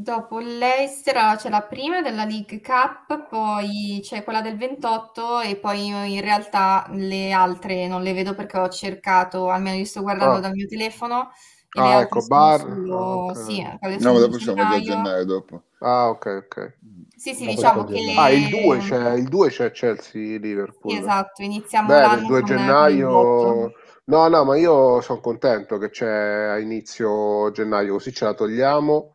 Dopo 0.00 0.38
il 0.38 0.58
Leicester 0.58 1.34
c'è 1.34 1.50
la 1.50 1.62
prima 1.62 2.00
della 2.00 2.24
League 2.24 2.60
Cup, 2.60 3.26
poi 3.28 3.98
c'è 4.00 4.22
quella 4.22 4.40
del 4.40 4.56
28 4.56 5.40
e 5.40 5.56
poi 5.56 5.86
in 5.88 6.20
realtà 6.20 6.86
le 6.90 7.32
altre 7.32 7.88
non 7.88 8.02
le 8.02 8.12
vedo 8.12 8.32
perché 8.32 8.58
ho 8.58 8.68
cercato, 8.68 9.50
almeno 9.50 9.76
io 9.76 9.84
sto 9.84 10.02
guardando 10.02 10.36
ah. 10.36 10.40
dal 10.40 10.52
mio 10.52 10.68
telefono. 10.68 11.32
E 11.72 11.80
ah, 11.80 12.00
ecco, 12.02 12.24
bar. 12.28 12.60
Solo... 12.60 13.26
Ah, 13.26 13.32
okay. 13.32 13.44
Sì, 13.44 13.60
no, 13.98 14.12
ma 14.12 14.18
dopo 14.20 14.38
siamo 14.38 14.62
già 14.62 14.68
a 14.68 14.80
gennaio 14.80 15.24
dopo. 15.24 15.62
Ah, 15.80 16.10
ok, 16.10 16.44
ok. 16.44 16.76
Sì, 17.16 17.34
sì, 17.34 17.46
diciamo 17.46 17.82
che... 17.82 17.94
Le... 17.94 18.14
Ah, 18.14 18.30
il 18.30 18.50
2 18.50 18.78
c'è, 18.78 19.12
il 19.14 19.26
2 19.26 19.48
c'è 19.48 19.72
Chelsea-Liverpool. 19.72 20.96
Esatto, 20.96 21.42
iniziamo 21.42 21.88
Bene, 21.88 22.02
l'anno 22.02 22.20
il 22.20 22.26
2 22.28 22.42
gennaio... 22.44 23.72
No, 24.04 24.28
no, 24.28 24.44
ma 24.44 24.56
io 24.56 25.00
sono 25.00 25.18
contento 25.18 25.76
che 25.76 25.90
c'è 25.90 26.08
a 26.08 26.58
inizio 26.60 27.50
gennaio, 27.50 27.94
così 27.94 28.12
ce 28.12 28.26
la 28.26 28.34
togliamo 28.34 29.14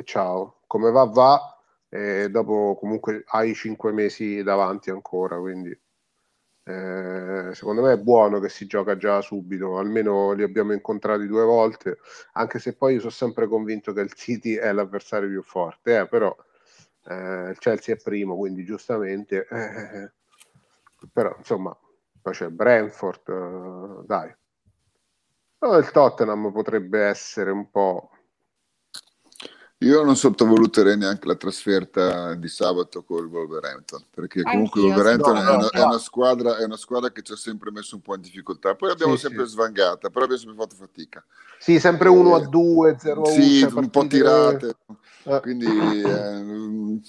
e 0.00 0.04
ciao. 0.04 0.60
Come 0.66 0.90
va, 0.90 1.04
va. 1.04 1.58
E 1.88 2.28
dopo 2.30 2.76
comunque 2.78 3.24
hai 3.28 3.54
5 3.54 3.92
mesi 3.92 4.42
davanti 4.42 4.90
ancora, 4.90 5.38
quindi... 5.38 5.78
Eh, 6.62 7.50
secondo 7.54 7.82
me 7.82 7.94
è 7.94 7.98
buono 7.98 8.38
che 8.38 8.48
si 8.48 8.66
gioca 8.66 8.96
già 8.96 9.20
subito, 9.22 9.78
almeno 9.78 10.32
li 10.32 10.42
abbiamo 10.42 10.72
incontrati 10.72 11.26
due 11.26 11.42
volte, 11.44 11.98
anche 12.34 12.58
se 12.60 12.76
poi 12.76 12.94
io 12.94 13.00
sono 13.00 13.10
sempre 13.10 13.48
convinto 13.48 13.92
che 13.92 14.02
il 14.02 14.12
City 14.12 14.54
è 14.54 14.70
l'avversario 14.72 15.28
più 15.28 15.42
forte, 15.42 15.98
eh, 16.00 16.06
però 16.06 16.34
eh, 17.06 17.50
il 17.50 17.58
Chelsea 17.58 17.94
è 17.94 17.98
primo, 18.00 18.36
quindi 18.36 18.64
giustamente, 18.64 19.46
eh, 19.50 20.12
però 21.12 21.34
insomma, 21.38 21.76
poi 22.22 22.32
c'è 22.34 22.48
Brentford, 22.48 23.28
eh, 23.28 24.06
dai. 24.06 24.34
No, 25.60 25.76
il 25.76 25.90
Tottenham 25.90 26.52
potrebbe 26.52 27.00
essere 27.02 27.50
un 27.50 27.70
po'... 27.70 28.10
Io 29.82 30.02
non 30.02 30.14
sottovaluterei 30.14 30.98
neanche 30.98 31.26
la 31.26 31.36
trasferta 31.36 32.34
di 32.34 32.48
sabato 32.48 33.02
col 33.02 33.28
Wolverhampton, 33.28 34.04
perché 34.10 34.42
comunque 34.42 34.82
il 34.82 34.88
Wolverhampton 34.88 35.34
no, 35.36 35.42
no, 35.42 35.48
è, 35.48 35.54
una, 35.54 35.70
è, 35.70 35.82
una 35.82 35.98
squadra, 35.98 36.58
è, 36.58 36.64
una, 36.64 36.76
squadra, 36.76 37.10
che 37.10 37.22
ci 37.22 37.32
ha 37.32 37.36
sempre 37.36 37.70
messo 37.70 37.94
un 37.94 38.02
po' 38.02 38.14
in 38.14 38.20
difficoltà. 38.20 38.74
Poi 38.74 38.90
abbiamo 38.90 39.14
sì, 39.14 39.22
sempre 39.22 39.46
sì. 39.46 39.52
svangata, 39.52 40.10
però 40.10 40.26
abbiamo 40.26 40.42
sempre 40.42 40.62
fatto 40.62 40.76
fatica. 40.76 41.24
Sì, 41.58 41.80
sempre 41.80 42.10
1 42.10 42.34
a 42.34 42.46
2, 42.46 42.96
0 42.98 43.22
a 43.22 43.30
1. 43.30 43.40
Sì, 43.40 43.62
un 43.72 43.88
po' 43.88 44.06
tirate. 44.06 44.76
Eh. 45.22 45.40
Quindi 45.40 45.66
eh, 45.66 47.00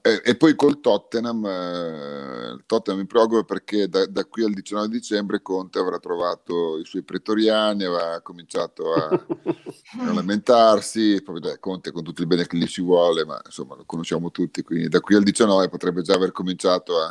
e, 0.00 0.22
e, 0.24 0.36
poi 0.36 0.54
col 0.54 0.80
Tottenham, 0.80 1.44
eh, 1.44 2.52
il 2.54 2.62
Tottenham 2.66 3.00
mi 3.00 3.06
preoccupa 3.06 3.42
perché 3.42 3.88
da, 3.88 4.06
da, 4.06 4.24
qui 4.26 4.44
al 4.44 4.52
19 4.52 4.86
dicembre 4.86 5.42
Conte 5.42 5.80
avrà 5.80 5.98
trovato 5.98 6.78
i 6.78 6.84
suoi 6.84 7.02
pretoriani, 7.02 7.82
avrà 7.82 8.20
cominciato 8.20 8.92
a, 8.92 9.08
a 9.08 10.12
lamentarsi, 10.14 11.20
poi 11.24 11.40
dai, 11.40 11.58
Conte 11.58 11.90
con 11.90 12.04
tutto 12.04 12.20
il 12.20 12.28
bene 12.28 12.46
che 12.46 12.56
gli 12.56 12.66
si 12.68 12.80
vuole, 12.80 13.24
ma 13.24 13.40
insomma 13.44 13.74
lo 13.74 13.82
conosciamo 13.84 14.30
tutti, 14.30 14.62
quindi 14.62 14.86
da 14.88 15.00
qui 15.00 15.16
al 15.16 15.24
19 15.24 15.68
potrebbe 15.68 16.02
già 16.02 16.14
aver 16.14 16.30
cominciato 16.30 17.00
a, 17.00 17.06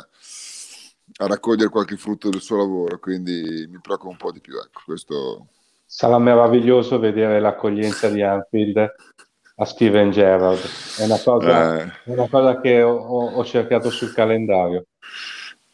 a 1.16 1.26
raccogliere 1.26 1.68
qualche 1.68 1.98
frutto 1.98 2.30
del 2.30 2.40
suo 2.40 2.56
lavoro, 2.56 2.98
quindi 2.98 3.68
mi 3.70 3.80
preoccupa 3.82 4.12
un 4.12 4.16
po' 4.16 4.32
di 4.32 4.40
più. 4.40 4.56
Ecco, 4.56 4.80
questo... 4.86 5.48
Sarà 5.84 6.18
meraviglioso 6.18 6.98
vedere 6.98 7.38
l'accoglienza 7.38 8.08
di 8.08 8.22
Anfield 8.22 8.94
a 9.56 9.64
Steven 9.64 10.10
Gerrard, 10.10 10.60
è 10.98 11.04
una 11.04 11.18
cosa, 11.18 11.78
eh. 11.78 11.84
è 12.04 12.10
una 12.12 12.28
cosa 12.28 12.60
che 12.60 12.82
ho, 12.82 12.96
ho 12.96 13.44
cercato 13.44 13.90
sul 13.90 14.12
calendario. 14.12 14.86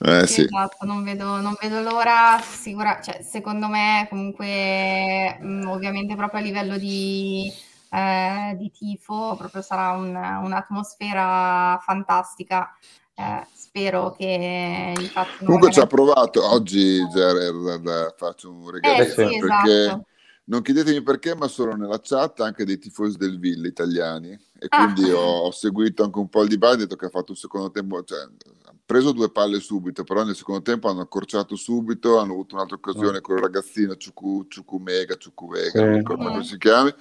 Eh, 0.01 0.27
sì. 0.27 0.43
Esatto, 0.43 0.85
non 0.87 1.03
vedo, 1.03 1.41
non 1.41 1.57
vedo 1.61 1.81
l'ora, 1.81 2.39
sicura, 2.41 3.01
cioè, 3.01 3.21
secondo 3.23 3.69
me 3.69 4.07
comunque 4.09 5.39
ovviamente 5.67 6.15
proprio 6.15 6.41
a 6.41 6.43
livello 6.43 6.77
di, 6.77 7.53
eh, 7.91 8.55
di 8.57 8.71
tifo 8.71 9.35
proprio 9.37 9.63
sarà 9.63 9.91
un, 9.93 10.15
un'atmosfera 10.15 11.79
fantastica. 11.83 12.77
Eh, 13.15 13.47
spero 13.53 14.15
che 14.17 14.95
infatti 14.97 15.45
comunque 15.45 15.73
ci 15.73 15.81
ha 15.81 15.87
provato 15.87 16.49
oggi 16.49 17.05
Gerard 17.09 17.89
a 17.89 18.15
farci 18.17 18.47
un 18.47 18.71
regalo 18.71 19.03
eh, 19.03 19.07
sì, 19.07 19.15
perché 19.15 19.37
esatto 19.41 20.07
non 20.49 20.63
chiedetemi 20.63 21.03
perché, 21.03 21.35
ma 21.35 21.47
sono 21.47 21.75
nella 21.75 22.01
chat 22.03 22.41
anche 22.41 22.65
dei 22.65 22.79
tifosi 22.79 23.17
del 23.17 23.39
Ville 23.39 23.69
italiani 23.69 24.31
e 24.31 24.67
ah. 24.69 24.93
quindi 24.93 25.11
ah. 25.11 25.17
ho, 25.17 25.39
ho, 25.45 25.51
seguito 25.51 26.03
anche 26.03 26.19
un 26.19 26.29
po' 26.29 26.43
il 26.43 26.49
dibattito 26.49 26.97
che 26.97 27.07
ha 27.07 27.11
fatto 27.11 27.33
il 27.33 27.39
secondo 27.39 27.71
tempo, 27.71 28.03
cioè 28.03 28.21
ha 28.21 28.75
preso 28.85 29.13
due 29.13 29.31
palle 29.31 29.61
subito, 29.61 30.05
però 30.05 30.25
nel 30.25 30.35
secondo 30.35 30.63
tempo 30.63 30.89
hanno 30.89 31.03
accorciato 31.03 31.55
subito, 31.55 32.19
hanno 32.19 32.33
avuto 32.33 32.55
un'altra 32.55 32.77
occasione 32.77 33.19
oh. 33.19 33.21
con 33.21 33.37
il 33.37 33.43
ragazzino 33.43 33.97
Ciucu, 33.97 34.47
Ciucu 34.49 34.79
Mega, 34.79 35.17
Ciucu 35.17 35.49
Vega, 35.49 35.85
non 35.85 35.97
ricordo 35.97 36.29
come 36.29 36.45
si 36.45 36.57
chiami, 36.57 36.95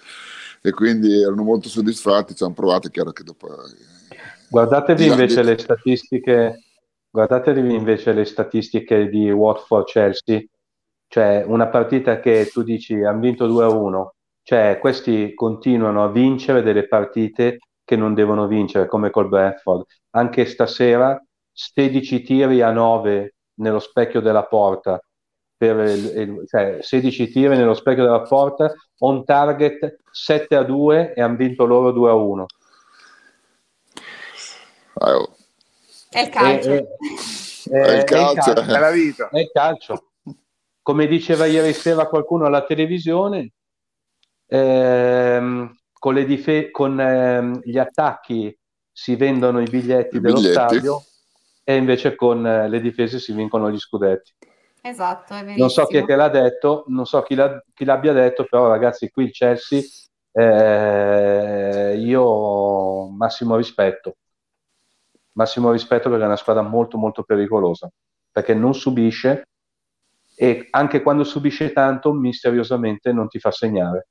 e 0.61 0.71
quindi 0.71 1.21
erano 1.21 1.43
molto 1.43 1.69
soddisfatti, 1.69 2.35
ci 2.35 2.43
hanno 2.43 2.53
provato, 2.53 2.87
è 2.87 2.91
chiaro 2.91 3.11
che 3.11 3.23
dopo... 3.23 3.47
Eh, 3.47 4.17
guardatevi 4.49 5.05
invece 5.05 5.41
le 5.43 5.57
statistiche, 5.57 6.63
guardatevi 7.09 7.73
invece 7.73 8.11
le 8.11 8.25
statistiche 8.25 9.07
di 9.07 9.31
Watford 9.31 9.85
Chelsea 9.85 10.43
cioè 11.07 11.43
una 11.45 11.67
partita 11.67 12.19
che 12.19 12.49
tu 12.51 12.63
dici 12.63 13.03
hanno 13.03 13.19
vinto 13.19 13.47
2-1, 13.47 14.07
cioè 14.43 14.77
questi 14.79 15.33
continuano 15.33 16.03
a 16.03 16.09
vincere 16.09 16.61
delle 16.61 16.87
partite 16.87 17.59
che 17.83 17.95
non 17.95 18.13
devono 18.13 18.47
vincere, 18.47 18.87
come 18.87 19.09
col 19.09 19.29
Bradford. 19.29 19.85
Anche 20.11 20.45
stasera 20.45 21.21
16 21.51 22.21
tiri 22.21 22.61
a 22.61 22.71
9 22.71 23.35
nello 23.55 23.79
specchio 23.79 24.19
della 24.19 24.43
porta, 24.43 25.01
per 25.55 25.77
il, 25.79 26.43
cioè 26.47 26.79
16 26.81 27.29
tiri 27.29 27.55
nello 27.55 27.73
specchio 27.73 28.03
della 28.03 28.21
porta, 28.21 28.73
on 28.99 29.23
target 29.23 30.01
7 30.11 30.55
a 30.55 30.63
2 30.63 31.13
e 31.13 31.21
hanno 31.21 31.37
vinto 31.37 31.65
loro 31.65 31.91
2 31.91 32.09
a 32.09 32.13
1. 32.13 32.45
È 36.09 36.19
il 36.19 36.29
calcio. 36.29 36.71
È, 36.71 36.85
è, 37.69 37.79
è, 37.79 37.97
il 37.97 38.03
calcio. 38.03 38.53
È, 38.53 38.79
la 38.79 38.91
vita. 38.91 39.29
È 39.29 39.39
il 39.39 39.49
calcio 39.53 40.06
come 40.87 41.05
diceva 41.05 41.45
ieri 41.47 41.73
sera 41.73 42.07
qualcuno 42.07 42.45
alla 42.45 42.63
televisione, 42.63 43.51
ehm, 44.45 45.75
con, 45.91 46.25
dife- 46.25 46.71
con 46.71 46.97
ehm, 46.97 47.59
gli 47.61 47.77
attacchi 47.77 48.57
si 48.89 49.17
vendono 49.17 49.59
i 49.59 49.65
biglietti 49.65 50.15
I 50.15 50.21
dello 50.21 50.35
biglietti. 50.35 50.53
stadio 50.53 51.03
e 51.65 51.75
invece 51.75 52.15
con 52.15 52.47
eh, 52.47 52.69
le 52.69 52.79
difese 52.79 53.19
si 53.19 53.33
vincono 53.33 53.69
gli 53.69 53.77
scudetti. 53.77 54.31
Esatto, 54.81 55.33
Non 55.57 55.69
so 55.69 55.85
chi 55.87 55.97
è 55.97 56.05
che 56.05 56.15
l'ha 56.15 56.29
detto, 56.29 56.85
non 56.87 57.05
so 57.05 57.21
chi, 57.21 57.35
l'ha, 57.35 57.61
chi 57.73 57.83
l'abbia 57.83 58.13
detto, 58.13 58.45
però 58.45 58.69
ragazzi 58.69 59.09
qui 59.09 59.25
il 59.25 59.31
Chelsea, 59.31 59.81
eh, 60.31 61.97
io 61.97 63.09
massimo 63.09 63.57
rispetto, 63.57 64.15
massimo 65.33 65.69
rispetto 65.69 66.07
perché 66.07 66.23
è 66.23 66.27
una 66.27 66.37
squadra 66.37 66.61
molto 66.61 66.97
molto 66.97 67.23
pericolosa, 67.23 67.91
perché 68.31 68.53
non 68.53 68.73
subisce, 68.73 69.47
e 70.39 70.67
anche 70.69 71.01
quando 71.01 71.23
subisce 71.23 71.73
tanto 71.73 72.13
misteriosamente 72.13 73.11
non 73.11 73.27
ti 73.27 73.39
fa 73.39 73.49
segnare. 73.49 74.09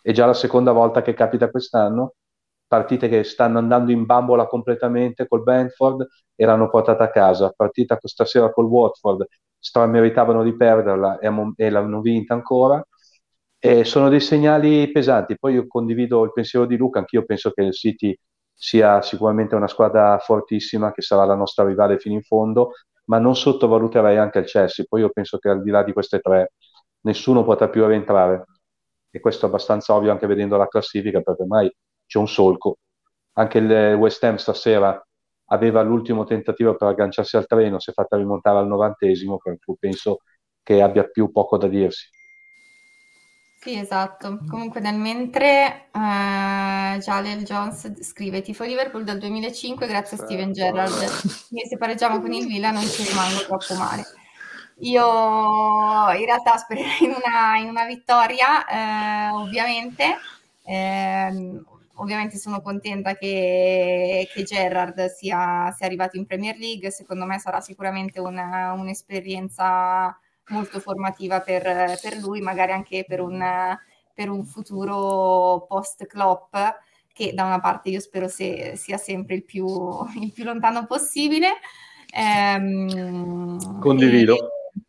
È 0.00 0.12
già 0.12 0.24
la 0.24 0.34
seconda 0.34 0.70
volta 0.70 1.02
che 1.02 1.14
capita 1.14 1.50
quest'anno, 1.50 2.14
partite 2.64 3.08
che 3.08 3.24
stanno 3.24 3.58
andando 3.58 3.90
in 3.90 4.04
bambola 4.04 4.46
completamente 4.46 5.26
col 5.26 5.42
Brentford 5.42 6.06
e 6.36 6.44
l'hanno 6.44 6.70
portata 6.70 7.04
a 7.04 7.10
casa, 7.10 7.52
partita 7.56 7.98
questa 7.98 8.24
sera 8.24 8.52
col 8.52 8.66
Watford, 8.66 9.26
meritavano 9.88 10.44
di 10.44 10.54
perderla 10.56 11.18
e, 11.18 11.28
e 11.56 11.70
l'hanno 11.70 12.00
vinta 12.00 12.34
ancora. 12.34 12.84
E 13.58 13.84
sono 13.84 14.08
dei 14.08 14.20
segnali 14.20 14.90
pesanti. 14.92 15.36
Poi 15.38 15.54
io 15.54 15.66
condivido 15.66 16.22
il 16.24 16.32
pensiero 16.32 16.66
di 16.66 16.76
Luca, 16.76 17.00
anch'io 17.00 17.24
penso 17.24 17.50
che 17.50 17.62
il 17.62 17.72
City 17.72 18.16
sia 18.52 19.02
sicuramente 19.02 19.56
una 19.56 19.66
squadra 19.68 20.18
fortissima 20.18 20.92
che 20.92 21.02
sarà 21.02 21.24
la 21.24 21.34
nostra 21.34 21.64
rivale 21.64 21.98
fino 21.98 22.14
in 22.14 22.22
fondo, 22.22 22.72
ma 23.04 23.18
non 23.18 23.36
sottovaluterei 23.36 24.16
anche 24.16 24.38
il 24.40 24.46
Chelsea. 24.46 24.84
Poi 24.88 25.00
io 25.00 25.10
penso 25.10 25.38
che 25.38 25.48
al 25.48 25.62
di 25.62 25.70
là 25.70 25.82
di 25.82 25.92
queste 25.92 26.20
tre 26.20 26.52
nessuno 27.00 27.44
potrà 27.44 27.68
più 27.68 27.86
rientrare 27.86 28.44
e 29.10 29.20
questo 29.20 29.46
è 29.46 29.48
abbastanza 29.48 29.94
ovvio 29.94 30.10
anche 30.10 30.26
vedendo 30.26 30.56
la 30.56 30.68
classifica 30.68 31.20
perché 31.20 31.42
ormai 31.42 31.74
c'è 32.06 32.18
un 32.18 32.28
solco. 32.28 32.78
Anche 33.34 33.58
il 33.58 33.94
West 33.94 34.22
Ham 34.24 34.36
stasera 34.36 35.02
aveva 35.46 35.82
l'ultimo 35.82 36.24
tentativo 36.24 36.76
per 36.76 36.88
agganciarsi 36.88 37.36
al 37.36 37.46
treno, 37.46 37.78
si 37.78 37.90
è 37.90 37.92
fatta 37.92 38.16
rimontare 38.16 38.58
al 38.58 38.66
novantesimo, 38.66 39.38
per 39.38 39.58
cui 39.58 39.76
penso 39.78 40.18
che 40.62 40.80
abbia 40.80 41.04
più 41.04 41.30
poco 41.30 41.58
da 41.58 41.68
dirsi. 41.68 42.08
Sì, 43.62 43.78
esatto. 43.78 44.40
Comunque 44.48 44.80
nel 44.80 44.96
mentre 44.96 45.86
eh, 45.92 46.98
Jaleel 46.98 47.44
Jones 47.44 48.02
scrive 48.02 48.42
tifo 48.42 48.64
Liverpool 48.64 49.04
dal 49.04 49.18
2005 49.18 49.86
grazie 49.86 50.16
a 50.16 50.20
Steven 50.24 50.52
Gerrard. 50.52 50.92
E 51.52 51.68
se 51.68 51.76
pareggiamo 51.78 52.20
con 52.20 52.32
il 52.32 52.48
Milan 52.48 52.74
non 52.74 52.82
ci 52.82 53.04
rimango 53.04 53.44
troppo 53.44 53.74
male. 53.74 54.02
Io 54.78 55.04
in 55.04 56.24
realtà 56.24 56.56
spererei 56.56 57.04
in 57.04 57.14
una, 57.14 57.56
in 57.58 57.68
una 57.68 57.84
vittoria, 57.84 58.66
eh, 58.66 59.30
ovviamente. 59.30 60.16
Eh, 60.64 61.62
ovviamente 61.94 62.38
sono 62.38 62.62
contenta 62.62 63.14
che, 63.14 64.28
che 64.34 64.42
Gerrard 64.42 65.06
sia, 65.06 65.70
sia, 65.70 65.86
arrivato 65.86 66.16
in 66.16 66.26
Premier 66.26 66.56
League. 66.56 66.90
Secondo 66.90 67.26
me 67.26 67.38
sarà 67.38 67.60
sicuramente 67.60 68.18
una, 68.18 68.72
un'esperienza 68.72 70.18
molto 70.52 70.78
formativa 70.78 71.40
per, 71.40 71.98
per 72.00 72.16
lui, 72.18 72.40
magari 72.40 72.72
anche 72.72 73.04
per 73.08 73.20
un, 73.20 73.42
per 74.14 74.28
un 74.28 74.44
futuro 74.44 75.64
post-Klopp, 75.66 76.54
che 77.12 77.32
da 77.34 77.44
una 77.44 77.60
parte 77.60 77.90
io 77.90 78.00
spero 78.00 78.28
se, 78.28 78.76
sia 78.76 78.96
sempre 78.96 79.34
il 79.34 79.44
più, 79.44 79.66
il 80.20 80.32
più 80.32 80.44
lontano 80.44 80.86
possibile. 80.86 81.54
Ehm, 82.14 83.80
Condivido. 83.80 84.36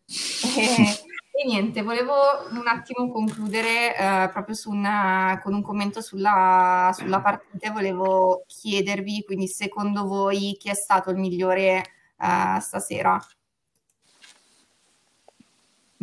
E, 0.08 0.62
e, 0.62 0.84
e, 1.32 1.46
niente, 1.46 1.82
volevo 1.82 2.14
un 2.52 2.68
attimo 2.68 3.10
concludere 3.10 3.96
eh, 3.96 4.30
proprio 4.32 4.56
su 4.56 4.70
una, 4.70 5.40
con 5.42 5.54
un 5.54 5.62
commento 5.62 6.02
sulla, 6.02 6.94
sulla 6.94 7.22
partita. 7.22 7.72
Volevo 7.72 8.44
chiedervi, 8.46 9.24
quindi, 9.24 9.48
secondo 9.48 10.06
voi 10.06 10.58
chi 10.60 10.70
è 10.70 10.76
stato 10.76 11.10
il 11.12 11.18
migliore 11.18 11.84
eh, 12.20 12.60
stasera? 12.60 13.20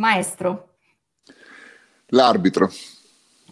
Maestro. 0.00 0.76
L'arbitro. 2.06 2.70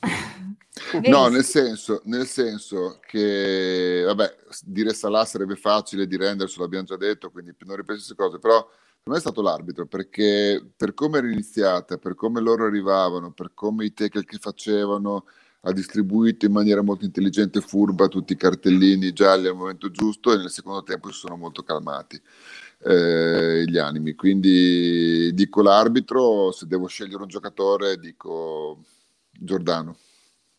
no, 1.08 1.28
nel 1.28 1.44
senso, 1.44 2.00
nel 2.06 2.26
senso, 2.26 2.98
che, 3.06 4.02
vabbè, 4.06 4.36
dire 4.64 4.94
Salah 4.94 5.26
sarebbe 5.26 5.56
facile, 5.56 6.06
dire 6.06 6.28
Henderson 6.28 6.62
l'abbiamo 6.62 6.86
già 6.86 6.96
detto, 6.96 7.30
quindi 7.30 7.54
non 7.60 7.76
ripeto 7.76 7.98
queste 7.98 8.14
cose, 8.14 8.38
però 8.38 8.66
per 8.66 9.12
me 9.12 9.18
è 9.18 9.20
stato 9.20 9.42
l'arbitro, 9.42 9.86
perché 9.86 10.66
per 10.74 10.94
come 10.94 11.18
era 11.18 11.30
iniziata, 11.30 11.98
per 11.98 12.14
come 12.14 12.40
loro 12.40 12.64
arrivavano, 12.64 13.30
per 13.32 13.52
come 13.52 13.84
i 13.84 13.92
tackle 13.92 14.24
che 14.24 14.38
facevano, 14.38 15.26
ha 15.62 15.72
distribuito 15.72 16.46
in 16.46 16.52
maniera 16.52 16.82
molto 16.82 17.04
intelligente 17.04 17.58
e 17.58 17.62
furba 17.62 18.08
tutti 18.08 18.32
i 18.32 18.36
cartellini 18.36 19.12
gialli 19.12 19.48
al 19.48 19.56
momento 19.56 19.90
giusto 19.90 20.32
e 20.32 20.38
nel 20.38 20.50
secondo 20.50 20.82
tempo 20.82 21.10
si 21.12 21.18
sono 21.18 21.36
molto 21.36 21.62
calmati 21.62 22.18
eh, 22.84 23.64
gli 23.66 23.78
animi. 23.78 24.14
Quindi 24.14 25.32
dico 25.34 25.62
l'arbitro, 25.62 26.52
se 26.52 26.66
devo 26.66 26.86
scegliere 26.86 27.22
un 27.22 27.28
giocatore 27.28 27.98
dico 27.98 28.84
Giordano. 29.30 29.96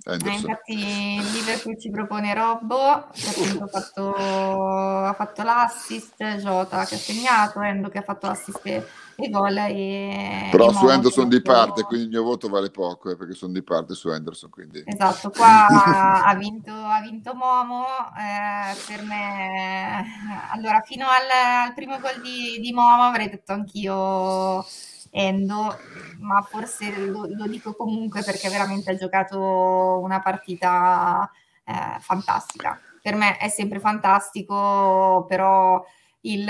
Eh, 0.05 0.13
infatti 0.13 0.75
Liverpool 0.75 1.77
ci 1.77 1.89
propone 1.89 2.33
Robbo 2.33 3.09
che 3.11 3.59
ha 3.59 3.67
fatto, 3.67 4.15
ha 4.15 5.13
fatto 5.13 5.43
l'assist, 5.43 6.23
Jota 6.37 6.85
che 6.85 6.95
ha 6.95 6.97
segnato, 6.97 7.61
Endo 7.61 7.89
che 7.89 7.97
ha 7.97 8.03
fatto 8.03 8.27
l'assist 8.27 8.87
e, 9.25 9.29
gol. 9.29 9.57
E, 9.57 10.47
Però 10.51 10.69
e 10.69 10.73
su 10.73 10.87
Endo 10.87 11.09
sono 11.09 11.27
di 11.27 11.41
parte, 11.41 11.83
quindi 11.83 12.05
il 12.05 12.11
mio 12.11 12.23
voto 12.23 12.49
vale 12.49 12.69
poco 12.69 13.09
eh, 13.09 13.15
perché 13.15 13.33
sono 13.33 13.53
di 13.53 13.63
parte 13.63 13.93
su 13.93 14.09
Henderson. 14.09 14.49
Quindi... 14.49 14.83
Esatto, 14.85 15.29
qua 15.29 15.67
ha, 16.23 16.35
vinto, 16.35 16.71
ha 16.71 17.01
vinto 17.01 17.33
Momo. 17.33 17.85
Eh, 18.17 18.75
per 18.87 19.03
me, 19.03 20.05
allora, 20.51 20.81
fino 20.81 21.05
al, 21.07 21.67
al 21.67 21.73
primo 21.73 21.99
gol 21.99 22.21
di, 22.21 22.59
di 22.59 22.71
Momo 22.71 23.03
avrei 23.03 23.29
detto 23.29 23.53
anch'io 23.53 24.65
Endo, 25.11 25.75
ma 26.19 26.41
forse 26.41 27.05
lo, 27.07 27.25
lo, 27.27 27.47
dico 27.47 27.73
comunque 27.73 28.21
perché 28.23 28.47
veramente 28.49 28.91
ha 28.91 28.95
giocato 28.95 29.99
una 30.03 30.19
partita 30.21 31.29
eh, 31.65 31.99
fantastica. 31.99 32.79
Per 33.01 33.15
me 33.15 33.37
è 33.37 33.47
sempre 33.49 33.79
fantastico, 33.79 35.25
però 35.27 35.83
il, 36.21 36.47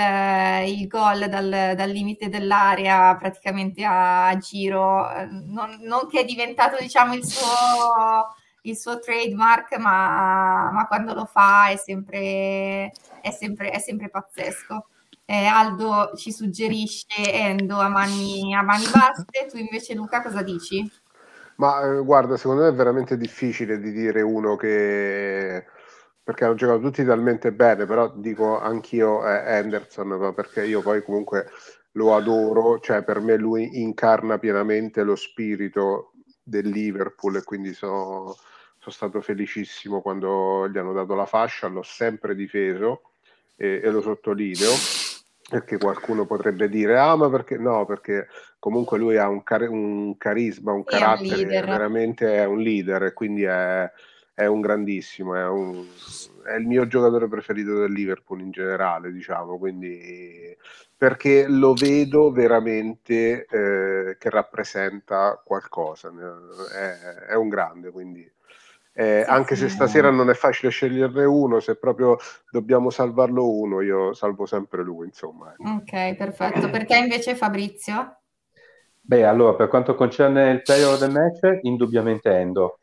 il 0.66 0.86
gol 0.88 1.28
dal, 1.28 1.74
dal, 1.76 1.90
limite 1.90 2.28
dell'area 2.28 3.14
praticamente 3.16 3.84
a, 3.84 4.28
a 4.28 4.36
giro, 4.36 5.10
eh, 5.12 5.26
non, 5.26 5.78
non, 5.82 6.08
che 6.08 6.20
è 6.20 6.24
diventato 6.24 6.76
diciamo 6.80 7.14
il 7.14 7.24
suo, 7.24 8.34
il 8.62 8.76
suo 8.76 8.98
trademark, 8.98 9.76
ma, 9.78 10.70
ma, 10.72 10.86
quando 10.86 11.14
lo 11.14 11.24
fa 11.24 11.68
è 11.68 11.76
sempre, 11.76 12.92
è 13.20 13.30
sempre, 13.30 13.70
è 13.70 13.78
sempre 13.78 14.08
pazzesco. 14.08 14.86
Eh, 15.24 15.46
Aldo 15.46 16.12
ci 16.16 16.32
suggerisce 16.32 17.32
Endo 17.32 17.78
a 17.78 17.88
mani, 17.88 18.52
a 18.52 18.62
mani 18.62 18.84
basse, 18.92 19.46
tu 19.48 19.56
invece 19.58 19.94
Luca 19.94 20.22
cosa 20.22 20.42
dici? 20.42 20.90
Ma 21.56 21.82
eh, 21.84 22.02
guarda, 22.02 22.36
secondo 22.36 22.62
me 22.62 22.68
è 22.68 22.74
veramente 22.74 23.16
difficile 23.16 23.78
di 23.78 23.92
dire 23.92 24.22
uno 24.22 24.56
che 24.56 25.64
perché 26.22 26.44
hanno 26.44 26.54
giocato 26.54 26.80
tutti 26.80 27.04
talmente 27.04 27.52
bene, 27.52 27.86
però 27.86 28.12
dico 28.14 28.58
anch'io 28.58 29.24
è 29.24 29.54
Anderson, 29.54 30.32
perché 30.34 30.64
io 30.64 30.82
poi 30.82 31.02
comunque 31.02 31.46
lo 31.92 32.14
adoro, 32.14 32.78
cioè 32.80 33.02
per 33.02 33.20
me 33.20 33.36
lui 33.36 33.80
incarna 33.80 34.38
pienamente 34.38 35.02
lo 35.02 35.16
spirito 35.16 36.12
del 36.42 36.68
Liverpool 36.68 37.36
e 37.36 37.44
quindi 37.44 37.72
sono, 37.72 38.34
sono 38.78 38.94
stato 38.94 39.20
felicissimo 39.20 40.00
quando 40.00 40.68
gli 40.68 40.78
hanno 40.78 40.92
dato 40.92 41.14
la 41.14 41.26
fascia, 41.26 41.68
l'ho 41.68 41.82
sempre 41.82 42.34
difeso 42.34 43.02
e, 43.56 43.80
e 43.82 43.90
lo 43.90 44.00
sottolineo 44.00 44.72
perché 45.50 45.78
qualcuno 45.78 46.26
potrebbe 46.26 46.68
dire 46.68 46.96
ah 46.96 47.16
ma 47.16 47.28
perché 47.28 47.58
no 47.58 47.84
perché 47.84 48.28
comunque 48.60 48.98
lui 48.98 49.16
ha 49.16 49.28
un, 49.28 49.42
car- 49.42 49.68
un 49.68 50.16
carisma 50.16 50.72
un 50.72 50.84
carattere 50.84 51.42
un 51.42 51.48
veramente 51.48 52.36
è 52.36 52.44
un 52.44 52.60
leader 52.60 53.02
e 53.02 53.12
quindi 53.12 53.42
è, 53.42 53.90
è 54.34 54.46
un 54.46 54.60
grandissimo, 54.60 55.34
è, 55.34 55.46
un, 55.46 55.86
è, 56.46 56.54
il 56.54 56.66
mio 56.66 56.86
giocatore 56.86 57.28
preferito 57.28 57.78
del 57.78 57.92
Liverpool 57.92 58.40
in 58.40 58.50
generale, 58.50 59.12
diciamo, 59.12 59.58
quindi 59.58 60.56
perché 60.96 61.46
lo 61.46 61.74
vedo 61.74 62.30
veramente 62.30 63.44
eh, 63.44 64.16
che 64.18 64.30
rappresenta 64.30 65.40
qualcosa, 65.44 66.12
è, 66.74 67.30
è 67.30 67.34
un 67.34 67.48
grande, 67.48 67.90
quindi 67.90 68.30
eh, 68.92 69.24
anche 69.26 69.56
se 69.56 69.68
stasera 69.68 70.10
non 70.10 70.30
è 70.30 70.34
facile 70.34 70.70
sceglierne 70.70 71.24
uno, 71.24 71.60
se 71.60 71.76
proprio 71.76 72.18
dobbiamo 72.50 72.90
salvarlo 72.90 73.48
uno, 73.48 73.80
io 73.80 74.12
salvo 74.12 74.46
sempre 74.46 74.82
lui, 74.82 75.06
insomma. 75.06 75.52
Ecco. 75.52 75.70
Ok, 75.70 76.16
perfetto. 76.16 76.68
Per 76.68 76.86
te 76.86 76.96
invece 76.96 77.34
Fabrizio? 77.34 78.20
Beh, 79.00 79.24
allora, 79.24 79.54
per 79.54 79.68
quanto 79.68 79.94
concerne 79.94 80.50
il 80.50 80.62
player 80.62 80.88
of 80.88 80.98
the 80.98 81.08
match, 81.08 81.60
indubbiamente 81.62 82.30
Endo 82.30 82.80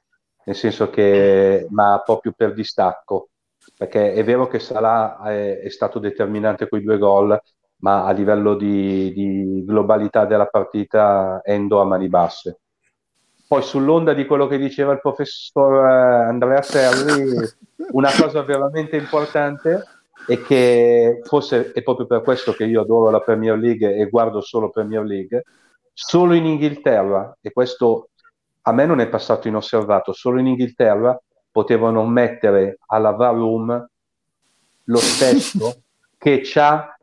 nel 0.47 0.55
senso 0.55 0.89
che, 0.89 1.67
ma 1.71 2.01
proprio 2.05 2.33
per 2.35 2.53
distacco, 2.53 3.29
perché 3.77 4.13
è 4.13 4.23
vero 4.23 4.47
che 4.47 4.59
Salah 4.59 5.21
è, 5.23 5.59
è 5.59 5.69
stato 5.69 5.99
determinante 5.99 6.69
con 6.69 6.79
i 6.79 6.83
due 6.83 6.97
gol, 6.97 7.37
ma 7.79 8.05
a 8.05 8.11
livello 8.11 8.55
di, 8.55 9.11
di, 9.11 9.65
globalità 9.65 10.25
della 10.25 10.45
partita 10.45 11.41
Endo 11.43 11.81
a 11.81 11.83
mani 11.83 12.07
basse. 12.07 12.59
Poi 13.45 13.61
sull'onda 13.61 14.13
di 14.13 14.25
quello 14.25 14.47
che 14.47 14.57
diceva 14.57 14.93
il 14.93 15.01
professor 15.01 15.85
eh, 15.85 16.27
Andrea 16.29 16.61
Serri, 16.61 17.35
una 17.91 18.09
cosa 18.17 18.41
veramente 18.43 18.95
importante 18.95 19.83
è 20.25 20.41
che 20.41 21.19
forse 21.23 21.73
è 21.73 21.83
proprio 21.83 22.07
per 22.07 22.21
questo 22.21 22.53
che 22.53 22.63
io 22.63 22.81
adoro 22.81 23.09
la 23.09 23.21
Premier 23.21 23.57
League 23.57 23.95
e 23.97 24.09
guardo 24.09 24.39
solo 24.39 24.69
Premier 24.69 25.03
League, 25.03 25.43
solo 25.91 26.33
in 26.33 26.45
Inghilterra, 26.45 27.37
e 27.41 27.51
questo 27.51 28.09
a 28.67 28.73
me 28.73 28.85
non 28.85 28.99
è 28.99 29.07
passato 29.07 29.47
inosservato, 29.47 30.11
solo 30.11 30.39
in 30.39 30.47
Inghilterra 30.47 31.17
potevano 31.49 32.05
mettere 32.05 32.79
alla 32.87 33.11
VAR 33.11 33.33
room 33.33 33.89
lo 34.83 34.97
stesso 34.97 35.83
che 36.19 36.43
ci 36.43 36.59
ha 36.59 36.93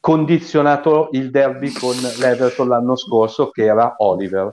condizionato 0.00 1.10
il 1.12 1.30
derby 1.30 1.70
con 1.72 1.94
l'Everton 1.94 2.68
l'anno 2.68 2.96
scorso, 2.96 3.50
che 3.50 3.64
era 3.64 3.96
Oliver. 3.98 4.50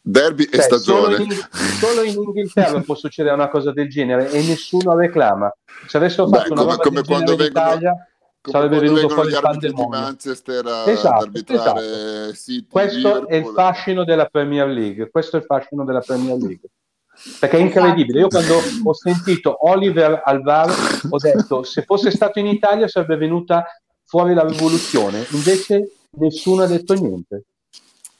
Derby 0.00 0.44
e 0.44 0.56
cioè, 0.56 0.62
stagione. 0.62 1.14
Solo 1.14 1.22
in, 1.22 1.32
solo 1.32 2.02
in, 2.02 2.22
Inghilterra 2.22 2.80
può 2.80 2.96
succedere 2.96 3.34
una 3.34 3.48
cosa 3.48 3.72
del 3.72 3.88
genere 3.88 4.30
e 4.30 4.42
nessuno 4.42 4.96
reclama. 4.96 5.54
Se 5.86 5.96
avessero 5.98 6.26
fatto 6.26 6.52
Beh, 6.52 6.60
una 6.60 6.76
come, 6.76 6.82
come 6.82 7.02
quando 7.04 7.36
vengono, 7.36 7.66
Italia, 7.66 8.08
sarebbe 8.50 8.78
venuto 8.78 9.08
fuori 9.08 9.28
il 9.28 9.34
arbitri 9.36 9.72
di 9.72 9.86
Manchester 9.86 10.66
a 10.66 10.90
esatto, 10.90 11.24
arbitrare 11.24 11.80
esatto. 11.80 12.34
City, 12.34 12.66
questo 12.70 12.96
Liverpool. 12.96 13.26
è 13.28 13.34
il 13.36 13.46
fascino 13.54 14.04
della 14.04 14.26
Premier 14.26 14.68
League 14.68 15.10
questo 15.10 15.36
è 15.36 15.40
il 15.40 15.46
fascino 15.46 15.84
della 15.84 16.00
Premier 16.00 16.36
League. 16.40 16.70
Perché 17.40 17.56
è 17.56 17.60
incredibile. 17.60 18.20
Io 18.20 18.28
quando 18.28 18.60
ho 18.84 18.94
sentito 18.94 19.66
Oliver 19.66 20.20
al 20.22 20.42
VAR 20.42 20.70
ho 21.08 21.16
detto 21.16 21.62
se 21.62 21.82
fosse 21.82 22.10
stato 22.10 22.38
in 22.38 22.46
Italia 22.46 22.88
sarebbe 22.88 23.16
venuta 23.16 23.64
fuori 24.04 24.34
la 24.34 24.46
rivoluzione. 24.46 25.26
Invece 25.30 25.92
nessuno 26.18 26.62
ha 26.62 26.66
detto 26.66 26.94
niente. 26.94 27.44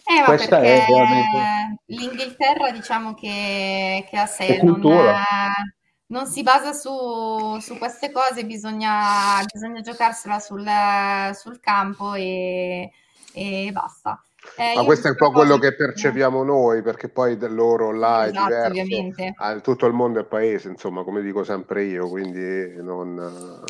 Eh, 0.08 0.24
Questa 0.24 0.60
è 0.60 0.84
veramente... 0.88 1.82
l'Inghilterra 1.86 2.70
diciamo 2.70 3.14
che, 3.14 4.06
che 4.08 4.16
a 4.16 4.26
sé 4.26 4.60
non, 4.62 4.80
non 6.08 6.26
si 6.26 6.42
basa 6.42 6.72
su, 6.72 7.58
su 7.60 7.78
queste 7.78 8.12
cose, 8.12 8.44
bisogna, 8.44 9.42
bisogna 9.52 9.80
giocarsela 9.80 10.38
sul, 10.38 10.64
sul 11.34 11.58
campo 11.60 12.14
e, 12.14 12.90
e 13.32 13.70
basta. 13.72 14.20
Eh, 14.56 14.74
Ma 14.76 14.84
questo 14.84 15.08
è 15.08 15.10
un 15.10 15.16
po' 15.16 15.32
quello 15.32 15.58
che 15.58 15.74
percepiamo 15.74 16.44
noi, 16.44 16.82
perché 16.82 17.08
poi 17.08 17.36
loro 17.48 17.90
là 17.92 18.26
esatto, 18.26 18.44
è 18.44 18.46
diverso, 18.46 18.68
ovviamente. 18.68 19.34
tutto 19.62 19.86
il 19.86 19.92
mondo 19.92 20.20
è 20.20 20.24
paese, 20.24 20.68
insomma, 20.68 21.02
come 21.02 21.20
dico 21.20 21.42
sempre 21.42 21.84
io, 21.84 22.08
quindi 22.08 22.80
non... 22.80 23.64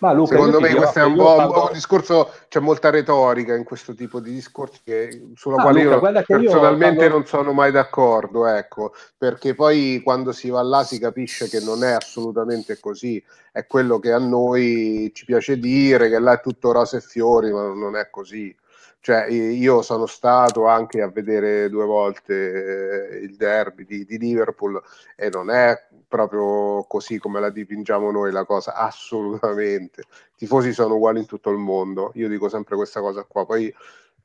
Ma 0.00 0.12
Luca, 0.12 0.34
Secondo 0.34 0.60
me 0.60 0.74
questo 0.74 0.98
è 0.98 1.04
un 1.04 1.14
po', 1.14 1.36
parlo... 1.36 1.66
un 1.66 1.72
discorso, 1.72 2.32
c'è 2.48 2.58
molta 2.58 2.88
retorica 2.88 3.54
in 3.54 3.64
questo 3.64 3.94
tipo 3.94 4.18
di 4.18 4.32
discorsi 4.32 4.80
che, 4.82 5.28
sulla 5.34 5.56
ah, 5.56 5.62
quale 5.62 5.82
Luca, 5.84 6.10
io 6.10 6.24
personalmente 6.24 7.04
io 7.04 7.10
non 7.10 7.26
sono 7.26 7.52
mai 7.52 7.70
d'accordo, 7.70 8.46
ecco, 8.46 8.94
perché 9.18 9.54
poi 9.54 10.00
quando 10.02 10.32
si 10.32 10.48
va 10.48 10.62
là 10.62 10.84
si 10.84 10.98
capisce 10.98 11.48
che 11.48 11.60
non 11.60 11.84
è 11.84 11.90
assolutamente 11.90 12.80
così, 12.80 13.22
è 13.52 13.66
quello 13.66 13.98
che 13.98 14.12
a 14.12 14.18
noi 14.18 15.10
ci 15.14 15.26
piace 15.26 15.58
dire, 15.58 16.08
che 16.08 16.18
là 16.18 16.32
è 16.32 16.40
tutto 16.40 16.72
rose 16.72 16.96
e 16.96 17.00
fiori, 17.02 17.52
ma 17.52 17.72
non 17.74 17.94
è 17.94 18.08
così. 18.08 18.56
Cioè, 19.02 19.28
io 19.28 19.80
sono 19.80 20.04
stato 20.04 20.66
anche 20.66 21.00
a 21.00 21.08
vedere 21.08 21.70
due 21.70 21.86
volte 21.86 23.14
eh, 23.14 23.16
il 23.20 23.34
derby 23.36 23.86
di, 23.86 24.04
di, 24.04 24.18
Liverpool 24.18 24.78
e 25.16 25.30
non 25.30 25.50
è 25.50 25.86
proprio 26.06 26.84
così 26.86 27.18
come 27.18 27.40
la 27.40 27.48
dipingiamo 27.48 28.10
noi 28.10 28.30
la 28.30 28.44
cosa, 28.44 28.74
assolutamente. 28.74 30.02
I 30.02 30.36
tifosi 30.36 30.74
sono 30.74 30.96
uguali 30.96 31.20
in 31.20 31.26
tutto 31.26 31.48
il 31.48 31.56
mondo, 31.56 32.12
io 32.14 32.28
dico 32.28 32.50
sempre 32.50 32.76
questa 32.76 33.00
cosa 33.00 33.24
qua. 33.24 33.46
Poi 33.46 33.74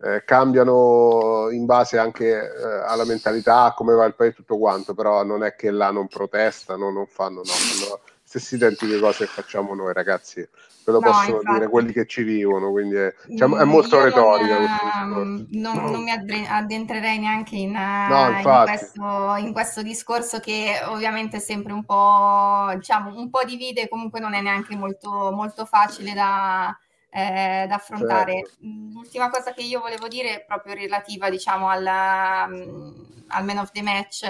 eh, 0.02 0.24
cambiano 0.26 1.48
in 1.52 1.66
base 1.66 1.98
anche 1.98 2.28
eh, 2.34 2.64
alla 2.86 3.06
mentalità, 3.06 3.74
come 3.78 3.94
va 3.94 4.04
il 4.04 4.16
paese, 4.16 4.36
tutto 4.36 4.58
quanto, 4.58 4.94
però 4.94 5.24
non 5.24 5.44
è 5.44 5.56
che 5.56 5.72
là 5.72 5.90
non 5.92 6.08
protestano, 6.08 6.92
non 6.92 7.08
fanno, 7.08 7.38
no, 7.38 7.44
fanno 7.46 8.02
stesse 8.40 8.56
identiche 8.56 9.00
cose 9.00 9.26
che 9.26 9.32
facciamo 9.32 9.74
noi 9.74 9.94
ragazzi 9.94 10.48
ve 10.86 10.92
lo 10.92 11.00
no, 11.00 11.10
possono 11.10 11.38
infatti. 11.38 11.54
dire 11.54 11.68
quelli 11.68 11.92
che 11.92 12.06
ci 12.06 12.22
vivono, 12.22 12.70
quindi 12.70 12.96
è, 12.96 13.14
diciamo, 13.26 13.58
è 13.58 13.64
molto 13.64 14.04
retorica. 14.04 14.60
Non, 15.06 15.48
non, 15.50 15.84
non, 15.84 16.04
mi 16.04 16.12
addentrerei 16.48 17.18
neanche 17.18 17.56
in, 17.56 17.72
no, 17.72 18.38
in, 18.38 18.64
questo, 18.66 19.36
in, 19.38 19.52
questo, 19.52 19.82
discorso 19.82 20.40
che 20.40 20.80
ovviamente 20.86 21.38
è 21.38 21.40
sempre 21.40 21.74
un 21.74 21.84
po', 21.84 22.72
diciamo, 22.76 23.18
un 23.18 23.32
po' 23.32 23.44
divide, 23.44 23.90
comunque 23.90 24.20
non 24.20 24.36
è 24.36 24.42
neanche 24.42 24.76
molto, 24.76 25.32
molto 25.32 25.66
facile 25.66 26.14
da, 26.14 26.78
eh, 27.10 27.66
da 27.68 27.76
affrontare. 27.76 28.34
Certo. 28.34 28.58
L'ultima 28.94 29.32
cosa 29.32 29.54
che 29.54 29.64
io 29.64 29.80
volevo 29.80 30.08
dire, 30.08 30.44
proprio 30.48 30.76
relativa 30.76 31.32
diciamo, 31.32 31.68
al, 31.68 31.88
al 31.88 33.44
Man 33.44 33.58
of 33.58 33.72
the 33.72 33.82
Match, 33.82 34.24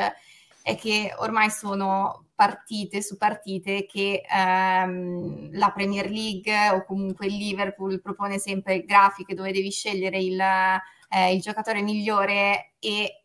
è 0.62 0.78
che 0.78 1.14
ormai 1.18 1.52
sono 1.52 2.25
partite 2.36 3.02
su 3.02 3.18
partite 3.18 3.86
che 3.86 4.22
ehm, 4.30 5.58
la 5.58 5.72
Premier 5.72 6.10
League 6.10 6.70
o 6.70 6.84
comunque 6.84 7.28
il 7.28 7.36
Liverpool 7.36 8.02
propone 8.02 8.38
sempre 8.40 8.84
grafiche 8.84 9.34
dove 9.34 9.54
devi 9.54 9.72
scegliere 9.72 10.20
il, 10.20 10.40
eh, 10.40 11.34
il 11.34 11.42
giocatore 11.42 11.82
migliore 11.82 12.74
e 12.80 13.24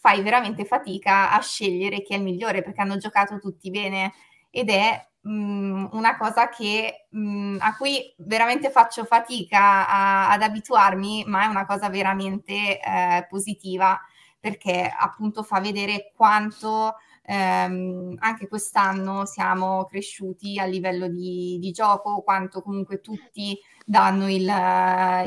fai 0.00 0.22
veramente 0.22 0.64
fatica 0.64 1.30
a 1.32 1.40
scegliere 1.40 2.02
chi 2.02 2.14
è 2.14 2.16
il 2.16 2.22
migliore 2.22 2.62
perché 2.62 2.80
hanno 2.80 2.96
giocato 2.96 3.38
tutti 3.38 3.70
bene. 3.70 4.12
Ed 4.50 4.70
è 4.70 5.08
mh, 5.20 5.30
mm, 5.30 5.86
una 5.92 6.16
cosa 6.16 6.48
che, 6.48 7.06
mh, 7.10 7.20
mm, 7.20 7.56
a 7.60 7.76
cui 7.76 8.14
veramente 8.18 8.70
faccio 8.70 9.04
fatica 9.04 9.88
a, 9.88 10.30
ad 10.30 10.42
abituarmi, 10.42 11.24
ma 11.26 11.44
è 11.44 11.46
una 11.46 11.66
cosa 11.66 11.88
veramente 11.88 12.80
eh, 12.80 13.26
positiva 13.28 14.00
perché 14.40 14.92
appunto 14.96 15.42
fa 15.42 15.60
vedere 15.60 16.12
quanto 16.14 16.94
ehm, 17.28 18.14
anche 18.20 18.48
quest'anno 18.48 19.26
siamo 19.26 19.84
cresciuti 19.84 20.58
a 20.58 20.64
livello 20.64 21.08
di, 21.08 21.58
di 21.60 21.70
gioco, 21.72 22.22
quanto 22.22 22.62
comunque 22.62 23.02
tutti 23.02 23.58
danno 23.84 24.30
il, 24.30 24.50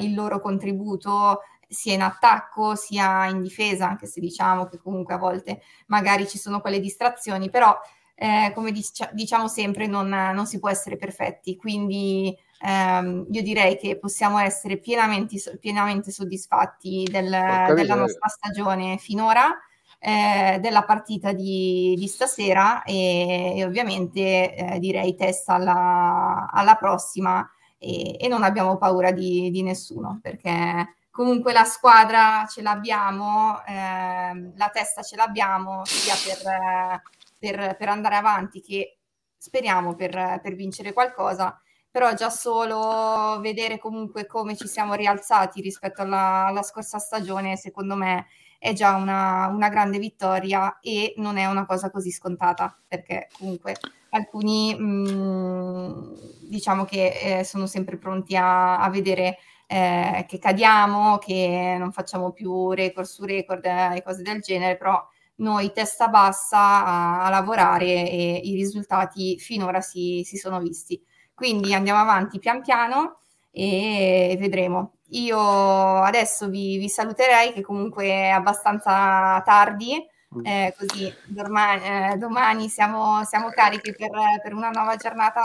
il 0.04 0.14
loro 0.16 0.40
contributo 0.40 1.42
sia 1.68 1.94
in 1.94 2.02
attacco 2.02 2.76
sia 2.76 3.28
in 3.28 3.42
difesa, 3.42 3.88
anche 3.88 4.08
se 4.08 4.20
diciamo 4.20 4.66
che 4.66 4.80
comunque 4.80 5.14
a 5.14 5.18
volte 5.18 5.62
magari 5.88 6.28
ci 6.28 6.38
sono 6.38 6.60
quelle 6.60 6.80
distrazioni, 6.80 7.50
però 7.50 7.78
eh, 8.16 8.52
come 8.54 8.72
dic- 8.72 9.14
diciamo 9.14 9.48
sempre 9.48 9.88
non, 9.88 10.10
non, 10.10 10.46
si 10.46 10.60
può 10.60 10.70
essere 10.70 10.98
perfetti, 10.98 11.56
quindi 11.56 12.36
ehm, 12.62 13.28
io 13.30 13.42
direi 13.42 13.78
che 13.78 13.98
possiamo 13.98 14.40
essere 14.40 14.78
pienamente, 14.78 15.58
pienamente 15.60 16.12
soddisfatti 16.12 17.08
del, 17.10 17.30
della 17.30 17.96
nostra 17.96 18.28
stagione 18.28 18.98
finora. 18.98 19.56
Eh, 20.04 20.58
della 20.60 20.84
partita 20.84 21.32
di, 21.32 21.94
di 21.96 22.08
stasera 22.08 22.82
e, 22.82 23.54
e 23.56 23.64
ovviamente 23.64 24.56
eh, 24.56 24.80
direi 24.80 25.14
testa 25.14 25.54
alla, 25.54 26.50
alla 26.52 26.74
prossima 26.74 27.48
e, 27.78 28.18
e, 28.20 28.28
non 28.28 28.42
abbiamo 28.42 28.78
paura 28.78 29.12
di, 29.12 29.52
di 29.52 29.62
nessuno 29.62 30.18
perché 30.20 30.96
comunque 31.12 31.54
la 31.54 31.66
squadra 31.66 32.48
ce 32.50 32.64
l'abbiamo, 32.64 33.64
eh, 33.64 34.52
la 34.56 34.70
testa 34.74 35.04
ce 35.04 35.16
l'abbiamo 35.18 35.86
sia 35.86 36.16
per, 36.16 37.02
per, 37.38 37.76
per 37.78 37.90
andare 37.90 38.16
avanti 38.16 38.60
che 38.60 38.98
speriamo 39.38 39.94
per, 39.94 40.40
per, 40.42 40.56
vincere 40.56 40.94
qualcosa, 40.94 41.62
però 41.92 42.12
già 42.16 42.32
solo 42.32 43.40
vedere 43.40 43.78
comunque 43.78 44.26
come 44.26 44.56
ci 44.56 44.68
siamo 44.68 44.96
rialzati 44.96 45.62
rispetto 45.62 46.02
alla, 46.02 46.46
alla 46.48 46.64
scorsa 46.64 46.98
stagione, 46.98 47.56
secondo 47.56 47.96
me 47.96 48.26
è 48.62 48.74
già 48.74 48.94
una, 48.94 49.48
una, 49.48 49.70
grande 49.70 49.98
vittoria 49.98 50.78
e 50.82 51.16
non 51.18 51.38
è 51.38 51.48
una 51.48 51.66
cosa 51.66 51.90
così 51.90 52.12
scontata, 52.12 52.80
perché 52.88 53.28
comunque 53.36 53.76
alcuni 54.10 54.76
mh, 54.76 55.12
mm, 55.12 56.14
diciamo 56.48 56.86
che 56.86 57.40
eh, 57.40 57.44
sono 57.44 57.66
sempre 57.66 57.98
pronti 57.98 58.36
a, 58.36 58.78
a 58.78 58.88
vedere 58.92 59.38
eh, 59.66 60.26
che 60.28 60.38
cadiamo, 60.38 61.18
che 61.18 61.76
non 61.80 61.92
facciamo 61.92 62.34
più 62.34 62.72
record 62.72 63.08
su 63.08 63.26
record 63.26 63.66
eh, 63.66 63.96
e 63.96 64.04
cose 64.04 64.22
del 64.22 64.42
genere, 64.42 64.78
però 64.78 65.04
noi 65.38 65.72
testa 65.72 66.08
bassa 66.08 66.86
a, 66.86 67.26
a 67.26 67.30
lavorare 67.32 67.86
e 67.86 68.42
i 68.44 68.54
risultati 68.54 69.40
finora 69.40 69.82
si, 69.82 70.22
si, 70.24 70.38
sono 70.38 70.60
visti. 70.60 71.04
Quindi 71.34 71.74
andiamo 71.74 72.00
avanti 72.00 72.38
pian 72.38 72.62
piano 72.62 73.22
e 73.50 74.36
vedremo. 74.40 74.98
Io 75.12 75.40
adesso 75.40 76.50
vi, 76.50 76.78
vi 76.78 76.90
saluterei, 76.90 77.54
che 77.54 77.62
comunque 77.62 78.06
è 78.06 78.30
abbastanza 78.30 79.42
tardi, 79.46 79.98
mm. 80.36 80.46
eh, 80.46 80.76
così 80.78 81.14
domani, 81.26 81.84
eh, 81.84 82.18
domani 82.18 82.70
siamo, 82.70 83.24
siamo, 83.26 83.50
carichi 83.50 83.94
per, 83.96 84.12
per 84.42 84.54
una 84.54 84.70
nuova 84.70 84.96
giornata 84.96 85.42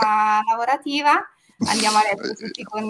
lavorativa 0.49 1.21
andiamo 1.65 1.97
a 1.97 2.01
letto 2.03 2.33
tutti 2.35 2.63
con, 2.63 2.87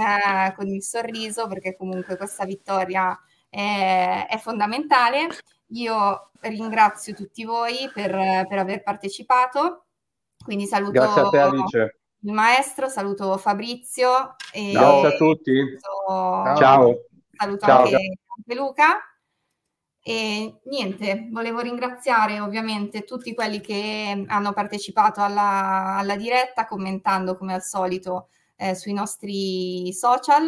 con, 0.56 0.68
il 0.68 0.84
sorriso 0.84 1.48
perché 1.48 1.76
comunque 1.76 2.18
questa 2.18 2.46
vittoria 2.46 3.18
è, 3.50 4.28
è 4.30 4.38
fondamentale. 4.38 5.28
Io 5.72 6.32
ringrazio 6.42 7.14
tutti 7.14 7.44
voi 7.44 7.90
per, 7.94 8.12
per, 8.48 8.58
aver 8.58 8.84
partecipato, 8.84 9.86
quindi 10.44 10.66
saluto 10.66 10.92
te, 11.70 11.97
il 12.22 12.34
maestro, 12.34 12.90
saluto 12.90 13.38
Fabrizio. 13.38 14.36
E 14.52 14.72
Grazie 14.72 15.08
a 15.08 15.18
tutti. 15.18 15.78
Saluto, 15.80 16.60
Ciao. 16.60 17.06
Saluto 17.36 17.66
Ciao. 17.66 17.84
Anche, 17.84 17.96
anche 17.96 18.56
Luca. 18.56 19.02
E 20.02 20.60
niente, 20.64 21.28
volevo 21.32 21.60
ringraziare 21.60 22.40
ovviamente 22.40 23.04
tutti 23.04 23.34
quelli 23.34 23.60
che 23.60 24.24
hanno 24.28 24.54
partecipato 24.54 25.22
alla, 25.22 25.98
alla 25.98 26.16
diretta, 26.16 26.66
commentando 26.66 27.36
come 27.36 27.54
al 27.54 27.62
solito 27.62 28.30
eh, 28.56 28.74
sui 28.74 28.94
nostri 28.94 29.92
social, 29.92 30.48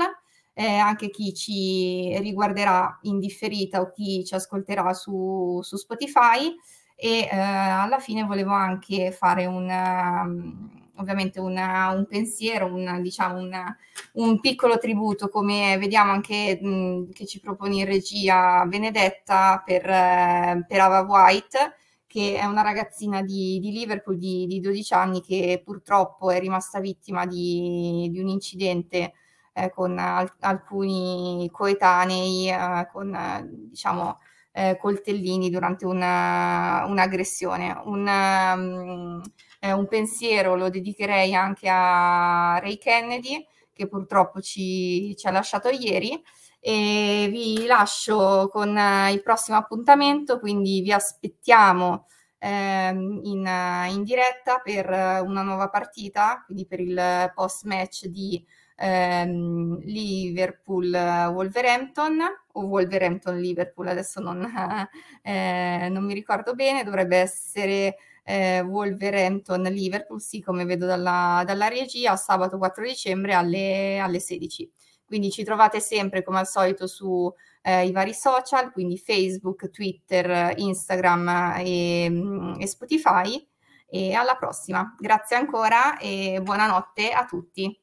eh, 0.53 0.76
anche 0.78 1.09
chi 1.09 1.34
ci 1.34 2.17
riguarderà 2.20 2.99
in 3.01 3.20
differita 3.20 3.82
o 3.82 3.91
chi 3.91 4.24
ci 4.24 4.34
ascolterà 4.34 4.93
su, 4.93 5.59
su 5.61 5.76
Spotify 5.76 6.55
e 6.95 7.28
eh, 7.30 7.38
alla 7.38 7.99
fine 7.99 8.24
volevo 8.24 8.51
anche 8.51 9.11
fare 9.11 9.45
un, 9.45 9.70
um, 9.70 10.89
ovviamente 11.00 11.39
una, 11.39 11.89
un 11.89 12.06
pensiero, 12.06 12.66
un, 12.66 13.02
diciamo 13.02 13.39
un, 13.39 13.76
un, 14.14 14.39
piccolo 14.39 14.78
tributo 14.78 15.30
come 15.30 15.78
vediamo 15.78 16.12
anche 16.12 16.60
mh, 16.62 17.12
che 17.12 17.26
ci 17.26 17.39
propone 17.39 17.76
in 17.76 17.86
regia 17.86 18.66
Benedetta 18.66 19.62
per, 19.66 19.84
uh, 19.84 20.66
per 20.68 20.80
Ava 20.80 21.02
White 21.02 21.76
che 22.08 22.38
è 22.38 22.45
una 22.45 22.62
ragazzina 22.62 23.22
di, 23.22 23.60
di 23.60 23.72
Liverpool 23.72 24.18
di, 24.18 24.47
di, 24.47 24.60
12 24.60 24.93
anni 24.93 25.22
che 25.22 25.62
purtroppo 25.64 26.32
è 26.32 26.39
rimasta 26.39 26.80
vittima 26.80 27.26
di, 27.28 28.10
di 28.12 28.20
un 28.20 28.28
incidente 28.28 29.14
eh, 29.54 29.70
con 29.70 29.97
al- 30.00 30.34
alcuni 30.39 31.47
coetanei 31.52 32.50
eh, 32.50 32.89
con 32.91 33.68
diciamo 33.70 34.18
eh, 34.52 34.78
coltellini 34.78 35.50
durante 35.50 35.86
una, 35.86 36.86
un'aggressione. 36.88 37.82
Un, 37.86 38.08
um, 38.08 39.22
un 39.62 39.88
pensiero 39.88 40.55
lo 40.55 40.70
dedicherei 40.70 41.34
anche 41.34 41.68
a 41.70 42.60
Ray 42.60 42.78
Kennedy 42.78 43.45
che 43.74 43.88
purtroppo 43.88 44.41
ci, 44.41 45.16
ci 45.16 45.28
ha 45.28 45.32
lasciato 45.32 45.70
ieri 45.70 46.22
e 46.60 47.30
vi 47.32 47.66
lascio 47.66 48.49
con 48.51 48.78
eh, 48.78 49.12
il 49.14 49.24
prossimo 49.24 49.57
appuntamento, 49.57 50.39
quindi 50.39 50.82
vi 50.82 50.91
aspettiamo 50.91 52.05
ehm, 52.38 53.22
in, 53.24 53.49
in, 53.91 54.03
diretta 54.03 54.60
per 54.60 54.89
una 55.24 55.41
nuova 55.41 55.70
partita, 55.70 56.43
quindi 56.45 56.68
per 56.68 56.82
il 56.82 57.32
post 57.34 57.64
match 57.64 58.07
di 58.07 58.45
ehm, 58.76 59.80
Liverpool-Wolverhampton 59.84 62.20
o 62.53 62.66
Wolverhampton-Liverpool, 62.66 63.88
adesso 63.88 64.20
non, 64.20 64.43
eh, 65.24 65.88
non, 65.89 66.03
mi 66.03 66.14
ricordo 66.14 66.55
bene, 66.55 66.84
dovrebbe 66.84 67.16
essere 67.18 67.95
eh, 68.30 68.62
Wolverhampton-Liverpool, 68.62 70.22
sì, 70.22 70.40
come 70.40 70.64
vedo 70.64 70.86
dalla, 70.86 71.42
dalla 71.46 71.68
regia, 71.68 72.16
sabato 72.16 72.60
4 72.60 72.84
dicembre 72.84 73.34
alle, 73.34 73.98
alle 73.98 74.20
16. 74.20 74.72
Quindi 75.04 75.32
ci 75.32 75.44
trovate 75.44 75.80
sempre 75.80 76.24
come 76.24 76.38
al 76.38 76.48
solito 76.48 76.86
su 76.86 77.34
eh, 77.64 77.92
vari 77.92 78.14
social, 78.14 78.72
quindi 78.72 79.00
Facebook, 79.00 79.72
Twitter, 79.72 80.54
Instagram 80.58 81.56
e, 81.58 82.08
mm, 82.10 82.54
e 82.60 82.68
Spotify. 82.68 83.48
E 83.92 84.14
alla 84.14 84.36
prossima. 84.36 84.94
Grazie 85.00 85.36
ancora 85.36 85.98
e 85.98 86.40
buonanotte 86.44 87.10
a 87.10 87.26
tutti. 87.26 87.79